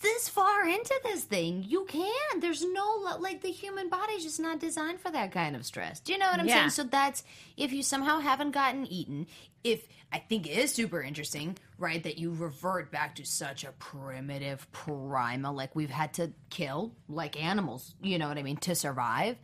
This 0.00 0.28
far 0.28 0.66
into 0.66 0.98
this 1.04 1.22
thing, 1.22 1.64
you 1.68 1.84
can. 1.84 2.40
There's 2.40 2.64
no 2.64 3.16
like 3.20 3.40
the 3.42 3.52
human 3.52 3.88
body's 3.88 4.24
just 4.24 4.40
not 4.40 4.58
designed 4.58 4.98
for 5.00 5.10
that 5.12 5.30
kind 5.30 5.54
of 5.54 5.64
stress. 5.64 6.00
Do 6.00 6.12
you 6.12 6.18
know 6.18 6.26
what 6.28 6.40
I'm 6.40 6.48
Yeah. 6.48 6.54
saying? 6.62 6.70
So 6.70 6.82
that's 6.84 7.22
if 7.56 7.72
you 7.72 7.84
somehow 7.84 8.18
haven't 8.18 8.50
gotten 8.50 8.84
eaten. 8.86 9.28
If 9.62 9.86
I 10.12 10.18
think 10.18 10.46
it 10.46 10.58
is 10.58 10.72
super 10.72 11.00
interesting, 11.00 11.56
right, 11.78 12.02
that 12.02 12.18
you 12.18 12.32
revert 12.32 12.90
back 12.90 13.16
to 13.16 13.24
such 13.24 13.64
a 13.64 13.72
primitive 13.72 14.70
primal, 14.70 15.54
like 15.54 15.74
we've 15.74 15.90
had 15.90 16.12
to 16.14 16.32
kill 16.50 16.92
like 17.08 17.42
animals. 17.42 17.94
You 18.02 18.18
know 18.18 18.28
what 18.28 18.36
I 18.36 18.42
mean 18.42 18.58
to 18.58 18.74
survive. 18.74 19.38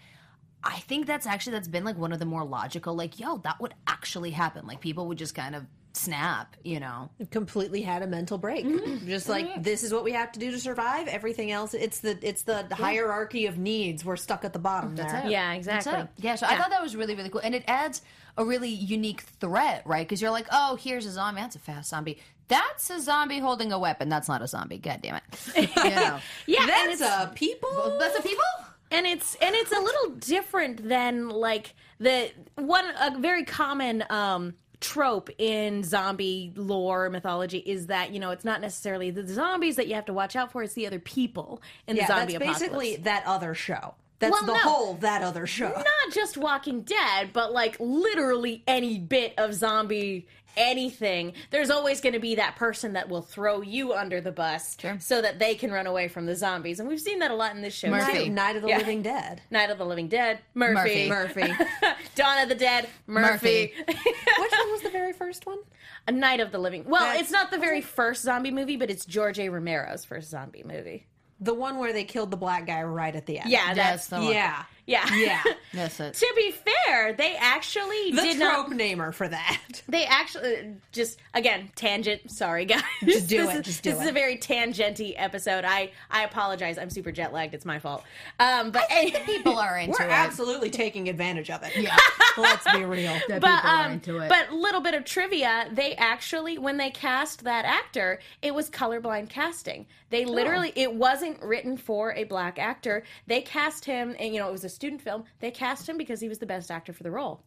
I 0.63 0.79
think 0.81 1.07
that's 1.07 1.27
actually 1.27 1.53
that's 1.53 1.69
been 1.69 1.85
like 1.85 1.97
one 1.97 2.13
of 2.13 2.19
the 2.19 2.27
more 2.27 2.45
logical. 2.45 2.95
Like, 2.95 3.19
yo, 3.19 3.39
that 3.39 3.61
would 3.61 3.75
actually 3.87 4.31
happen. 4.31 4.67
Like 4.67 4.81
people 4.81 5.07
would 5.09 5.19
just 5.19 5.35
kind 5.35 5.55
of 5.55 5.65
snap. 5.95 6.57
You 6.63 6.81
know. 6.81 7.11
completely 7.31 7.81
had 7.81 8.03
a 8.03 8.07
mental 8.07 8.37
break. 8.37 8.67
Mm-hmm. 8.67 9.07
Just 9.09 9.27
mm-hmm. 9.27 9.47
like 9.47 9.63
this 9.63 9.83
is 9.83 9.93
what 9.93 10.05
we 10.05 10.13
have 10.13 10.33
to 10.33 10.41
do 10.41 10.51
to 10.51 10.59
survive. 10.59 11.09
Everything 11.09 11.51
else, 11.51 11.75
it's 11.75 12.01
the 12.01 12.19
it's 12.23 12.43
the 12.43 12.67
hierarchy 12.73 13.47
of 13.47 13.57
needs. 13.57 14.05
We're 14.05 14.17
stuck 14.17 14.45
at 14.45 14.53
the 14.53 14.59
bottom 14.59 14.97
there. 14.97 15.23
it. 15.25 15.31
Yeah, 15.31 15.55
That's 15.55 15.87
exactly. 15.87 16.03
it. 16.03 16.09
Yeah, 16.19 16.35
so 16.35 16.47
I 16.47 16.57
thought 16.57 16.71
that 16.71 16.83
was 16.83 16.95
really, 16.95 17.15
really 17.15 17.31
cool. 17.31 17.41
And 17.43 17.55
it 17.55 17.65
adds 17.67 18.03
a 18.39 18.45
really 18.45 18.71
unique 18.71 19.21
threat, 19.21 19.83
right? 19.85 20.07
Because 20.07 20.23
you're 20.23 20.31
like, 20.31 20.47
oh, 20.51 20.77
here's 20.81 21.05
a 21.05 21.11
zombie. 21.11 21.43
That's 21.43 21.57
a 21.57 21.59
fast 21.59 21.91
zombie. 21.91 22.19
That's 22.49 22.89
a 22.89 23.01
zombie 23.01 23.41
holding 23.41 23.73
a 23.73 23.79
weapon. 23.79 24.09
That's 24.09 24.29
not 24.29 24.41
a 24.41 24.47
zombie. 24.47 24.79
God 24.79 25.01
damn 25.03 25.17
it. 25.17 25.69
You 25.77 25.91
know. 25.91 26.19
Yeah, 26.47 26.63
and 26.63 26.71
That's 26.71 27.01
it's, 27.01 27.03
a 27.03 27.31
people. 27.35 27.99
That's 28.01 28.19
a 28.19 28.23
people? 28.23 28.45
and 28.91 29.07
it's 29.07 29.35
and 29.37 29.55
it's 29.55 29.73
a 29.73 29.81
little 29.81 30.11
different 30.17 30.89
than 30.89 31.29
like 31.29 31.75
the 31.99 32.31
one 32.57 32.85
a 33.01 33.19
very 33.19 33.45
common 33.45 34.05
um 34.11 34.55
trope 34.81 35.29
in 35.39 35.83
zombie 35.83 36.53
lore 36.55 37.11
mythology 37.11 37.59
is 37.59 37.89
that 37.89 38.13
you 38.13 38.21
know 38.21 38.31
it's 38.31 38.45
not 38.45 38.61
necessarily 38.61 39.11
the 39.11 39.27
zombies 39.27 39.77
that 39.77 39.89
you 39.89 39.95
have 39.95 40.05
to 40.05 40.13
watch 40.13 40.37
out 40.37 40.53
for 40.53 40.63
it's 40.63 40.75
the 40.75 40.87
other 40.87 41.01
people 41.01 41.61
in 41.89 41.97
yeah, 41.97 42.07
the 42.07 42.15
zombie 42.15 42.33
that's 42.33 42.45
apocalypse 42.45 42.61
basically 42.61 42.97
that 42.97 43.25
other 43.27 43.55
show. 43.55 43.95
That's 44.21 44.33
Well, 44.33 44.47
the 44.47 44.53
no. 44.55 44.59
whole 44.59 44.95
that 44.95 45.23
other 45.23 45.47
show. 45.47 45.69
not 45.69 46.13
just 46.13 46.37
walking 46.37 46.83
dead 46.83 47.31
but 47.33 47.53
like 47.53 47.77
literally 47.79 48.63
any 48.67 48.99
bit 48.99 49.35
of 49.39 49.55
zombie 49.55 50.27
anything 50.57 51.35
there's 51.51 51.71
always 51.71 52.01
going 52.01 52.15
to 52.15 52.19
be 52.19 52.35
that 52.35 52.57
person 52.57 52.95
that 52.95 53.09
will 53.09 53.23
throw 53.23 53.61
you 53.63 53.93
under 53.95 54.21
the 54.21 54.33
bus 54.33 54.77
so 54.99 55.23
that 55.23 55.39
they 55.39 55.55
can 55.55 55.71
run 55.71 55.87
away 55.87 56.09
from 56.09 56.27
the 56.27 56.35
zombies 56.35 56.81
and 56.81 56.89
we've 56.89 57.01
seen 57.01 57.21
that 57.21 57.31
a 57.31 57.35
lot 57.35 57.55
in 57.55 57.63
this 57.63 57.75
show 57.75 57.89
Murphy. 57.91 58.25
too. 58.25 58.31
Night 58.31 58.57
of 58.57 58.63
the 58.63 58.69
Yeah. 58.69 58.79
Living 58.79 59.03
Dead. 59.03 59.41
Night 59.53 59.71
of 59.71 59.79
the 59.79 59.85
Living 59.87 60.09
Dead, 60.09 60.41
Murphy, 60.55 61.09
Murphy. 61.09 61.41
Murphy. 61.49 61.65
Dawn 62.17 62.43
of 62.43 62.49
the 62.49 62.57
Dead, 62.57 62.89
Murphy, 63.07 63.73
Which 63.87 63.97
one 64.53 64.73
was 64.73 64.83
the 64.83 64.91
very 64.91 65.13
first 65.13 65.47
one? 65.47 65.59
A 66.09 66.13
Night 66.13 66.41
of 66.41 66.51
the 66.51 66.59
Living. 66.59 66.85
Well, 66.87 67.03
That's- 67.03 67.21
it's 67.23 67.31
not 67.31 67.53
the 67.53 67.59
very 67.59 67.81
first 67.81 68.23
zombie 68.23 68.51
movie, 68.51 68.77
but 68.77 68.91
it's 68.91 69.05
George 69.07 69.39
A. 69.39 69.51
Romero's 69.51 70.05
first 70.05 70.29
zombie 70.31 70.65
movie. 70.67 71.07
The 71.41 71.55
one 71.55 71.79
where 71.79 71.93
they 71.93 72.05
killed 72.05 72.31
the 72.31 72.37
black 72.37 72.67
guy 72.67 72.83
right 72.83 73.15
at 73.15 73.27
the 73.27 73.39
end. 73.39 73.51
Yeah, 73.51 73.75
That's 73.75 73.77
that's 73.77 74.07
the 74.09 74.17
one. 74.17 74.33
Yeah. 74.35 74.65
Yeah, 74.89 75.07
Yeah. 75.15 75.43
That's 75.75 76.01
it. 76.01 76.15
to 76.15 76.33
be 76.35 76.51
fair, 76.87 77.13
they 77.13 77.37
actually 77.37 78.11
The 78.13 78.23
did 78.23 78.39
trope 78.39 78.69
not. 78.69 78.77
namer 78.77 79.13
for 79.13 79.29
that. 79.29 79.63
They 79.89 80.05
actually 80.05 80.75
just 80.93 81.19
again 81.35 81.71
tangent. 81.77 82.31
Sorry, 82.31 82.65
guys. 82.67 82.83
Just 83.05 83.29
do 83.29 83.47
this 83.47 83.55
it, 83.55 83.59
Is, 83.61 83.65
just 83.67 83.83
do 83.83 83.91
it. 83.91 83.93
this 83.95 84.03
is 84.03 84.09
a 84.09 84.13
very 84.13 84.37
tangenty 84.37 85.15
episode. 85.17 85.65
I 85.65 85.93
I 86.11 86.25
apologize. 86.25 86.77
I'm 86.79 86.91
super 86.91 87.11
jet 87.13 87.33
lagged. 87.33 87.55
It's 87.55 87.65
my 87.65 87.79
fault. 87.79 88.03
Um, 88.41 88.71
but 88.71 88.85
anyway, 88.91 89.23
People 89.27 89.59
are 89.59 89.79
into 89.79 89.97
We're 90.01 90.09
it. 90.09 90.13
absolutely 90.13 90.71
taking 90.71 91.09
advantage 91.09 91.49
of 91.51 91.63
it. 91.63 91.77
Yeah. 91.77 91.97
Let's 92.37 92.71
be 92.73 92.85
real. 92.85 93.17
but 93.29 93.45
um, 93.65 94.01
but 94.07 94.53
little 94.53 94.81
bit 94.81 94.95
of 94.95 95.05
trivia. 95.05 95.69
They 95.73 95.95
actually, 95.97 96.59
when 96.59 96.77
they 96.77 96.91
cast 96.91 97.45
that 97.45 97.65
actor, 97.65 98.21
it 98.43 98.55
was 98.55 98.71
colorblind 98.71 99.29
casting. 99.31 99.87
They 100.11 100.25
literally, 100.25 100.73
it 100.75 100.95
wasn't 100.95 101.43
written 101.43 101.77
for 101.77 102.13
a 102.15 102.25
black 102.25 102.59
actor. 102.59 103.05
They 103.27 103.43
cast 103.43 103.85
him, 103.85 104.15
and 104.19 104.33
you 104.33 104.41
know, 104.41 104.49
it 104.49 104.53
was 104.53 104.65
a 104.65 104.69
student 104.79 105.03
film. 105.03 105.25
They 105.41 105.51
cast 105.51 105.89
him 105.89 105.99
because 105.99 106.21
he 106.21 106.29
was 106.29 106.39
the 106.39 106.47
best 106.47 106.71
actor 106.71 106.93
for 106.93 107.03
the 107.03 107.11
role. 107.11 107.43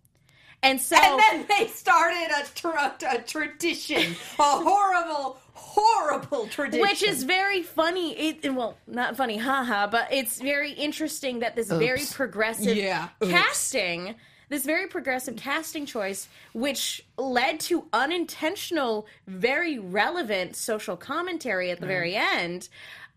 And 0.61 0.79
so, 0.81 0.97
And 0.97 1.19
then 1.19 1.45
they 1.47 1.67
started 1.67 2.27
a, 2.37 2.45
tra- 2.53 2.95
a 3.09 3.19
tradition, 3.19 4.11
a 4.37 4.43
horrible, 4.43 5.37
horrible 5.53 6.47
tradition. 6.47 6.81
which 6.81 7.01
is 7.01 7.23
very 7.23 7.63
funny. 7.63 8.11
It 8.11 8.53
well, 8.53 8.77
not 8.85 9.15
funny, 9.15 9.37
haha, 9.37 9.87
but 9.87 10.11
it's 10.11 10.41
very 10.41 10.73
interesting 10.73 11.39
that 11.39 11.55
this 11.55 11.69
very 11.71 12.01
progressive 12.11 12.75
Yeah, 12.75 13.07
casting, 13.23 14.15
this 14.49 14.65
very 14.65 14.87
progressive 14.87 15.37
casting 15.37 15.85
choice, 15.85 16.27
which 16.53 17.03
led 17.17 17.61
to 17.61 17.87
unintentional, 17.93 19.07
very 19.25 19.79
relevant 19.79 20.57
social 20.57 20.97
commentary 20.97 21.71
at 21.71 21.79
the 21.79 21.87
very 21.87 22.15
end. 22.15 22.67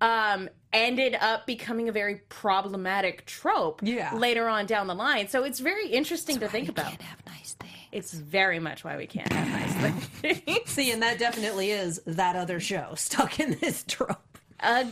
Um, 0.05 0.49
ended 0.73 1.17
up 1.21 1.47
becoming 1.47 1.89
a 1.89 1.93
very 1.93 2.17
problematic 2.29 3.25
trope 3.27 3.81
Yeah. 3.83 4.13
later 4.15 4.49
on 4.49 4.67
down 4.67 4.87
the 4.89 4.95
line. 4.95 5.29
So 5.29 5.45
it's 5.45 5.61
very 5.61 5.87
interesting 5.89 6.41
to 6.41 6.49
think 6.49 6.69
about. 6.69 6.87
Can't 6.89 7.03
have 7.03 7.25
nice 7.27 7.55
things. 7.61 7.73
it's 7.93 8.13
very 8.13 8.59
much 8.59 8.83
why 8.85 8.97
we 8.97 9.07
can't 9.07 9.33
have 9.33 9.49
nice 9.49 10.03
things. 10.21 10.71
See, 10.71 10.91
and 10.91 11.01
that 11.03 11.19
definitely 11.21 11.71
is 11.71 12.01
that 12.07 12.35
other 12.35 12.59
show 12.59 12.93
stuck 12.97 13.39
in 13.39 13.57
this 13.61 13.85
trope. 13.87 14.39
uh, 14.61 14.85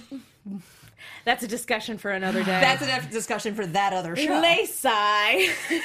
that's 1.24 1.42
a 1.42 1.48
discussion 1.48 1.98
for 1.98 2.10
another 2.12 2.40
day. 2.44 2.60
That's 2.60 3.06
a 3.06 3.10
discussion 3.10 3.54
for 3.56 3.66
that 3.66 3.92
other 3.92 4.14
show. 4.16 4.40
Laysai. 4.42 5.50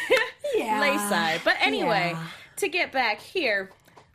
Yeah. 0.56 0.82
Laysai. 0.82 1.44
But 1.44 1.58
anyway, 1.60 2.12
Yeah. 2.14 2.24
to 2.58 2.70
get 2.70 2.92
back 2.94 3.20
here, 3.20 3.70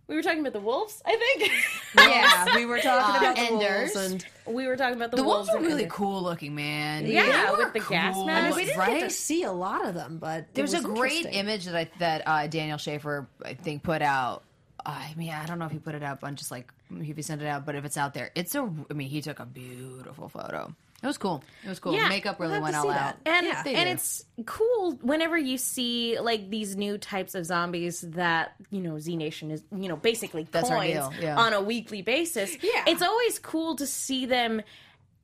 we 0.08 0.14
were 0.16 0.22
talking 0.22 0.40
about 0.40 0.52
the 0.52 0.60
wolves, 0.60 1.00
I 1.06 1.16
think. 1.38 1.52
Yeah, 1.96 2.56
we 2.56 2.66
were 2.66 2.80
talking 2.80 3.16
about 3.16 3.36
the 3.36 3.42
Enders. 3.42 3.94
wolves 3.94 4.12
and 4.12 4.26
we 4.54 4.66
were 4.66 4.76
talking 4.76 4.96
about 4.96 5.10
the, 5.10 5.18
The 5.18 5.24
wolves 5.24 5.48
are 5.50 5.56
and 5.58 5.66
really 5.66 5.82
Ender. 5.84 5.94
cool 5.94 6.22
looking, 6.22 6.54
man. 6.54 7.06
Yeah, 7.06 7.22
They 7.46 7.50
with 7.52 7.58
were 7.74 7.80
the 7.80 7.86
gas 7.88 8.14
cool, 8.14 8.26
mask. 8.26 8.56
we 8.56 8.64
didn't 8.64 8.78
right? 8.78 9.00
get 9.00 9.08
to 9.08 9.14
see 9.14 9.42
a 9.44 9.52
lot 9.52 9.86
of 9.86 9.94
them, 9.94 10.18
but 10.18 10.40
it 10.40 10.54
There's 10.54 10.74
a 10.74 10.80
great 10.80 11.26
interesting. 11.26 11.32
image 11.40 11.64
that 11.66 11.74
I, 11.76 11.90
that 11.98 12.22
uh, 12.26 12.46
Daniel 12.48 12.78
Schaefer 12.78 13.26
I 13.44 13.54
think 13.54 13.82
put 13.82 14.02
out. 14.02 14.42
I 14.84 15.12
mean, 15.16 15.30
I 15.30 15.46
don't 15.46 15.58
know 15.60 15.66
if 15.66 15.72
he 15.72 15.78
put 15.78 15.94
it 15.94 16.02
up 16.02 16.24
on 16.24 16.34
just 16.34 16.50
like 16.50 16.72
if 16.90 17.16
he 17.16 17.22
sent 17.22 17.40
it 17.40 17.46
out, 17.46 17.64
but 17.64 17.76
if 17.76 17.84
it's 17.84 17.96
out 17.96 18.14
there, 18.14 18.30
it's 18.34 18.54
a. 18.56 18.68
I 18.90 18.94
mean, 18.94 19.08
he 19.08 19.20
took 19.22 19.38
a 19.38 19.46
beautiful 19.46 20.28
photo. 20.28 20.74
It 21.02 21.06
was 21.06 21.18
cool. 21.18 21.42
It 21.64 21.68
was 21.68 21.80
cool. 21.80 21.94
Yeah, 21.94 22.08
Makeup 22.08 22.38
really 22.38 22.52
we'll 22.52 22.62
went 22.62 22.76
all 22.76 22.84
to 22.84 22.90
out. 22.90 23.16
that. 23.24 23.28
and 23.28 23.46
Yeah. 23.46 23.62
And 23.66 23.88
it's 23.88 24.24
cool 24.46 24.92
whenever 25.02 25.36
you 25.36 25.58
see 25.58 26.18
like 26.20 26.48
these 26.48 26.76
new 26.76 26.96
types 26.98 27.34
of 27.34 27.44
zombies 27.44 28.02
that 28.02 28.54
you 28.70 28.80
know 28.80 28.98
Z 29.00 29.16
Nation 29.16 29.50
is 29.50 29.62
you 29.76 29.88
know 29.88 29.96
basically 29.96 30.46
That's 30.50 30.68
coins 30.68 31.08
yeah. 31.20 31.36
on 31.36 31.52
a 31.54 31.60
weekly 31.60 32.02
basis. 32.02 32.56
Yeah. 32.62 32.84
it's 32.86 33.02
always 33.02 33.38
cool 33.40 33.74
to 33.76 33.86
see 33.86 34.26
them 34.26 34.62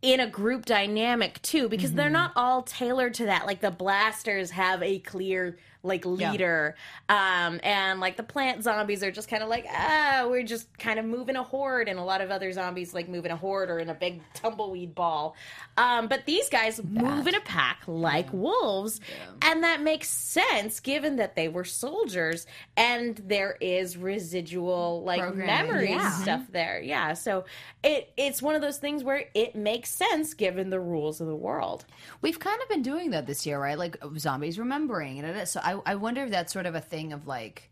in 0.02 0.20
a 0.20 0.26
group 0.28 0.64
dynamic 0.64 1.42
too 1.42 1.68
because 1.68 1.92
they're 1.92 2.06
Mm-hmm. 2.06 2.12
not 2.12 2.32
all 2.36 2.62
tailored 2.62 3.14
to 3.14 3.26
that. 3.26 3.46
Like 3.46 3.60
the 3.60 3.70
blasters 3.72 4.50
have 4.52 4.82
a 4.82 4.98
clear 5.00 5.58
like 5.82 6.04
leader, 6.04 6.74
um, 7.08 7.60
and 7.62 8.00
like 8.00 8.16
the 8.16 8.22
plant 8.22 8.62
zombies 8.64 9.02
are 9.02 9.10
just 9.10 9.28
kind 9.28 9.42
of 9.42 9.48
like 9.48 9.64
ah, 9.70 10.26
we're 10.28 10.42
just 10.42 10.76
kind 10.78 10.98
of 10.98 11.04
moving 11.04 11.36
a 11.36 11.42
horde, 11.42 11.88
and 11.88 11.98
a 11.98 12.02
lot 12.02 12.20
of 12.20 12.30
other 12.30 12.50
zombies 12.52 12.92
like 12.94 13.08
moving 13.08 13.30
a 13.30 13.36
horde 13.36 13.70
or 13.70 13.78
in 13.78 13.88
a 13.88 13.94
big 13.94 14.20
tumbleweed 14.34 14.94
ball. 14.94 15.36
Um, 15.76 16.08
but 16.08 16.26
these 16.26 16.48
guys 16.48 16.82
move 16.82 17.26
in 17.26 17.34
a 17.34 17.40
pack 17.40 17.82
like 17.86 18.32
wolves, 18.32 19.00
and 19.42 19.62
that 19.62 19.80
makes 19.80 20.08
sense 20.08 20.80
given 20.80 21.16
that 21.16 21.36
they 21.36 21.48
were 21.48 21.64
soldiers 21.64 22.46
and 22.76 23.16
there 23.26 23.56
is 23.60 23.96
residual 23.96 25.02
like 25.04 25.20
Programming. 25.20 25.46
memory 25.46 25.90
Yeah. 25.90 26.10
stuff 26.10 26.46
there. 26.50 26.80
Yeah, 26.80 27.14
so 27.14 27.44
it 27.82 28.12
it's 28.16 28.42
one 28.42 28.54
of 28.54 28.62
those 28.62 28.78
things 28.78 29.04
where 29.04 29.24
it 29.34 29.54
makes 29.54 29.90
sense 29.90 30.34
given 30.34 30.70
the 30.70 30.80
rules 30.80 31.20
of 31.20 31.26
the 31.28 31.36
world. 31.36 31.84
We've 32.20 32.38
kind 32.38 32.60
of 32.60 32.68
been 32.68 32.82
doing 32.82 33.10
that 33.10 33.26
this 33.26 33.46
year, 33.46 33.60
right? 33.60 33.78
Like 33.78 33.96
zombies 34.18 34.58
remembering, 34.58 35.20
and 35.20 35.48
so 35.48 35.60
I, 35.74 35.92
I 35.92 35.94
wonder 35.96 36.24
if 36.24 36.30
that's 36.30 36.52
sort 36.52 36.66
of 36.66 36.74
a 36.74 36.80
thing 36.80 37.12
of 37.12 37.26
like. 37.26 37.70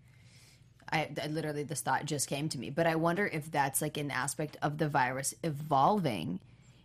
I, 0.88 1.08
I 1.20 1.26
literally 1.26 1.64
this 1.64 1.80
thought 1.80 2.04
just 2.04 2.28
came 2.28 2.48
to 2.50 2.58
me, 2.58 2.70
but 2.70 2.86
I 2.86 2.94
wonder 2.94 3.26
if 3.26 3.50
that's 3.50 3.82
like 3.82 3.96
an 3.96 4.12
aspect 4.12 4.56
of 4.62 4.78
the 4.78 4.88
virus 4.88 5.34
evolving, 5.42 6.38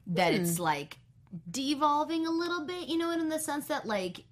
that 0.08 0.34
it's 0.34 0.58
hmm. 0.58 0.64
like 0.64 0.98
devolving 1.52 2.26
a 2.26 2.32
little 2.32 2.66
bit, 2.66 2.88
you 2.88 2.98
know, 2.98 3.12
in 3.12 3.30
the 3.30 3.38
sense 3.38 3.68
that 3.68 3.86
like 3.86 4.24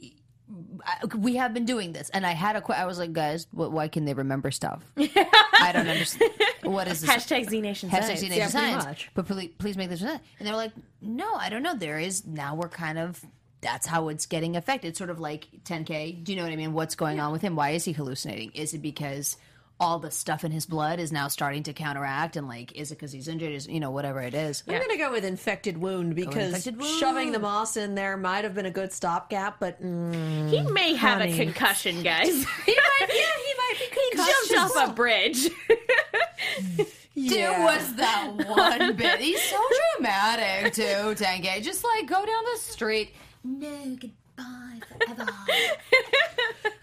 I- 0.84 1.16
we 1.16 1.36
have 1.36 1.54
been 1.54 1.66
doing 1.66 1.92
this, 1.92 2.10
and 2.10 2.26
I 2.26 2.32
had 2.32 2.56
a 2.56 2.62
que- 2.62 2.76
I 2.76 2.86
was 2.86 2.98
like, 2.98 3.14
guys, 3.14 3.46
wh- 3.52 3.72
why 3.72 3.88
can 3.88 4.06
they 4.06 4.14
remember 4.14 4.50
stuff? 4.50 4.84
I 4.98 5.72
don't 5.72 5.88
understand. 5.88 6.32
What 6.64 6.88
is 6.88 7.02
this? 7.02 7.10
Hashtag 7.10 7.50
Z 7.50 7.62
Nation 7.62 7.90
Hashtag 7.90 8.04
Science. 8.04 8.20
Teenage 8.22 8.38
Yeah, 8.38 8.48
Science. 8.48 8.86
much. 8.86 9.12
But 9.14 9.28
please, 9.28 9.52
please 9.58 9.78
make 9.78 9.90
this. 9.90 10.02
And 10.02 10.20
they 10.40 10.50
were 10.50 10.58
like, 10.58 10.72
no, 11.02 11.36
I 11.36 11.50
don't 11.50 11.62
know. 11.62 11.76
There 11.76 12.00
is 12.00 12.26
now 12.26 12.56
we're 12.56 12.70
kind 12.70 12.98
of 12.98 13.24
that's 13.62 13.86
how 13.88 14.10
it's 14.10 14.26
getting 14.26 14.56
affected. 14.56 14.96
Sort 14.96 15.10
of 15.10 15.20
like 15.20 15.48
10K. 15.66 16.24
Do 16.24 16.32
you 16.32 16.38
know 16.38 16.44
what 16.44 16.54
I 16.54 16.56
mean? 16.56 16.74
What's 16.74 16.96
going 16.96 17.20
on 17.20 17.32
with 17.32 17.42
him? 17.42 17.56
Why 17.56 17.72
is 17.72 17.86
he 17.86 17.92
hallucinating? 17.92 18.52
Is 18.54 18.74
it 18.74 18.82
because 18.82 19.38
all 19.82 19.98
the 19.98 20.12
stuff 20.12 20.44
in 20.44 20.52
his 20.52 20.66
blood 20.66 21.00
is 21.00 21.12
now 21.12 21.28
starting 21.28 21.64
to 21.64 21.74
counteract? 21.74 22.36
And 22.36 22.48
like, 22.48 22.74
is 22.78 22.92
it 22.92 22.96
because 22.96 23.12
he's 23.12 23.28
injured? 23.28 23.52
Is 23.54 23.68
you 23.68 23.80
know 23.80 23.92
whatever 23.92 24.22
it 24.22 24.34
is? 24.34 24.64
I'm 24.68 24.80
gonna 24.80 24.98
go 24.98 25.12
with 25.12 25.26
infected 25.26 25.78
wound 25.78 26.16
because 26.16 26.48
infected 26.48 26.80
wound. 26.80 27.00
shoving 27.00 27.32
the 27.32 27.40
moss 27.40 27.78
in 27.78 27.96
there 27.96 28.18
might 28.18 28.44
have 28.44 28.56
been 28.56 28.66
a 28.66 28.72
good 28.72 28.92
stopgap, 28.94 29.60
but 29.60 29.82
mm, 29.82 30.50
He 30.50 30.62
may 30.72 30.96
have 30.96 31.20
Honey. 31.20 31.34
a 31.34 31.46
concussion, 31.46 32.02
guys. 32.04 32.28
he 32.66 32.76
might, 32.76 33.08
yeah, 33.08 33.08
he 33.08 33.54
might 33.58 33.76
be 33.80 34.18
He 34.18 34.18
jumped 34.18 34.76
off 34.76 34.90
a 34.90 34.94
bridge. 34.94 35.50
There 37.28 37.52
was 37.62 37.96
that 37.96 38.32
one 38.34 38.96
bit. 38.96 39.20
He's 39.20 39.42
so 39.42 39.58
dramatic 39.98 40.74
too, 40.74 40.82
10K. 41.22 41.62
Just 41.62 41.84
like 41.84 42.08
go 42.08 42.26
down 42.26 42.44
the 42.54 42.60
street. 42.60 43.12
No 43.44 43.98
goodbye 44.00 44.80
forever. 45.06 45.26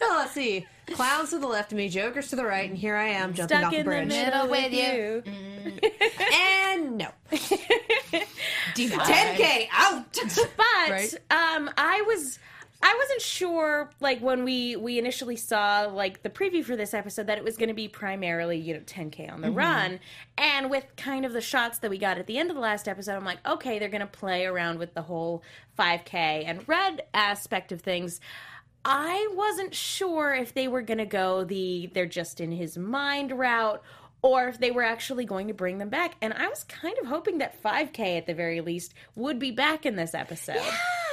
Oh, 0.09 0.19
let's 0.21 0.33
see. 0.35 0.65
Clowns 0.93 1.31
to 1.31 1.39
the 1.39 1.49
left 1.49 1.73
of 1.73 1.79
me, 1.79 1.89
jokers 1.89 2.29
to 2.29 2.37
the 2.37 2.45
right, 2.45 2.69
and 2.71 2.79
here 2.79 2.95
I 2.95 3.09
am 3.09 3.35
jumping 3.35 3.59
Stuck 3.59 3.65
off 3.67 3.73
the 3.73 3.79
in 3.81 3.85
the 3.87 3.91
bridge. 3.91 4.09
middle 4.09 4.49
with 4.49 4.71
with 4.71 4.73
you. 4.73 5.23
you. 5.27 5.91
and 6.33 6.97
no. 6.99 7.09
Denied. 8.75 8.99
10K 9.01 9.69
out! 9.73 10.05
But 10.57 10.91
Right. 10.91 11.13
um, 11.31 11.71
I 11.77 12.03
was 12.07 12.39
I 12.83 12.95
wasn't 12.99 13.23
sure 13.23 13.91
like 14.01 14.21
when 14.21 14.45
we 14.45 14.77
we 14.77 14.99
initially 14.99 15.37
saw 15.37 15.83
like 15.83 16.23
the 16.23 16.31
preview 16.31 16.65
for 16.65 16.77
this 16.77 16.95
episode 16.95 17.27
that 17.27 17.39
it 17.39 17.45
was 17.45 17.57
going 17.57 17.69
to 17.69 17.75
be 17.75 17.89
primarily 17.89 18.59
you 18.59 18.75
know 18.75 18.81
10k 18.81 19.33
on 19.33 19.41
the 19.41 19.51
run, 19.51 20.01
and 20.37 20.71
with 20.71 20.85
kind 20.97 21.25
of 21.25 21.33
the 21.33 21.41
shots 21.41 21.79
that 21.79 21.91
we 21.91 21.99
got 21.99 22.19
at 22.19 22.27
the 22.27 22.39
end 22.39 22.51
of 22.51 22.57
the 22.57 22.63
last 22.63 22.89
episode, 22.89 23.17
I'm 23.17 23.25
like, 23.25 23.47
okay, 23.47 23.79
they're 23.79 23.89
going 23.89 24.01
to 24.01 24.07
play 24.07 24.45
around 24.45 24.79
with 24.79 24.95
the 24.95 25.03
whole 25.03 25.43
5k 25.79 26.15
and 26.15 26.69
red 26.69 27.03
aspect 27.15 27.73
of 27.73 27.81
things. 27.81 28.21
I 28.85 29.29
wasn't 29.35 29.75
sure 29.75 30.33
if 30.33 30.55
they 30.55 30.69
were 30.69 30.83
going 30.83 30.99
to 30.99 31.07
go 31.07 31.45
the 31.45 31.91
they're 31.93 32.07
just 32.07 32.41
in 32.41 32.53
his 32.53 32.79
mind 32.79 33.37
route 33.37 33.83
or 34.23 34.49
if 34.49 34.59
they 34.59 34.71
were 34.71 34.83
actually 34.83 35.25
going 35.25 35.49
to 35.49 35.55
bring 35.55 35.79
them 35.79 35.89
back. 35.89 36.15
And 36.21 36.33
I 36.33 36.49
was 36.49 36.65
kind 36.65 36.97
of 36.99 37.07
hoping 37.07 37.39
that 37.39 37.63
5K 37.63 38.19
at 38.19 38.27
the 38.27 38.35
very 38.35 38.61
least 38.61 38.95
would 39.15 39.39
be 39.39 39.51
back 39.51 39.87
in 39.87 39.97
this 39.97 40.15
episode. 40.15 40.61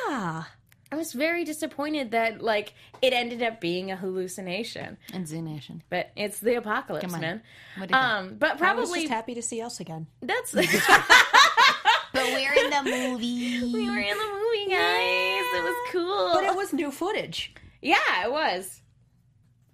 Ah, 0.05 0.49
I 0.93 0.95
was 0.95 1.11
very 1.11 1.43
disappointed 1.43 2.11
that 2.11 2.39
like 2.43 2.75
it 3.01 3.13
ended 3.13 3.41
up 3.41 3.59
being 3.59 3.89
a 3.89 3.95
hallucination. 3.95 4.97
And 5.11 5.27
Z 5.27 5.41
Nation. 5.41 5.81
But 5.89 6.11
it's 6.15 6.39
the 6.39 6.53
apocalypse, 6.53 7.03
Come 7.03 7.15
on. 7.15 7.21
man. 7.21 7.41
What 7.77 7.89
do 7.89 7.95
you 7.95 7.99
think? 8.01 8.13
Um, 8.13 8.35
but 8.37 8.49
I 8.49 8.53
was 8.53 8.59
probably 8.59 8.99
just 9.01 9.11
happy 9.11 9.33
to 9.33 9.41
see 9.41 9.59
us 9.63 9.79
again. 9.79 10.05
that's 10.21 10.51
But 12.13 12.25
we're 12.25 12.53
in 12.53 12.69
the 12.69 12.83
movie. 12.83 13.73
we 13.73 13.89
were 13.89 13.97
in 13.97 14.15
the 14.15 14.29
movie, 14.39 14.69
guys. 14.69 15.45
It 15.55 15.63
was 15.63 15.91
cool. 15.91 16.31
But 16.35 16.43
it 16.43 16.55
was 16.55 16.71
new 16.73 16.91
footage. 16.91 17.55
yeah, 17.81 17.95
it 18.25 18.31
was. 18.31 18.82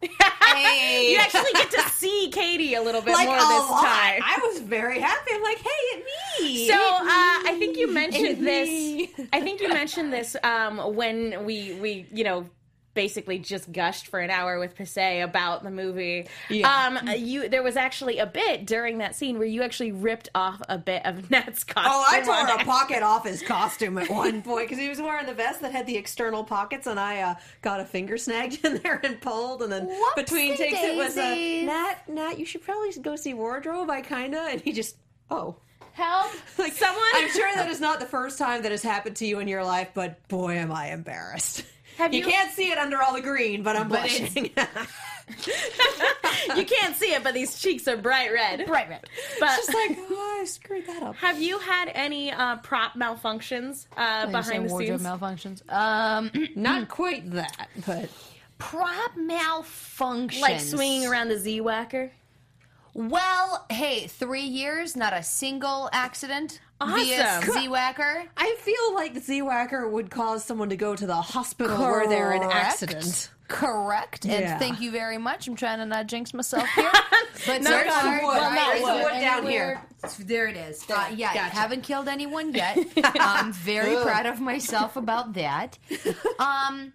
Hey. 0.01 1.11
You 1.11 1.17
actually 1.19 1.53
get 1.53 1.71
to 1.71 1.81
see 1.91 2.29
Katie 2.33 2.73
a 2.73 2.81
little 2.81 3.01
bit 3.01 3.13
Like 3.13 3.27
more 3.27 3.37
this 3.37 3.67
time. 3.67 4.21
I 4.25 4.39
was 4.51 4.61
very 4.61 4.99
happy. 4.99 5.31
I'm 5.33 5.43
like, 5.43 5.57
hey, 5.57 5.69
it's 5.69 6.41
me. 6.41 6.67
So 6.67 6.73
uh, 6.73 7.05
I 7.05 7.55
think 7.59 7.77
you 7.77 7.91
mentioned 7.91 8.39
me. 8.39 9.05
this. 9.15 9.27
I 9.31 9.41
think 9.41 9.61
you 9.61 9.69
mentioned 9.69 10.11
this 10.11 10.35
um, 10.43 10.95
when 10.95 11.45
we 11.45 11.73
we 11.79 12.07
you 12.11 12.23
know 12.23 12.49
basically 12.99 13.39
just 13.39 13.71
gushed 13.71 14.07
for 14.07 14.19
an 14.19 14.29
hour 14.29 14.59
with 14.59 14.75
Passay 14.75 15.23
about 15.23 15.63
the 15.63 15.71
movie. 15.71 16.27
Yeah. 16.49 16.67
Um, 16.67 17.09
you 17.17 17.47
there 17.47 17.63
was 17.63 17.77
actually 17.77 18.17
a 18.17 18.25
bit 18.25 18.65
during 18.65 18.97
that 18.97 19.15
scene 19.15 19.37
where 19.39 19.47
you 19.47 19.63
actually 19.63 19.93
ripped 19.93 20.27
off 20.35 20.61
a 20.67 20.77
bit 20.77 21.05
of 21.05 21.31
Nat's 21.31 21.63
costume. 21.63 21.93
Oh, 21.95 22.05
I 22.09 22.19
tore 22.19 22.61
a 22.61 22.65
pocket 22.65 23.01
off 23.01 23.25
his 23.25 23.41
costume 23.41 23.97
at 23.99 24.09
one 24.09 24.41
point 24.49 24.67
because 24.67 24.83
he 24.83 24.89
was 24.89 24.99
wearing 24.99 25.27
the 25.27 25.33
vest 25.33 25.61
that 25.61 25.71
had 25.71 25.87
the 25.87 25.95
external 25.95 26.43
pockets, 26.43 26.87
and 26.87 26.99
I 26.99 27.21
uh, 27.21 27.35
got 27.61 27.79
a 27.79 27.85
finger 27.85 28.17
snagged 28.17 28.65
in 28.65 28.79
there 28.79 28.99
and 29.01 29.21
pulled. 29.21 29.61
And 29.61 29.71
then 29.71 29.87
Whoopsie 29.87 30.15
between 30.17 30.57
takes, 30.57 30.79
it 30.81 30.97
was 30.97 31.17
a. 31.17 31.63
Nat. 31.63 32.09
Nat, 32.09 32.37
you 32.37 32.43
should 32.43 32.63
probably 32.63 32.91
go 33.01 33.15
see 33.15 33.33
wardrobe. 33.33 33.89
I 33.89 34.01
kinda, 34.01 34.41
and 34.51 34.59
he 34.59 34.73
just 34.73 34.97
oh. 35.31 35.55
Help! 35.93 36.31
Like 36.57 36.71
Someone- 36.71 37.03
I'm 37.13 37.29
sure 37.31 37.49
that 37.55 37.69
is 37.69 37.81
not 37.81 37.99
the 37.99 38.05
first 38.05 38.37
time 38.37 38.61
that 38.61 38.71
has 38.71 38.81
happened 38.81 39.17
to 39.17 39.25
you 39.25 39.39
in 39.39 39.49
your 39.49 39.65
life, 39.65 39.89
but 39.93 40.25
boy, 40.29 40.53
am 40.53 40.71
I 40.71 40.91
embarrassed. 40.91 41.65
Have 41.99 42.13
you, 42.13 42.21
you- 42.21 42.25
can't 42.31 42.51
see 42.51 42.71
it 42.71 42.77
under 42.77 43.01
all 43.01 43.13
the 43.13 43.21
green, 43.21 43.61
but 43.63 43.75
I'm 43.75 43.87
But 43.87 43.99
blushing. 44.01 44.49
you 46.55 46.65
can't 46.65 46.95
see 46.95 47.13
it, 47.13 47.23
but 47.23 47.33
these 47.35 47.59
cheeks 47.59 47.87
are 47.87 47.95
bright 47.97 48.33
red. 48.33 48.65
Bright 48.65 48.89
red. 48.89 49.05
But 49.39 49.55
Just 49.57 49.73
like 49.73 49.91
oh, 50.09 50.39
I 50.41 50.45
screwed 50.45 50.87
that 50.87 51.03
up. 51.03 51.15
have 51.17 51.39
you 51.39 51.59
had 51.59 51.91
any 51.93 52.31
uh, 52.31 52.55
prop 52.57 52.93
malfunctions 52.95 53.85
uh, 53.95 54.25
behind 54.25 54.65
the 54.67 54.71
wardrobe 54.71 54.99
scenes? 54.99 55.03
malfunctions. 55.03 55.71
Um, 55.71 56.31
Not 56.55 56.89
quite 56.89 57.29
that, 57.31 57.69
but 57.85 58.09
prop 58.57 59.11
malfunctions. 59.15 60.41
like 60.41 60.59
swinging 60.59 61.05
around 61.07 61.27
the 61.29 61.37
Z 61.37 61.61
whacker. 61.61 62.11
Well, 62.93 63.65
hey, 63.69 64.07
three 64.07 64.43
years, 64.43 64.95
not 64.95 65.13
a 65.13 65.23
single 65.23 65.89
accident 65.93 66.59
via 66.83 67.23
Awesome. 67.39 67.53
Z-Whacker. 67.53 68.25
I 68.37 68.55
feel 68.59 68.95
like 68.95 69.17
Z 69.17 69.41
Whacker 69.41 69.87
would 69.87 70.09
cause 70.09 70.43
someone 70.43 70.69
to 70.69 70.75
go 70.77 70.95
to 70.95 71.05
the 71.05 71.15
hospital 71.15 71.77
where 71.77 72.07
they're 72.07 72.33
in 72.33 72.43
accident. 72.43 73.29
Correct. 73.47 74.25
And 74.25 74.31
Yeah. 74.43 74.57
thank 74.59 74.79
you 74.79 74.91
very 74.91 75.17
much. 75.17 75.47
I'm 75.47 75.55
trying 75.55 75.79
to 75.79 75.85
not 75.85 76.07
jinx 76.07 76.33
myself 76.33 76.67
here. 76.75 76.91
But 77.47 77.61
No, 77.63 77.71
no, 77.83 77.89
far, 77.89 78.11
wood. 78.11 78.21
well, 78.23 78.51
There's 78.53 78.81
no, 78.81 79.03
wood 79.03 79.21
down 79.21 79.47
here. 79.47 79.81
There 80.19 80.47
it 80.47 80.55
is. 80.57 80.83
Uh, 80.89 81.07
yeah, 81.15 81.31
I 81.31 81.33
Gotcha. 81.33 81.55
haven't 81.55 81.81
killed 81.83 82.07
anyone 82.07 82.53
yet. 82.55 82.77
I'm 83.19 83.51
very 83.53 83.95
proud 84.03 84.25
of 84.25 84.39
myself 84.39 84.95
about 84.97 85.33
that. 85.33 85.77
Um, 86.39 86.93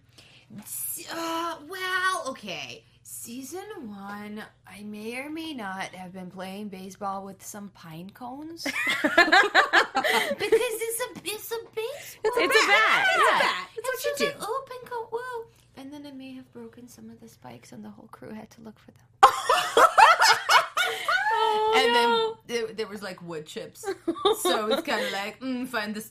uh, 1.12 1.56
well, 1.68 2.24
okay. 2.28 2.82
Season 3.16 3.64
one, 3.86 4.42
I 4.66 4.82
may 4.82 5.16
or 5.16 5.30
may 5.30 5.54
not 5.54 5.94
have 5.94 6.12
been 6.12 6.30
playing 6.30 6.68
baseball 6.68 7.24
with 7.24 7.42
some 7.44 7.68
pine 7.70 8.10
cones 8.10 8.64
because 9.02 9.22
it's 10.42 11.00
a 11.00 11.20
it's 11.24 11.52
a 11.52 11.56
baseball. 11.74 12.32
It's 12.36 12.64
a 12.64 12.66
bat. 12.68 13.06
Yeah. 13.16 13.52
It's 13.76 13.88
what 13.88 13.94
And 13.94 14.04
you 14.04 14.10
she's 14.10 14.18
do. 14.18 14.24
like, 14.26 14.36
oh, 14.40 14.64
pine 14.68 14.90
cone, 14.90 15.06
whoa! 15.10 15.46
And 15.76 15.92
then 15.92 16.04
I 16.06 16.10
may 16.10 16.32
have 16.32 16.52
broken 16.52 16.88
some 16.88 17.08
of 17.08 17.20
the 17.20 17.28
spikes, 17.28 17.72
and 17.72 17.84
the 17.84 17.88
whole 17.90 18.08
crew 18.08 18.30
had 18.32 18.50
to 18.50 18.60
look 18.62 18.78
for 18.78 18.90
them. 18.90 19.06
Oh, 21.36 21.72
and 21.76 21.92
no. 21.92 22.36
then 22.46 22.66
there, 22.66 22.74
there 22.74 22.86
was 22.86 23.02
like 23.02 23.20
wood 23.22 23.46
chips, 23.46 23.80
so 24.42 24.66
it's 24.68 24.82
kind 24.82 25.04
of 25.04 25.12
like 25.12 25.40
mm, 25.40 25.66
find 25.66 25.94
this. 25.94 26.10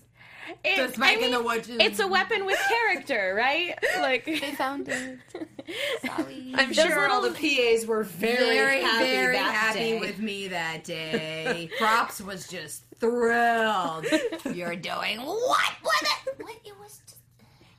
It- 0.64 0.88
the 0.88 0.94
spike 0.94 1.20
I 1.20 1.22
in 1.22 1.32
the 1.32 1.40
mean. 1.42 1.82
It's 1.82 2.00
a 2.00 2.08
weapon 2.08 2.46
with 2.46 2.60
character, 2.70 3.34
right? 3.38 3.78
Like 4.00 4.26
They 4.26 4.40
found 4.56 4.90
it. 4.90 5.20
Sorry. 6.06 6.54
I'm 6.56 6.68
Those 6.74 6.76
sure 6.86 7.10
all 7.10 7.22
the 7.22 7.30
PAs 7.32 7.86
were 7.86 8.04
very, 8.04 8.36
very, 8.58 8.82
happy 8.82 9.06
very 9.10 9.36
that 9.38 9.54
happy 9.54 9.80
day. 9.80 10.00
with 10.00 10.20
me 10.20 10.50
that 10.50 10.84
day. 10.84 11.70
Props 11.78 12.20
was 12.22 12.48
just 12.48 12.84
thrilled. 13.00 14.06
You're 14.54 14.76
doing 14.76 15.20
what? 15.20 15.72
What? 15.82 16.06
What? 16.38 16.56
It 16.66 16.74
was. 16.80 17.00
Just, 17.06 17.16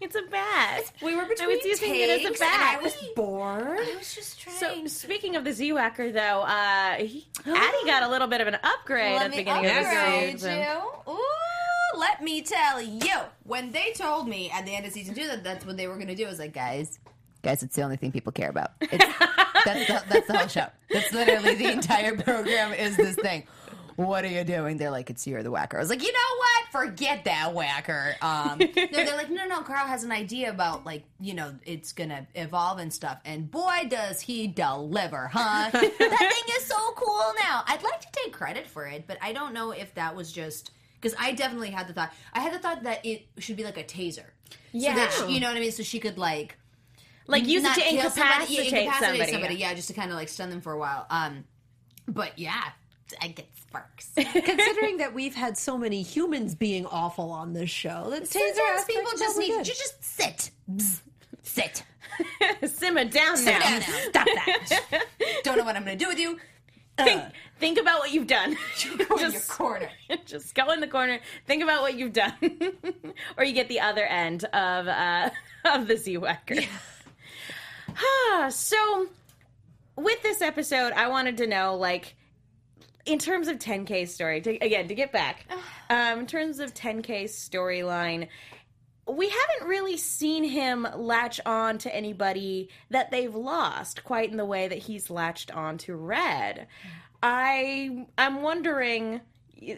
it's 0.00 0.16
a 0.16 0.22
bat. 0.30 0.92
We 1.02 1.14
were 1.16 1.22
I 1.22 1.28
between 1.28 1.56
was 1.56 1.64
using 1.64 1.94
it 1.94 2.10
as 2.10 2.20
a 2.20 2.28
takes, 2.28 2.40
and 2.40 2.50
bat. 2.50 2.78
I 2.80 2.82
was 2.82 2.96
bored. 3.16 3.78
I 3.80 3.94
was 3.96 4.14
just 4.14 4.38
trying. 4.40 4.56
So 4.56 4.86
speaking 4.86 5.36
of 5.36 5.44
the 5.44 5.52
Z-Whacker, 5.52 6.10
though, 6.12 6.42
uh, 6.42 6.94
he, 6.96 7.26
Addy 7.46 7.84
got 7.86 8.02
a 8.02 8.08
little 8.08 8.28
bit 8.28 8.40
of 8.40 8.46
an 8.48 8.56
upgrade 8.62 9.20
at 9.20 9.30
the 9.30 9.36
beginning 9.38 9.66
of 9.66 9.72
the 9.72 9.80
upgrade 9.80 10.32
season. 10.40 10.58
you. 10.58 11.12
Ooh, 11.12 11.18
let 11.96 12.22
me 12.22 12.42
tell 12.42 12.80
you. 12.80 13.14
When 13.44 13.72
they 13.72 13.92
told 13.92 14.28
me 14.28 14.50
at 14.50 14.64
the 14.66 14.74
end 14.74 14.86
of 14.86 14.92
season 14.92 15.14
two 15.14 15.26
that 15.26 15.44
that's 15.44 15.66
what 15.66 15.76
they 15.76 15.86
were 15.86 15.94
going 15.94 16.08
to 16.08 16.14
do, 16.14 16.26
I 16.26 16.30
was 16.30 16.38
like, 16.38 16.54
guys, 16.54 16.98
guys, 17.42 17.62
it's 17.62 17.76
the 17.76 17.82
only 17.82 17.96
thing 17.96 18.12
people 18.12 18.32
care 18.32 18.50
about. 18.50 18.72
It's, 18.80 19.04
that's 19.64 19.86
the, 19.86 20.02
that's 20.08 20.26
the 20.26 20.38
whole 20.38 20.48
show. 20.48 20.66
That's 20.90 21.12
literally 21.12 21.54
the 21.54 21.70
entire 21.70 22.16
program 22.16 22.72
is 22.72 22.96
this 22.96 23.16
thing. 23.16 23.44
What 23.96 24.24
are 24.24 24.28
you 24.28 24.42
doing? 24.42 24.76
They're 24.76 24.90
like, 24.90 25.08
it's 25.08 25.24
you're 25.24 25.44
the 25.44 25.52
whacker. 25.52 25.76
I 25.76 25.80
was 25.80 25.88
like, 25.88 26.02
you 26.02 26.12
know 26.12 26.36
what? 26.38 26.72
Forget 26.72 27.24
that 27.26 27.54
whacker. 27.54 28.16
Um, 28.22 28.58
no, 28.58 28.66
they're 28.90 29.16
like, 29.16 29.30
no, 29.30 29.46
no, 29.46 29.62
Karl 29.62 29.86
has 29.86 30.02
an 30.02 30.10
idea 30.10 30.50
about 30.50 30.84
like, 30.84 31.04
you 31.20 31.34
know, 31.34 31.54
it's 31.64 31.92
gonna 31.92 32.26
evolve 32.34 32.78
and 32.78 32.92
stuff. 32.92 33.20
And 33.24 33.48
boy, 33.48 33.86
does 33.88 34.20
he 34.20 34.48
deliver, 34.48 35.28
huh? 35.28 35.70
that 35.72 35.80
thing 35.98 36.56
is 36.56 36.64
so 36.64 36.92
cool 36.96 37.32
now. 37.38 37.62
I'd 37.68 37.84
like 37.84 38.00
to 38.00 38.08
take 38.12 38.32
credit 38.32 38.66
for 38.66 38.84
it, 38.86 39.06
but 39.06 39.16
I 39.22 39.32
don't 39.32 39.54
know 39.54 39.70
if 39.70 39.94
that 39.94 40.16
was 40.16 40.32
just 40.32 40.72
because 41.04 41.18
I 41.20 41.32
definitely 41.32 41.70
had 41.70 41.86
the 41.86 41.92
thought. 41.92 42.12
I 42.32 42.40
had 42.40 42.52
the 42.54 42.58
thought 42.58 42.82
that 42.84 43.04
it 43.04 43.26
should 43.38 43.56
be 43.56 43.64
like 43.64 43.76
a 43.78 43.84
taser. 43.84 44.24
Yeah. 44.72 44.94
so 44.94 45.00
that 45.00 45.12
she- 45.28 45.34
you 45.34 45.40
know 45.40 45.48
what 45.48 45.56
I 45.56 45.60
mean. 45.60 45.70
So 45.72 45.82
she 45.82 46.00
could 46.00 46.16
like 46.18 46.56
Like 47.26 47.46
use 47.46 47.60
it 47.62 47.64
not 47.64 47.74
to 47.76 47.80
kill 47.82 47.90
incapacitate 48.06 48.48
somebody, 48.48 48.54
yeah, 48.54 48.80
incapacitate 48.82 49.28
somebody. 49.30 49.54
yeah, 49.56 49.74
just 49.74 49.88
to 49.88 49.94
kind 49.94 50.10
of 50.10 50.16
like 50.16 50.28
stun 50.28 50.50
them 50.50 50.60
for 50.60 50.72
a 50.72 50.78
while. 50.78 51.06
Um, 51.10 51.44
but 52.08 52.38
yeah, 52.38 52.62
I 53.22 53.28
get 53.28 53.46
sparks. 53.56 54.10
Considering 54.16 54.96
that 54.98 55.12
we've 55.14 55.34
had 55.34 55.56
so 55.58 55.76
many 55.78 56.02
humans 56.02 56.54
being 56.54 56.86
awful 56.86 57.30
on 57.30 57.52
this 57.52 57.70
show, 57.70 58.08
that 58.10 58.22
taser 58.24 58.32
Sometimes 58.32 58.58
aspect 58.80 58.86
people 58.98 59.12
just 59.18 59.38
need 59.38 59.48
good. 59.48 59.68
you 59.68 59.74
just 59.74 60.02
sit, 60.04 60.50
Bzz. 60.70 61.00
sit, 61.42 61.82
Simmer 62.70 63.04
down 63.04 63.36
sit 63.36 63.52
now. 63.52 63.60
down 63.60 63.80
now. 63.80 63.86
Stop 64.08 64.26
that. 64.26 65.04
Don't 65.44 65.58
know 65.58 65.64
what 65.64 65.76
I'm 65.76 65.84
going 65.84 65.98
to 65.98 66.04
do 66.04 66.08
with 66.08 66.18
you. 66.18 66.38
Think, 66.96 67.22
think 67.58 67.78
about 67.78 67.98
what 67.98 68.12
you've 68.12 68.26
done. 68.26 68.56
Go 69.08 69.16
in 69.16 69.20
your 69.20 69.30
just, 69.32 69.48
corner. 69.48 69.90
just 70.26 70.54
go 70.54 70.70
in 70.70 70.80
the 70.80 70.86
corner. 70.86 71.18
Think 71.46 71.62
about 71.62 71.82
what 71.82 71.94
you've 71.94 72.12
done, 72.12 72.34
or 73.36 73.44
you 73.44 73.52
get 73.52 73.68
the 73.68 73.80
other 73.80 74.04
end 74.04 74.44
of 74.44 74.86
uh, 74.86 75.30
of 75.64 75.88
the 75.88 75.96
Z-Whacker. 75.96 76.56
Ah, 77.96 78.48
so, 78.48 79.06
with 79.94 80.20
this 80.22 80.42
episode, 80.42 80.92
I 80.94 81.06
wanted 81.06 81.36
to 81.36 81.46
know, 81.46 81.76
like, 81.76 82.16
in 83.06 83.20
terms 83.20 83.46
of 83.46 83.60
10K 83.60 84.08
story, 84.08 84.40
to, 84.40 84.50
again, 84.56 84.88
to 84.88 84.96
get 84.96 85.12
back, 85.12 85.46
um, 85.90 86.20
in 86.20 86.26
terms 86.26 86.58
of 86.58 86.74
10K 86.74 87.24
storyline, 87.24 88.26
we 89.06 89.28
haven't 89.28 89.68
really 89.68 89.96
seen 89.96 90.44
him 90.44 90.86
latch 90.96 91.40
on 91.44 91.78
to 91.78 91.94
anybody 91.94 92.70
that 92.90 93.10
they've 93.10 93.34
lost 93.34 94.02
quite 94.04 94.30
in 94.30 94.36
the 94.36 94.44
way 94.44 94.68
that 94.68 94.78
he's 94.78 95.10
latched 95.10 95.50
on 95.50 95.78
to 95.78 95.94
Red. 95.94 96.66
I 97.22 98.06
I'm 98.18 98.42
wondering 98.42 99.20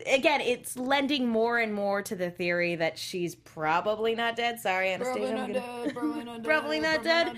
again, 0.07 0.41
it's 0.41 0.77
lending 0.77 1.29
more 1.29 1.59
and 1.59 1.73
more 1.73 2.03
to 2.03 2.17
the 2.17 2.31
theory 2.31 2.75
that 2.77 2.99
she's 2.99 3.35
probably 3.37 4.15
not 4.17 4.35
dead. 4.35 4.59
Sorry, 4.59 4.91
Anastasia. 4.93 5.37
I'm 5.37 5.53
gonna- 5.53 5.93
probably 5.93 6.25
not 6.25 6.37
dead. 6.43 6.45
Probably 6.45 6.81
not 6.81 7.05
dead. 7.05 7.37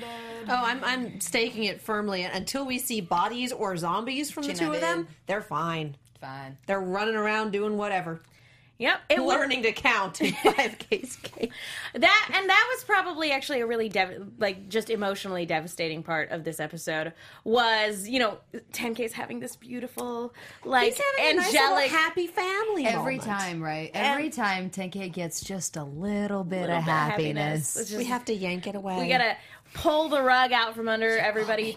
Oh, 0.48 0.54
I'm 0.64 0.82
I'm 0.82 1.20
staking 1.20 1.64
it 1.64 1.80
firmly 1.80 2.22
until 2.22 2.64
we 2.64 2.78
see 2.78 3.00
bodies 3.02 3.52
or 3.52 3.76
zombies 3.76 4.30
from 4.30 4.44
the 4.44 4.54
two 4.54 4.72
of 4.72 4.80
them. 4.80 5.08
They're 5.26 5.42
fine. 5.42 5.96
Fine. 6.20 6.56
They're 6.66 6.80
running 6.80 7.14
around 7.14 7.52
doing 7.52 7.76
whatever, 7.76 8.22
Yep, 8.78 9.00
it 9.10 9.18
was 9.22 9.28
learning 9.36 9.62
to 9.64 9.72
count 9.72 10.20
in 10.20 10.32
five 10.44 10.78
K's 10.78 11.16
case. 11.16 11.50
that, 11.94 12.30
and 12.34 12.48
that 12.48 12.68
was 12.74 12.84
probably 12.84 13.32
actually 13.32 13.60
a 13.60 13.66
really 13.66 13.88
dev- 13.88 14.28
like 14.38 14.68
just 14.68 14.88
emotionally 14.88 15.46
devastating 15.46 16.02
part 16.04 16.30
of 16.30 16.44
this 16.44 16.60
episode. 16.60 17.12
Was 17.44 18.08
you 18.08 18.20
know 18.20 18.38
10K's 18.72 19.12
having 19.12 19.40
this 19.40 19.56
beautiful 19.56 20.32
like 20.64 20.94
He's 20.94 21.00
having 21.18 21.32
a 21.38 21.40
nice 21.40 21.54
angelic 21.54 21.90
happy 21.90 22.26
family. 22.28 22.86
Every 22.86 23.16
moment. 23.18 23.22
time, 23.22 23.62
right? 23.62 23.90
Every 23.94 24.30
time 24.30 24.70
10K 24.70 25.12
gets 25.12 25.40
just 25.42 25.76
a 25.76 25.84
little 25.84 26.44
bit 26.44 26.60
little 26.62 26.76
of 26.76 26.84
bit 26.84 26.90
happiness. 26.92 27.76
It's 27.76 27.88
just- 27.90 27.98
we 27.98 28.04
have 28.04 28.24
to 28.26 28.34
yank 28.34 28.66
it 28.66 28.76
away. 28.76 29.00
we 29.00 29.08
gotta 29.08 29.36
pull 29.74 30.08
the 30.08 30.22
rug 30.22 30.52
out 30.52 30.74
from 30.76 30.88
under 30.88 31.18
everybody. 31.18 31.76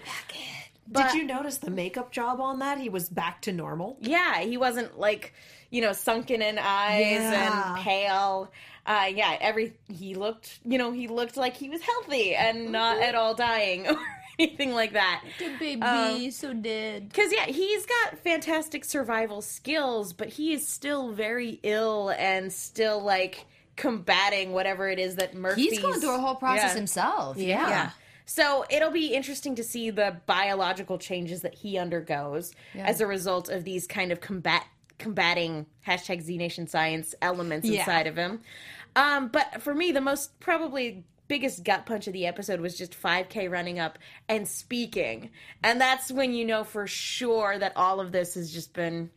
Did 0.91 1.13
you 1.13 1.23
notice 1.23 1.57
the 1.57 1.71
makeup 1.71 2.11
job 2.11 2.41
on 2.41 2.59
that? 2.59 2.77
He 2.77 2.89
was 2.89 3.07
back 3.09 3.41
to 3.43 3.51
normal. 3.53 3.97
Yeah, 4.01 4.39
he 4.41 4.57
wasn't 4.57 4.99
like 4.99 5.33
you 5.71 5.81
know 5.81 5.93
sunken 5.93 6.41
in 6.43 6.59
eyes 6.59 7.01
Yeah. 7.21 7.73
and 7.73 7.83
pale. 7.83 8.51
Uh, 8.85 9.09
yeah, 9.13 9.37
every 9.41 9.73
he 9.89 10.13
looked 10.15 10.59
you 10.63 10.77
know 10.77 10.91
he 10.91 11.07
looked 11.07 11.37
like 11.37 11.55
he 11.57 11.69
was 11.69 11.81
healthy 11.81 12.35
and 12.35 12.71
not 12.71 13.01
at 13.01 13.15
all 13.15 13.33
dying 13.35 13.87
or 13.89 13.97
anything 14.39 14.73
like 14.73 14.93
that. 14.93 15.23
The 15.39 15.49
baby 15.59 15.81
Um, 15.81 16.31
so 16.31 16.53
dead. 16.53 17.09
Because 17.09 17.31
yeah, 17.31 17.45
he's 17.45 17.85
got 17.85 18.17
fantastic 18.19 18.83
survival 18.85 19.41
skills, 19.41 20.13
but 20.13 20.29
he 20.29 20.53
is 20.53 20.67
still 20.67 21.11
very 21.11 21.59
ill 21.63 22.09
and 22.17 22.51
still 22.53 23.01
like 23.03 23.45
combating 23.75 24.51
whatever 24.53 24.89
it 24.89 24.99
is 24.99 25.15
that 25.15 25.35
Murphy's. 25.35 25.71
He's 25.71 25.79
going 25.79 25.99
through 25.99 26.15
a 26.15 26.19
whole 26.19 26.35
process 26.35 26.71
Yeah. 26.71 26.75
himself. 26.75 27.37
Yeah. 27.37 27.69
Yeah. 27.69 27.89
So 28.25 28.65
it'll 28.69 28.91
be 28.91 29.13
interesting 29.13 29.55
to 29.55 29.63
see 29.63 29.89
the 29.89 30.15
biological 30.25 30.97
changes 30.97 31.41
that 31.41 31.53
he 31.55 31.77
undergoes 31.77 32.53
as 32.75 33.01
a 33.01 33.07
result 33.07 33.49
of 33.49 33.63
these 33.65 33.87
kind 33.87 34.11
of 34.11 34.21
combat 34.21 34.63
combating 35.01 35.65
hashtag 35.85 36.21
Z 36.21 36.37
Nation 36.37 36.67
Science 36.67 37.13
elements 37.21 37.67
Yeah. 37.67 37.79
inside 37.79 38.07
of 38.07 38.15
him. 38.15 38.41
Um, 38.95 39.27
but 39.29 39.61
for 39.61 39.73
me, 39.73 39.91
the 39.91 40.01
most 40.01 40.39
probably 40.39 41.03
biggest 41.27 41.63
gut 41.63 41.85
punch 41.85 42.07
of 42.07 42.13
the 42.13 42.25
episode 42.27 42.59
was 42.59 42.77
just 42.77 42.93
5K 42.93 43.49
running 43.49 43.79
up 43.79 43.97
and 44.29 44.47
speaking, 44.47 45.29
and 45.63 45.79
that's 45.79 46.11
when 46.11 46.33
you 46.33 46.45
know 46.45 46.63
for 46.63 46.87
sure 46.87 47.57
that 47.57 47.73
all 47.77 47.99
of 47.99 48.11
this 48.11 48.35
has 48.35 48.51
just 48.53 48.73
been 48.73 49.09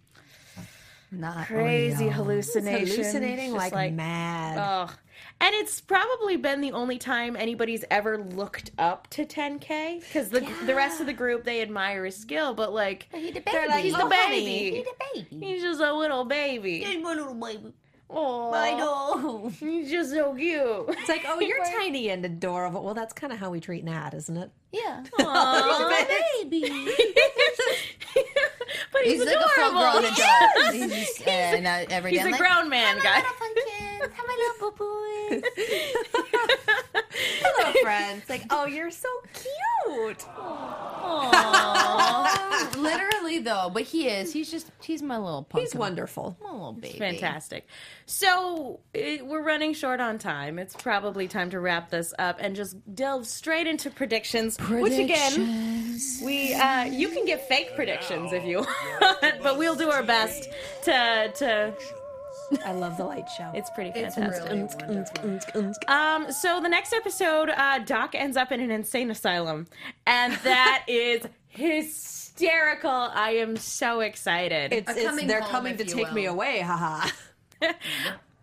Not 1.19 1.47
crazy 1.47 2.05
real. 2.05 2.13
hallucination, 2.13 2.87
hallucinating 2.97 3.53
Just 3.55 3.73
like, 3.73 3.93
mad. 3.93 4.59
Ugh. 4.59 4.93
And 5.41 5.55
it's 5.55 5.81
probably 5.81 6.37
been 6.37 6.61
the 6.61 6.73
only 6.73 6.97
time 6.99 7.37
anybody's 7.37 7.85
ever 7.91 8.19
looked 8.19 8.71
up 8.79 9.09
to 9.11 9.25
10K 9.25 10.01
because 10.01 10.29
the 10.29 10.41
the 10.65 10.75
rest 10.75 11.01
of 11.01 11.07
the 11.07 11.13
group 11.13 11.45
they 11.45 11.61
admire 11.61 12.05
his 12.05 12.17
skill, 12.17 12.55
but 12.55 12.73
like 12.73 13.09
He 13.13 13.31
the 13.33 13.41
they're 13.41 13.67
like, 13.69 13.77
baby. 13.77 13.89
he's 13.89 13.97
the 13.97 14.05
Oh, 14.05 14.11
honey, 14.11 14.45
baby. 14.45 14.77
He 14.77 14.83
the 14.83 15.25
baby. 15.35 15.47
He's 15.47 15.63
just 15.63 15.81
a 15.81 15.93
little 15.93 16.25
baby. 16.25 16.85
He's 16.85 17.03
my 17.03 17.15
little 17.15 17.35
baby. 17.35 17.75
Oh, 18.11 18.53
I 18.55 18.75
know. 18.77 19.49
He's 19.59 19.91
just 19.91 20.11
so 20.11 20.35
cute. 20.35 20.61
It's 20.91 21.09
like, 21.09 21.25
oh, 21.27 21.41
you're 21.41 21.65
tiny 21.65 22.11
and 22.11 22.25
adorable. 22.25 22.85
Well, 22.85 22.95
that's 22.95 23.13
kind 23.13 23.33
of 23.33 23.39
how 23.39 23.51
we 23.51 23.61
treat 23.61 23.83
Nat, 23.83 24.15
isn't 24.15 24.37
it? 24.37 24.51
Yeah. 24.73 25.03
Aw. 25.19 26.05
baby. 26.43 26.61
but 28.93 29.03
he's, 29.03 29.13
He's 29.19 29.25
like 29.27 29.37
a 29.37 29.41
full 29.41 29.49
adorable. 29.51 29.64
Grown 29.75 30.05
adult. 30.05 30.75
He's 30.93 31.21
uh, 31.27 31.61
not 31.61 31.91
every 31.91 32.13
He's 32.13 32.25
a 32.25 32.31
like, 32.31 32.41
grown 32.41 32.69
man, 32.69 32.99
guy. 33.03 33.21
Come 33.21 34.27
my 34.27 34.53
little 34.61 34.71
boo 34.73 35.43
Hello, 37.43 37.73
friends. 37.83 38.29
Like, 38.29 38.45
oh, 38.51 38.67
you're 38.67 38.91
so 38.91 39.09
cute. 39.33 40.27
Literally 42.77 43.39
though, 43.39 43.71
but 43.73 43.83
he 43.83 44.09
is. 44.09 44.33
He's 44.33 44.51
just. 44.51 44.71
He's 44.83 45.03
my 45.03 45.19
little 45.19 45.45
punk. 45.45 45.65
He's 45.65 45.75
wonderful. 45.75 46.37
My 46.43 46.53
little 46.53 46.73
baby. 46.73 46.99
Fantastic. 46.99 47.67
So 48.07 48.81
it, 48.93 49.27
we're 49.27 49.43
running 49.43 49.75
short 49.75 50.01
on 50.01 50.19
time. 50.19 50.59
It's 50.59 50.75
probably 50.77 51.29
time 51.29 51.51
to 51.51 51.61
wrap 51.61 51.91
this 51.91 52.13
up 52.19 52.39
and 52.41 52.55
just 52.57 52.77
delve 52.95 53.27
straight 53.27 53.67
into 53.67 53.91
predictions. 53.91 54.59
Which 54.59 54.99
again, 54.99 55.99
we 56.23 56.55
uh, 56.55 56.85
you 56.85 57.09
can 57.09 57.25
get 57.25 57.49
fake 57.49 57.75
predictions 57.75 58.33
if 58.33 58.45
you 58.45 58.59
want, 58.59 59.43
but 59.43 59.59
we'll 59.59 59.77
do 59.77 59.91
our 59.91 60.03
best 60.03 60.49
to 60.85 61.33
to 61.37 61.75
I 62.65 62.73
love 62.73 62.97
the 62.97 63.05
light 63.05 63.29
show. 63.37 63.51
It's 63.55 63.71
pretty 63.71 63.91
It's 63.99 64.15
fantastic. 64.15 64.51
really. 64.51 65.73
Um, 65.89 66.31
so 66.33 66.61
the 66.61 66.69
next 66.69 66.93
episode, 66.93 67.49
uh, 67.51 67.79
Doc 67.81 68.15
ends 68.15 68.37
up 68.37 68.53
in 68.53 68.61
an 68.61 68.71
insane 68.71 69.11
asylum, 69.11 69.67
and 70.07 70.33
that 70.45 70.85
is 70.89 71.27
hysterical. 71.49 72.91
I 72.91 73.37
am 73.37 73.57
so 73.57 74.01
excited. 74.01 74.73
It's, 74.73 74.91
it's- 74.91 75.05
coming 75.07 75.27
they're 75.27 75.41
home, 75.41 75.51
coming 75.51 75.77
to 75.79 75.85
you 75.85 75.95
take 75.95 76.13
me 76.13 76.23
will. 76.29 76.35
away, 76.35 76.61
haha. 76.61 77.09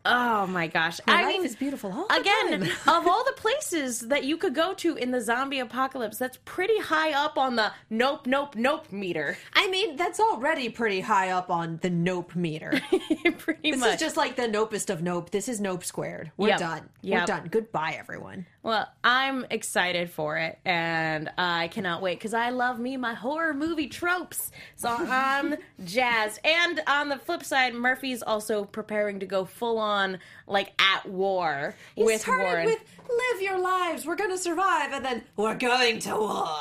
oh 0.05 0.47
my 0.47 0.67
gosh! 0.67 0.99
I 1.07 1.23
life 1.23 1.27
mean, 1.35 1.45
is 1.45 1.55
beautiful. 1.55 2.05
again, 2.09 2.63
of 2.87 3.07
all 3.07 3.23
the 3.23 3.33
places 3.35 4.01
that 4.01 4.23
you 4.23 4.37
could 4.37 4.55
go 4.55 4.73
to 4.75 4.95
in 4.95 5.11
the 5.11 5.21
zombie 5.21 5.59
apocalypse, 5.59 6.17
that's 6.17 6.37
pretty 6.45 6.79
high 6.79 7.13
up 7.13 7.37
on 7.37 7.55
the 7.55 7.71
nope, 7.89 8.27
nope, 8.27 8.55
nope 8.55 8.91
meter. 8.91 9.37
I 9.53 9.69
mean, 9.69 9.95
that's 9.95 10.19
already 10.19 10.69
pretty 10.69 10.99
high 11.01 11.29
up 11.29 11.49
on 11.49 11.79
the 11.81 11.89
nope 11.89 12.35
meter. 12.35 12.71
pretty 13.37 13.71
This 13.71 13.79
much. 13.79 13.89
This 13.91 13.95
is 13.95 13.99
just 13.99 14.17
like 14.17 14.35
the 14.35 14.43
nopest 14.43 14.89
of 14.89 15.01
nope. 15.01 15.29
This 15.31 15.47
is 15.47 15.59
nope 15.61 15.83
squared. 15.83 16.31
We're 16.37 16.49
Yep. 16.49 16.59
done. 16.59 16.89
Yep. 17.01 17.19
We're 17.21 17.25
done. 17.25 17.47
Goodbye, 17.51 17.95
everyone. 17.99 18.45
Well, 18.63 18.87
I'm 19.03 19.47
excited 19.49 20.11
for 20.11 20.37
it, 20.37 20.59
and 20.63 21.31
I 21.35 21.67
cannot 21.69 22.03
wait 22.03 22.19
because 22.19 22.35
I 22.35 22.51
love 22.51 22.79
me 22.79 22.95
my 22.95 23.15
horror 23.15 23.55
movie 23.55 23.87
tropes. 23.87 24.51
So 24.75 24.87
I'm 24.87 25.55
jazzed. 25.83 26.39
And 26.43 26.79
on 26.85 27.09
the 27.09 27.17
flip 27.17 27.43
side, 27.43 27.73
Murphy's 27.73 28.21
also 28.21 28.63
preparing 28.65 29.19
to 29.21 29.25
go 29.25 29.45
full 29.45 29.79
on 29.79 30.19
like 30.45 30.79
at 30.79 31.07
war 31.09 31.73
He 31.95 32.03
with 32.03 32.21
started 32.21 32.43
Warren. 32.43 32.65
with 32.67 32.79
"Live 33.09 33.41
your 33.41 33.57
lives. 33.57 34.05
We're 34.05 34.15
gonna 34.15 34.37
survive," 34.37 34.93
and 34.93 35.03
then 35.03 35.23
we're 35.37 35.55
going 35.55 35.97
to 36.01 36.15
war. 36.15 36.55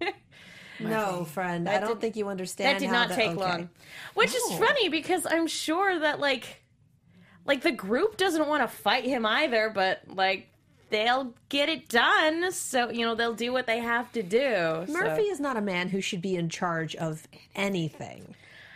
no, 0.80 1.24
friend. 1.24 1.68
I 1.68 1.78
don't 1.80 1.88
did- 1.90 2.00
think 2.00 2.16
you 2.16 2.28
understand. 2.28 2.76
that 2.76 2.80
did 2.80 2.92
not 2.92 3.08
the- 3.08 3.14
take 3.16 3.30
okay. 3.30 3.40
long, 3.40 3.68
which 4.14 4.32
is 4.32 4.42
funny 4.58 4.88
because 4.88 5.26
I'm 5.26 5.48
sure 5.48 5.98
that 5.98 6.20
like, 6.20 6.62
like 7.44 7.62
the 7.62 7.72
group 7.72 8.16
doesn't 8.16 8.46
want 8.46 8.62
to 8.62 8.68
fight 8.68 9.04
him 9.04 9.26
either, 9.26 9.70
but 9.74 10.02
like. 10.06 10.48
They'll 10.92 11.32
get 11.48 11.70
it 11.70 11.88
done, 11.88 12.52
so 12.52 12.90
you 12.90 13.04
know 13.06 13.14
they'll 13.14 13.32
do 13.34 13.50
what 13.50 13.66
they 13.66 13.78
have 13.78 14.12
to 14.12 14.22
do. 14.22 14.84
so- 14.86 14.92
Murphy 14.92 15.22
is 15.22 15.40
not 15.40 15.56
a 15.56 15.60
man 15.62 15.88
who 15.88 16.00
should 16.02 16.20
be 16.20 16.36
in 16.36 16.48
charge 16.50 16.94
of 16.96 17.26
anything. 17.56 18.34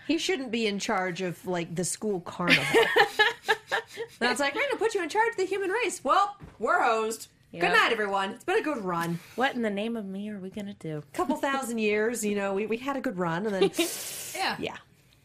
He 0.09 0.17
shouldn't 0.19 0.51
be 0.51 0.67
in 0.67 0.79
charge 0.79 1.21
of 1.21 1.47
like 1.47 1.75
the 1.75 1.85
school 1.85 2.21
carnival. 2.21 2.65
That's 4.19 4.41
like, 4.41 4.55
we're 4.55 4.63
gonna 4.63 4.77
put 4.79 4.95
you 4.95 5.03
in 5.03 5.09
charge 5.09 5.31
of 5.31 5.37
the 5.37 5.45
human 5.45 5.71
race. 5.71 6.03
Well, 6.03 6.37
we're 6.59 6.81
hosed. 6.83 7.29
Yep. 7.53 7.61
Good 7.61 7.73
night, 7.73 7.93
everyone. 7.93 8.31
It's 8.31 8.45
been 8.45 8.59
a 8.59 8.63
good 8.63 8.83
run. 8.85 9.19
What 9.37 9.55
in 9.55 9.63
the 9.63 9.71
name 9.71 9.97
of 9.97 10.05
me 10.07 10.31
are 10.31 10.39
we 10.39 10.49
gonna 10.51 10.75
do? 10.75 10.99
A 10.99 11.17
Couple 11.17 11.37
thousand 11.37 11.79
years, 11.79 12.25
you 12.25 12.35
know, 12.35 12.55
we, 12.55 12.67
we 12.67 12.77
had 12.79 12.97
a 12.97 13.01
good 13.01 13.19
run, 13.19 13.47
and 13.47 13.55
then 13.55 13.71
Yeah. 14.35 14.57
yeah. 14.59 14.77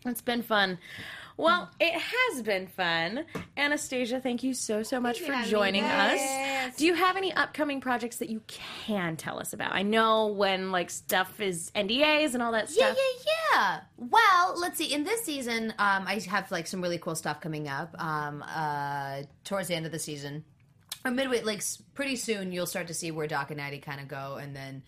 It's 0.05 0.21
been 0.21 0.41
fun. 0.43 0.77
Well, 1.38 1.69
it 1.79 1.93
has 1.93 2.41
been 2.43 2.67
fun. 2.67 3.25
Anastasia, 3.57 4.19
thank 4.19 4.43
you 4.43 4.53
so, 4.53 4.84
so 4.84 4.99
much 4.99 5.19
for 5.19 5.34
joining 5.43 5.84
us. 5.84 6.75
Do 6.77 6.86
you 6.86 6.93
have 6.93 7.17
any 7.17 7.34
upcoming 7.34 7.82
projects 7.82 8.17
that 8.17 8.29
you 8.29 8.41
can 8.47 9.17
tell 9.17 9.39
us 9.39 9.53
about? 9.53 9.73
I 9.73 9.82
know 9.84 10.27
when 10.27 10.71
like 10.71 10.89
stuff 10.89 11.39
is 11.39 11.71
NDAs 11.75 12.34
and 12.34 12.43
all 12.43 12.51
that 12.51 12.69
stuff. 12.69 12.95
yeah, 12.97 13.23
yeah. 13.25 13.32
Yeah. 13.53 13.82
Well, 13.97 14.59
let's 14.59 14.77
see. 14.77 14.93
In 14.93 15.03
this 15.03 15.23
season, 15.23 15.71
um, 15.77 16.05
I 16.07 16.21
have 16.29 16.51
like 16.51 16.67
some 16.67 16.82
really 16.82 16.97
cool 16.97 17.15
stuff 17.15 17.41
coming 17.41 17.67
up. 17.67 17.93
Um, 18.01 18.43
uh, 18.47 19.23
towards 19.43 19.67
the 19.67 19.75
end 19.75 19.86
of 19.86 19.91
the 19.91 19.99
season, 19.99 20.43
or 21.03 21.11
midway, 21.11 21.41
like 21.41 21.61
pretty 21.93 22.15
soon, 22.15 22.51
you'll 22.51 22.65
start 22.65 22.88
to 22.88 22.93
see 22.93 23.11
where 23.11 23.27
Doc 23.27 23.51
and 23.51 23.59
Addy 23.59 23.79
kind 23.79 23.99
of 23.99 24.07
go, 24.07 24.38
and 24.41 24.55
then 24.55 24.84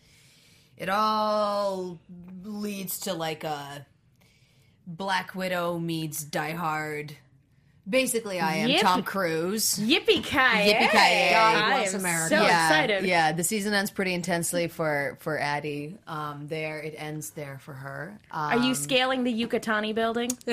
it 0.77 0.89
all 0.89 1.99
leads 2.43 3.01
to 3.01 3.13
like 3.13 3.43
a 3.43 3.85
Black 4.87 5.33
Widow 5.35 5.79
meets 5.79 6.23
Die 6.23 6.51
Hard. 6.51 7.15
Basically, 7.89 8.39
I 8.39 8.55
am 8.55 8.69
Yip. 8.69 8.79
Tom 8.81 9.03
Cruise. 9.03 9.77
Yippee 9.77 10.23
ki 10.23 10.37
Yippee-ki-yay. 10.37 11.31
God 11.33 11.55
I 11.57 11.83
am 11.83 11.95
America. 11.95 12.29
so 12.29 12.35
yeah, 12.41 12.67
excited. 12.69 13.03
Yeah, 13.05 13.33
the 13.33 13.43
season 13.43 13.73
ends 13.73 13.91
pretty 13.91 14.13
intensely 14.13 14.69
for 14.69 15.17
for 15.19 15.37
Addy. 15.37 15.97
Um, 16.07 16.47
there, 16.47 16.79
it 16.79 16.95
ends 16.97 17.31
there 17.31 17.59
for 17.59 17.73
her. 17.73 18.17
Um, 18.31 18.39
Are 18.53 18.57
you 18.65 18.73
scaling 18.73 19.25
the 19.25 19.33
Nakatomi 19.33 19.93
building 19.93 20.31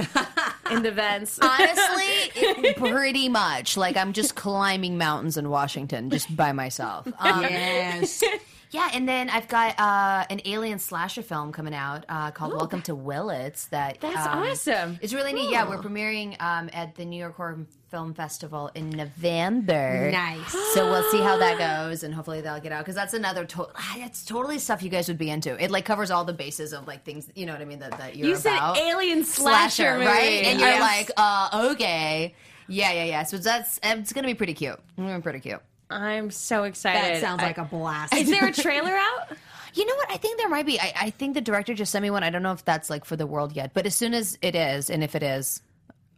in 0.73 0.83
the 0.83 0.91
vents? 0.91 1.39
Honestly, 1.41 2.05
it, 2.35 2.77
pretty 2.77 3.29
much. 3.29 3.77
Like 3.77 3.97
I'm 3.97 4.13
just 4.13 4.35
climbing 4.35 4.99
mountains 4.99 5.37
in 5.37 5.51
Washington 5.51 6.11
just 6.11 6.35
by 6.35 6.51
myself. 6.51 7.07
Um, 7.21 7.43
Yes. 7.43 8.25
Yeah, 8.71 8.89
and 8.95 9.09
then 9.09 9.29
I've 9.31 9.49
got 9.49 9.79
uh, 9.79 10.25
an 10.31 10.41
alien 10.45 10.79
slasher 10.79 11.23
film 11.23 11.53
coming 11.53 11.75
out 11.75 12.05
uh, 12.09 12.31
called 12.31 12.53
Welcome 12.55 12.83
to 12.83 12.95
Willits. 12.95 13.67
That 13.67 14.01
That's 14.01 14.27
um, 14.27 14.39
awesome. 14.39 14.99
It's 15.03 15.13
really 15.13 15.33
neat. 15.33 15.51
Yeah, 15.51 15.69
we're 15.69 15.79
premiering 15.79 16.41
um, 16.41 16.71
at 16.73 16.95
the 16.95 17.05
New 17.05 17.19
York 17.19 17.37
Horror 17.37 17.67
Film 17.91 18.15
Festival 18.15 18.71
in 18.77 18.91
November. 18.91 20.11
Nice. 20.13 20.53
So 20.75 20.91
we'll 20.91 21.11
see 21.11 21.19
how 21.21 21.37
that 21.39 21.59
goes, 21.89 22.05
and 22.05 22.15
hopefully 22.15 22.41
that'll 22.41 22.61
get 22.61 22.71
out 22.73 22.85
because 22.85 22.95
that's 22.95 23.15
another. 23.15 23.45
To- 23.45 23.69
that's 23.97 24.25
totally 24.25 24.59
stuff 24.59 24.83
you 24.83 24.91
guys 24.91 25.09
would 25.09 25.19
be 25.19 25.31
into. 25.31 25.63
It 25.63 25.71
like 25.71 25.85
covers 25.85 26.11
all 26.11 26.25
the 26.25 26.33
bases 26.33 26.73
of 26.73 26.87
like 26.87 27.05
things. 27.05 27.29
You 27.35 27.47
know 27.47 27.53
what 27.53 27.63
I 27.63 27.65
mean? 27.65 27.81
That, 27.81 27.99
that 27.99 28.17
you're 28.17 28.29
You 28.29 28.37
said 28.37 28.55
about. 28.57 28.77
alien 28.79 29.25
slasher, 29.25 29.95
movie. 29.95 30.07
right? 30.07 30.45
And 30.45 30.61
you're 30.61 30.69
Yes. 30.69 30.81
like, 31.09 31.11
uh, 31.17 31.71
okay, 31.73 32.35
yeah, 32.69 32.93
yeah, 32.93 33.05
yeah. 33.05 33.23
So 33.25 33.39
that's 33.39 33.81
it's 33.83 34.13
gonna 34.13 34.29
be 34.29 34.35
pretty 34.35 34.55
cute. 34.55 34.79
Pretty 35.23 35.41
cute. 35.41 35.61
I'm 35.91 36.31
so 36.31 36.65
excited. 36.65 37.17
That 37.17 37.21
sounds 37.21 37.43
I- 37.43 37.47
like 37.49 37.59
a 37.59 37.65
blast. 37.65 38.15
Is 38.15 38.31
there 38.31 38.47
a 38.47 38.53
trailer 38.53 38.93
out? 38.97 39.37
You 39.73 39.87
know 39.87 39.95
what? 39.95 40.11
I 40.11 40.17
think 40.17 40.37
there 40.37 40.49
might 40.49 40.67
be. 40.67 40.81
I, 40.81 40.93
I 41.01 41.11
think 41.11 41.35
the 41.35 41.41
director 41.41 41.75
just 41.75 41.93
sent 41.93 42.03
me 42.03 42.11
one. 42.11 42.25
I 42.25 42.31
don't 42.31 42.43
know 42.43 42.51
if 42.51 42.65
that's 42.65 42.91
like 42.91 43.05
for 43.05 43.15
the 43.15 43.25
world 43.25 43.53
yet, 43.53 43.73
but 43.73 43.87
as 43.87 43.95
soon 43.95 44.15
as 44.15 44.37
it 44.43 44.57
is, 44.57 44.91
and 44.91 45.05
if 45.05 45.15
it 45.15 45.23
is, 45.23 45.63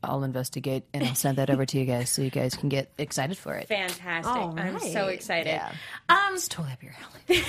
I'll 0.03 0.25
investigate 0.25 0.85
and 0.95 1.05
I'll 1.05 1.15
send 1.15 1.37
that 1.37 1.51
over 1.51 1.67
to 1.67 1.79
you 1.79 1.85
guys 1.85 2.09
so 2.09 2.23
you 2.23 2.31
guys 2.31 2.55
can 2.57 2.71
get 2.71 2.91
excited 2.97 3.37
for 3.37 3.55
it. 3.55 3.69
Fantastic. 3.69 4.25
All 4.35 4.59
I'm 4.59 4.79
so 4.81 5.09
excited. 5.09 5.51
Yeah. 5.51 5.71
Um, 6.09 6.35
It's 6.35 6.49
totally 6.49 6.73
up 6.73 6.83
your 6.83 6.95
alley. 6.99 7.43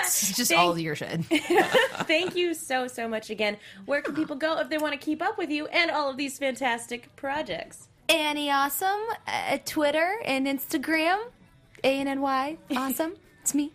it's 0.00 0.34
just 0.34 0.50
all 0.52 0.78
your 0.78 0.96
shit. 0.96 1.24
thank 2.06 2.34
you 2.36 2.54
so, 2.54 2.88
so 2.88 3.06
much 3.06 3.28
again. 3.28 3.58
Where 3.84 4.00
can 4.00 4.14
people 4.14 4.36
go 4.36 4.58
if 4.60 4.70
they 4.70 4.78
want 4.78 4.94
to 4.94 4.98
keep 4.98 5.20
up 5.22 5.36
with 5.36 5.50
you 5.50 5.66
and 5.66 5.90
all 5.90 6.08
of 6.10 6.16
these 6.16 6.38
fantastic 6.38 7.14
projects? 7.16 7.88
Anny 8.08 8.50
Awesome 8.50 9.00
at 9.26 9.66
Twitter 9.66 10.16
and 10.24 10.46
Instagram. 10.46 11.18
A 11.84 12.00
N 12.00 12.08
N 12.08 12.20
Y 12.20 12.56
Awesome. 12.76 13.14
It's 13.42 13.54
me. 13.54 13.72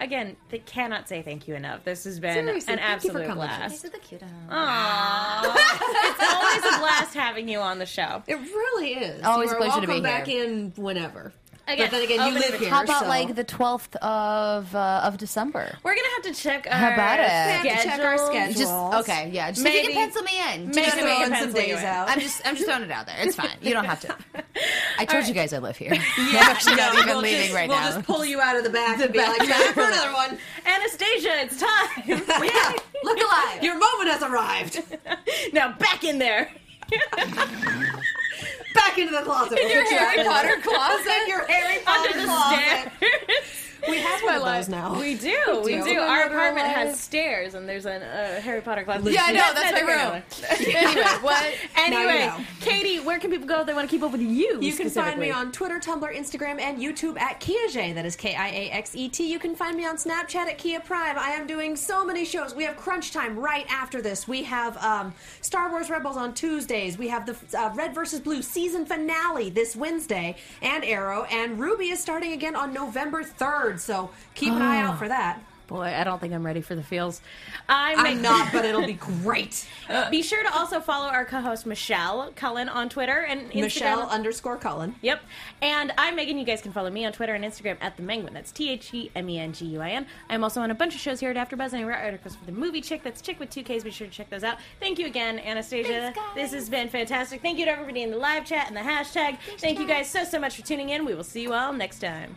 Again, 0.00 0.36
they 0.50 0.60
cannot 0.60 1.08
say 1.08 1.22
thank 1.22 1.48
you 1.48 1.56
enough. 1.56 1.82
This 1.82 2.04
has 2.04 2.20
been 2.20 2.32
Seriously, 2.46 2.72
an 2.74 2.78
thank 2.78 3.02
you 3.04 3.10
for 3.10 3.18
absolute 3.18 3.26
coming. 3.26 3.46
blast. 3.48 3.82
the 3.82 3.98
cute. 3.98 4.20
Aww. 4.20 5.56
it's 5.56 6.22
always 6.22 6.74
a 6.76 6.78
blast 6.78 7.14
having 7.14 7.48
you 7.48 7.58
on 7.58 7.80
the 7.80 7.86
show. 7.86 8.22
It 8.28 8.36
really 8.36 8.92
is. 8.94 9.24
Always 9.24 9.50
you 9.50 9.56
a 9.56 9.56
are 9.56 9.60
pleasure 9.62 9.80
to 9.80 9.86
welcome 9.88 9.96
be 9.96 10.00
back 10.00 10.26
here. 10.28 10.44
in 10.44 10.72
whenever. 10.76 11.32
Again, 11.68 11.86
but 11.86 11.90
then 11.90 12.02
again, 12.02 12.16
you 12.16 12.22
open 12.22 12.34
live 12.34 12.42
invitation. 12.44 12.60
here. 12.64 12.70
How 12.70 12.82
about 12.84 13.02
so- 13.02 13.08
like 13.08 13.34
the 13.34 13.44
twelfth 13.44 13.94
of 13.96 14.74
uh, 14.74 15.02
of 15.04 15.18
December? 15.18 15.76
We're 15.82 15.94
gonna 15.94 16.08
have 16.16 16.22
to 16.34 16.34
check 16.42 16.66
our 16.70 16.76
How 16.78 16.92
about 16.94 17.20
it? 17.20 17.62
We 17.62 17.68
have 17.68 17.78
to 17.82 17.84
check 17.88 18.00
our 18.00 18.16
schedules. 18.18 18.56
schedule. 18.56 18.90
Just 18.92 19.08
okay, 19.10 19.30
yeah. 19.32 19.50
Just 19.50 19.66
if 19.66 19.74
you 19.74 19.80
Maybe- 19.82 19.92
can 19.92 20.02
pencil 20.10 20.22
me 20.22 20.32
in. 20.54 20.70
Do 20.70 20.80
you 20.80 20.86
maybe 20.86 20.96
what 20.96 20.98
I 20.98 21.02
we 21.04 21.08
mean? 21.10 21.18
can 21.18 21.28
Throwing 21.28 21.28
some 21.28 21.30
pencil 21.52 21.60
you 21.60 21.66
days 21.74 21.78
in. 21.80 21.84
out. 21.86 22.08
I'm 22.08 22.20
just 22.20 22.42
I'm 22.46 22.54
just 22.56 22.66
throwing 22.66 22.82
it 22.84 22.90
out 22.90 23.06
there. 23.06 23.16
It's 23.20 23.36
fine. 23.36 23.50
You 23.60 23.72
don't 23.74 23.84
have 23.84 24.00
to. 24.00 24.16
I 24.98 25.04
told 25.04 25.26
you 25.28 25.34
guys 25.34 25.52
I 25.52 25.58
live 25.58 25.76
here. 25.76 25.92
I'm 26.16 26.34
actually 26.36 26.76
not 26.76 26.94
even 26.94 27.06
we'll 27.08 27.18
leaving 27.18 27.40
just, 27.42 27.54
right 27.54 27.68
we'll 27.68 27.78
now. 27.78 27.90
just 27.92 28.06
pull 28.06 28.24
you 28.24 28.40
out 28.40 28.56
of 28.56 28.64
the 28.64 28.70
back 28.70 29.00
and 29.02 29.12
be 29.12 29.18
like, 29.18 29.38
time 29.38 29.72
for 29.74 29.82
another 29.82 30.12
one. 30.12 30.38
Anastasia, 30.64 31.30
it's 31.42 31.60
time. 31.60 32.22
Yeah, 32.48 32.72
Look 33.04 33.18
alive. 33.18 33.62
your 33.62 33.78
moment 33.78 34.08
has 34.10 34.22
arrived. 34.22 34.82
now 35.52 35.72
back 35.72 36.02
in 36.04 36.18
there. 36.18 36.50
Back 38.74 38.98
into 38.98 39.12
the 39.12 39.22
closet. 39.22 39.58
your 39.58 39.84
Harry 39.84 40.24
Potter 40.24 40.60
closet. 40.62 41.26
your 41.26 41.46
Harry 41.46 41.82
Potter 41.84 42.10
Under 42.10 42.20
the 42.20 42.26
closet. 42.26 42.58
Stairs. 44.64 44.68
We 44.68 44.74
have 44.74 44.90
one 44.90 45.14
of 45.14 45.20
those 45.20 45.24
now. 45.24 45.64
We 45.64 45.72
do, 45.84 45.84
we 45.84 45.90
do. 45.90 45.94
do. 45.94 46.00
Our 46.00 46.26
apartment 46.26 46.66
has 46.66 47.00
stairs, 47.00 47.54
and 47.54 47.68
there's 47.68 47.86
a 47.86 47.96
uh, 47.96 48.40
Harry 48.40 48.60
Potter 48.60 48.84
closet. 48.84 49.12
Yeah, 49.12 49.24
I 49.24 49.32
know. 49.32 49.54
That's 49.54 49.72
my 49.72 49.80
neither 49.80 50.12
room. 50.12 50.22
here 50.58 50.76
anyway, 50.78 51.02
what? 51.20 51.40
there. 51.42 51.54
Anyway, 51.76 52.26
know. 52.26 52.44
Katie, 52.60 53.00
where 53.00 53.18
can 53.18 53.30
people 53.30 53.46
go 53.46 53.60
if 53.60 53.66
they 53.66 53.74
want 53.74 53.88
to 53.88 53.94
keep 53.94 54.02
up 54.02 54.12
with 54.12 54.20
you? 54.20 54.58
You 54.60 54.74
can 54.74 54.90
find 54.90 55.20
me 55.20 55.30
on 55.30 55.52
Twitter, 55.52 55.78
Tumblr, 55.78 56.14
Instagram, 56.14 56.60
and 56.60 56.78
YouTube 56.78 57.18
at 57.18 57.40
Kiaxet. 57.40 57.94
That 57.94 58.06
is 58.06 58.16
K 58.16 58.34
I 58.34 58.48
A 58.48 58.70
X 58.70 58.94
E 58.94 59.08
T. 59.08 59.30
You 59.30 59.38
can 59.38 59.54
find 59.54 59.76
me 59.76 59.86
on 59.86 59.96
Snapchat 59.96 60.46
at 60.46 60.58
Kia 60.58 60.80
Prime. 60.80 61.18
I 61.18 61.30
am 61.30 61.46
doing 61.46 61.76
so 61.76 62.04
many 62.04 62.24
shows. 62.24 62.54
We 62.54 62.64
have 62.64 62.76
Crunch 62.76 63.12
Time 63.12 63.38
right 63.38 63.66
after 63.70 64.02
this. 64.02 64.28
We 64.28 64.42
have 64.44 64.76
um, 64.78 65.14
Star 65.40 65.70
Wars 65.70 65.90
Rebels 65.90 66.16
on 66.16 66.34
Tuesdays. 66.34 66.98
We 66.98 67.08
have 67.08 67.26
the 67.26 67.36
uh, 67.58 67.72
Red 67.74 67.94
versus 67.94 68.20
Blue 68.20 68.42
season 68.42 68.86
finale 68.86 69.50
this 69.50 69.76
Wednesday, 69.76 70.36
and 70.62 70.84
Arrow. 70.84 71.24
And 71.24 71.58
RWBY 71.58 71.92
is 71.92 72.00
starting 72.00 72.32
again 72.32 72.56
on 72.56 72.72
November 72.72 73.22
3rd. 73.22 73.80
So 73.80 74.10
keep 74.34 74.47
an 74.52 74.62
eye 74.62 74.80
out 74.80 74.98
for 74.98 75.06
oh. 75.06 75.08
that. 75.08 75.40
boy, 75.68 75.82
I 75.82 76.02
don't 76.02 76.18
think 76.18 76.32
I'm 76.32 76.44
ready 76.44 76.62
for 76.62 76.74
the 76.74 76.82
feels. 76.82 77.20
I'm, 77.68 77.98
I'm 78.00 78.22
not, 78.22 78.50
but 78.52 78.64
it'll 78.64 78.86
be 78.86 78.94
great. 78.94 79.68
Be 80.10 80.22
sure 80.22 80.42
to 80.42 80.52
also 80.56 80.80
follow 80.80 81.06
our 81.06 81.24
co-host 81.24 81.66
Michelle 81.66 82.32
Cullen 82.34 82.68
on 82.68 82.88
Twitter 82.88 83.20
and 83.20 83.50
Instagram. 83.50 83.60
Michelle 83.60 84.08
underscore 84.08 84.56
Cullen. 84.56 84.94
Yep. 85.02 85.20
And 85.60 85.92
I'm 85.98 86.16
Megan. 86.16 86.38
You 86.38 86.44
guys 86.44 86.62
can 86.62 86.72
follow 86.72 86.90
me 86.90 87.04
on 87.04 87.12
Twitter 87.12 87.34
and 87.34 87.44
Instagram 87.44 87.76
at 87.80 87.96
the 87.96 88.02
Menguin. 88.02 88.32
That's 88.32 88.50
T 88.50 88.70
H 88.70 88.92
E 88.94 89.10
M 89.14 89.28
E 89.28 89.38
N 89.38 89.52
G 89.52 89.66
U 89.66 89.80
I 89.80 89.90
N. 89.90 90.06
I'm 90.30 90.42
also 90.42 90.60
on 90.62 90.70
a 90.70 90.74
bunch 90.74 90.94
of 90.94 91.00
shows 91.00 91.20
here 91.20 91.30
at 91.30 91.36
AfterBuzz, 91.36 91.74
and 91.74 91.84
I 91.84 91.84
write 91.84 92.02
articles 92.02 92.34
for 92.34 92.46
the 92.46 92.52
Movie 92.52 92.80
Chick. 92.80 93.02
That's 93.02 93.20
Chick 93.20 93.38
with 93.38 93.50
two 93.50 93.62
Ks. 93.62 93.84
Be 93.84 93.90
sure 93.90 94.06
to 94.06 94.12
check 94.12 94.30
those 94.30 94.44
out. 94.44 94.58
Thank 94.80 94.98
you 94.98 95.06
again, 95.06 95.38
Anastasia. 95.38 96.14
this 96.34 96.52
has 96.52 96.68
been 96.70 96.88
fantastic. 96.88 97.42
Thank 97.42 97.58
you 97.58 97.66
to 97.66 97.70
everybody 97.70 98.02
in 98.02 98.10
the 98.10 98.16
live 98.16 98.46
chat 98.46 98.68
and 98.68 98.76
the 98.76 98.80
hashtag. 98.80 99.38
Thank 99.58 99.78
you 99.78 99.86
guys 99.86 100.10
so 100.10 100.24
so 100.24 100.38
much 100.38 100.56
for 100.56 100.62
tuning 100.62 100.88
in. 100.88 101.04
We 101.04 101.14
will 101.14 101.24
see 101.24 101.42
you 101.42 101.52
all 101.52 101.72
next 101.72 101.98
time. 101.98 102.36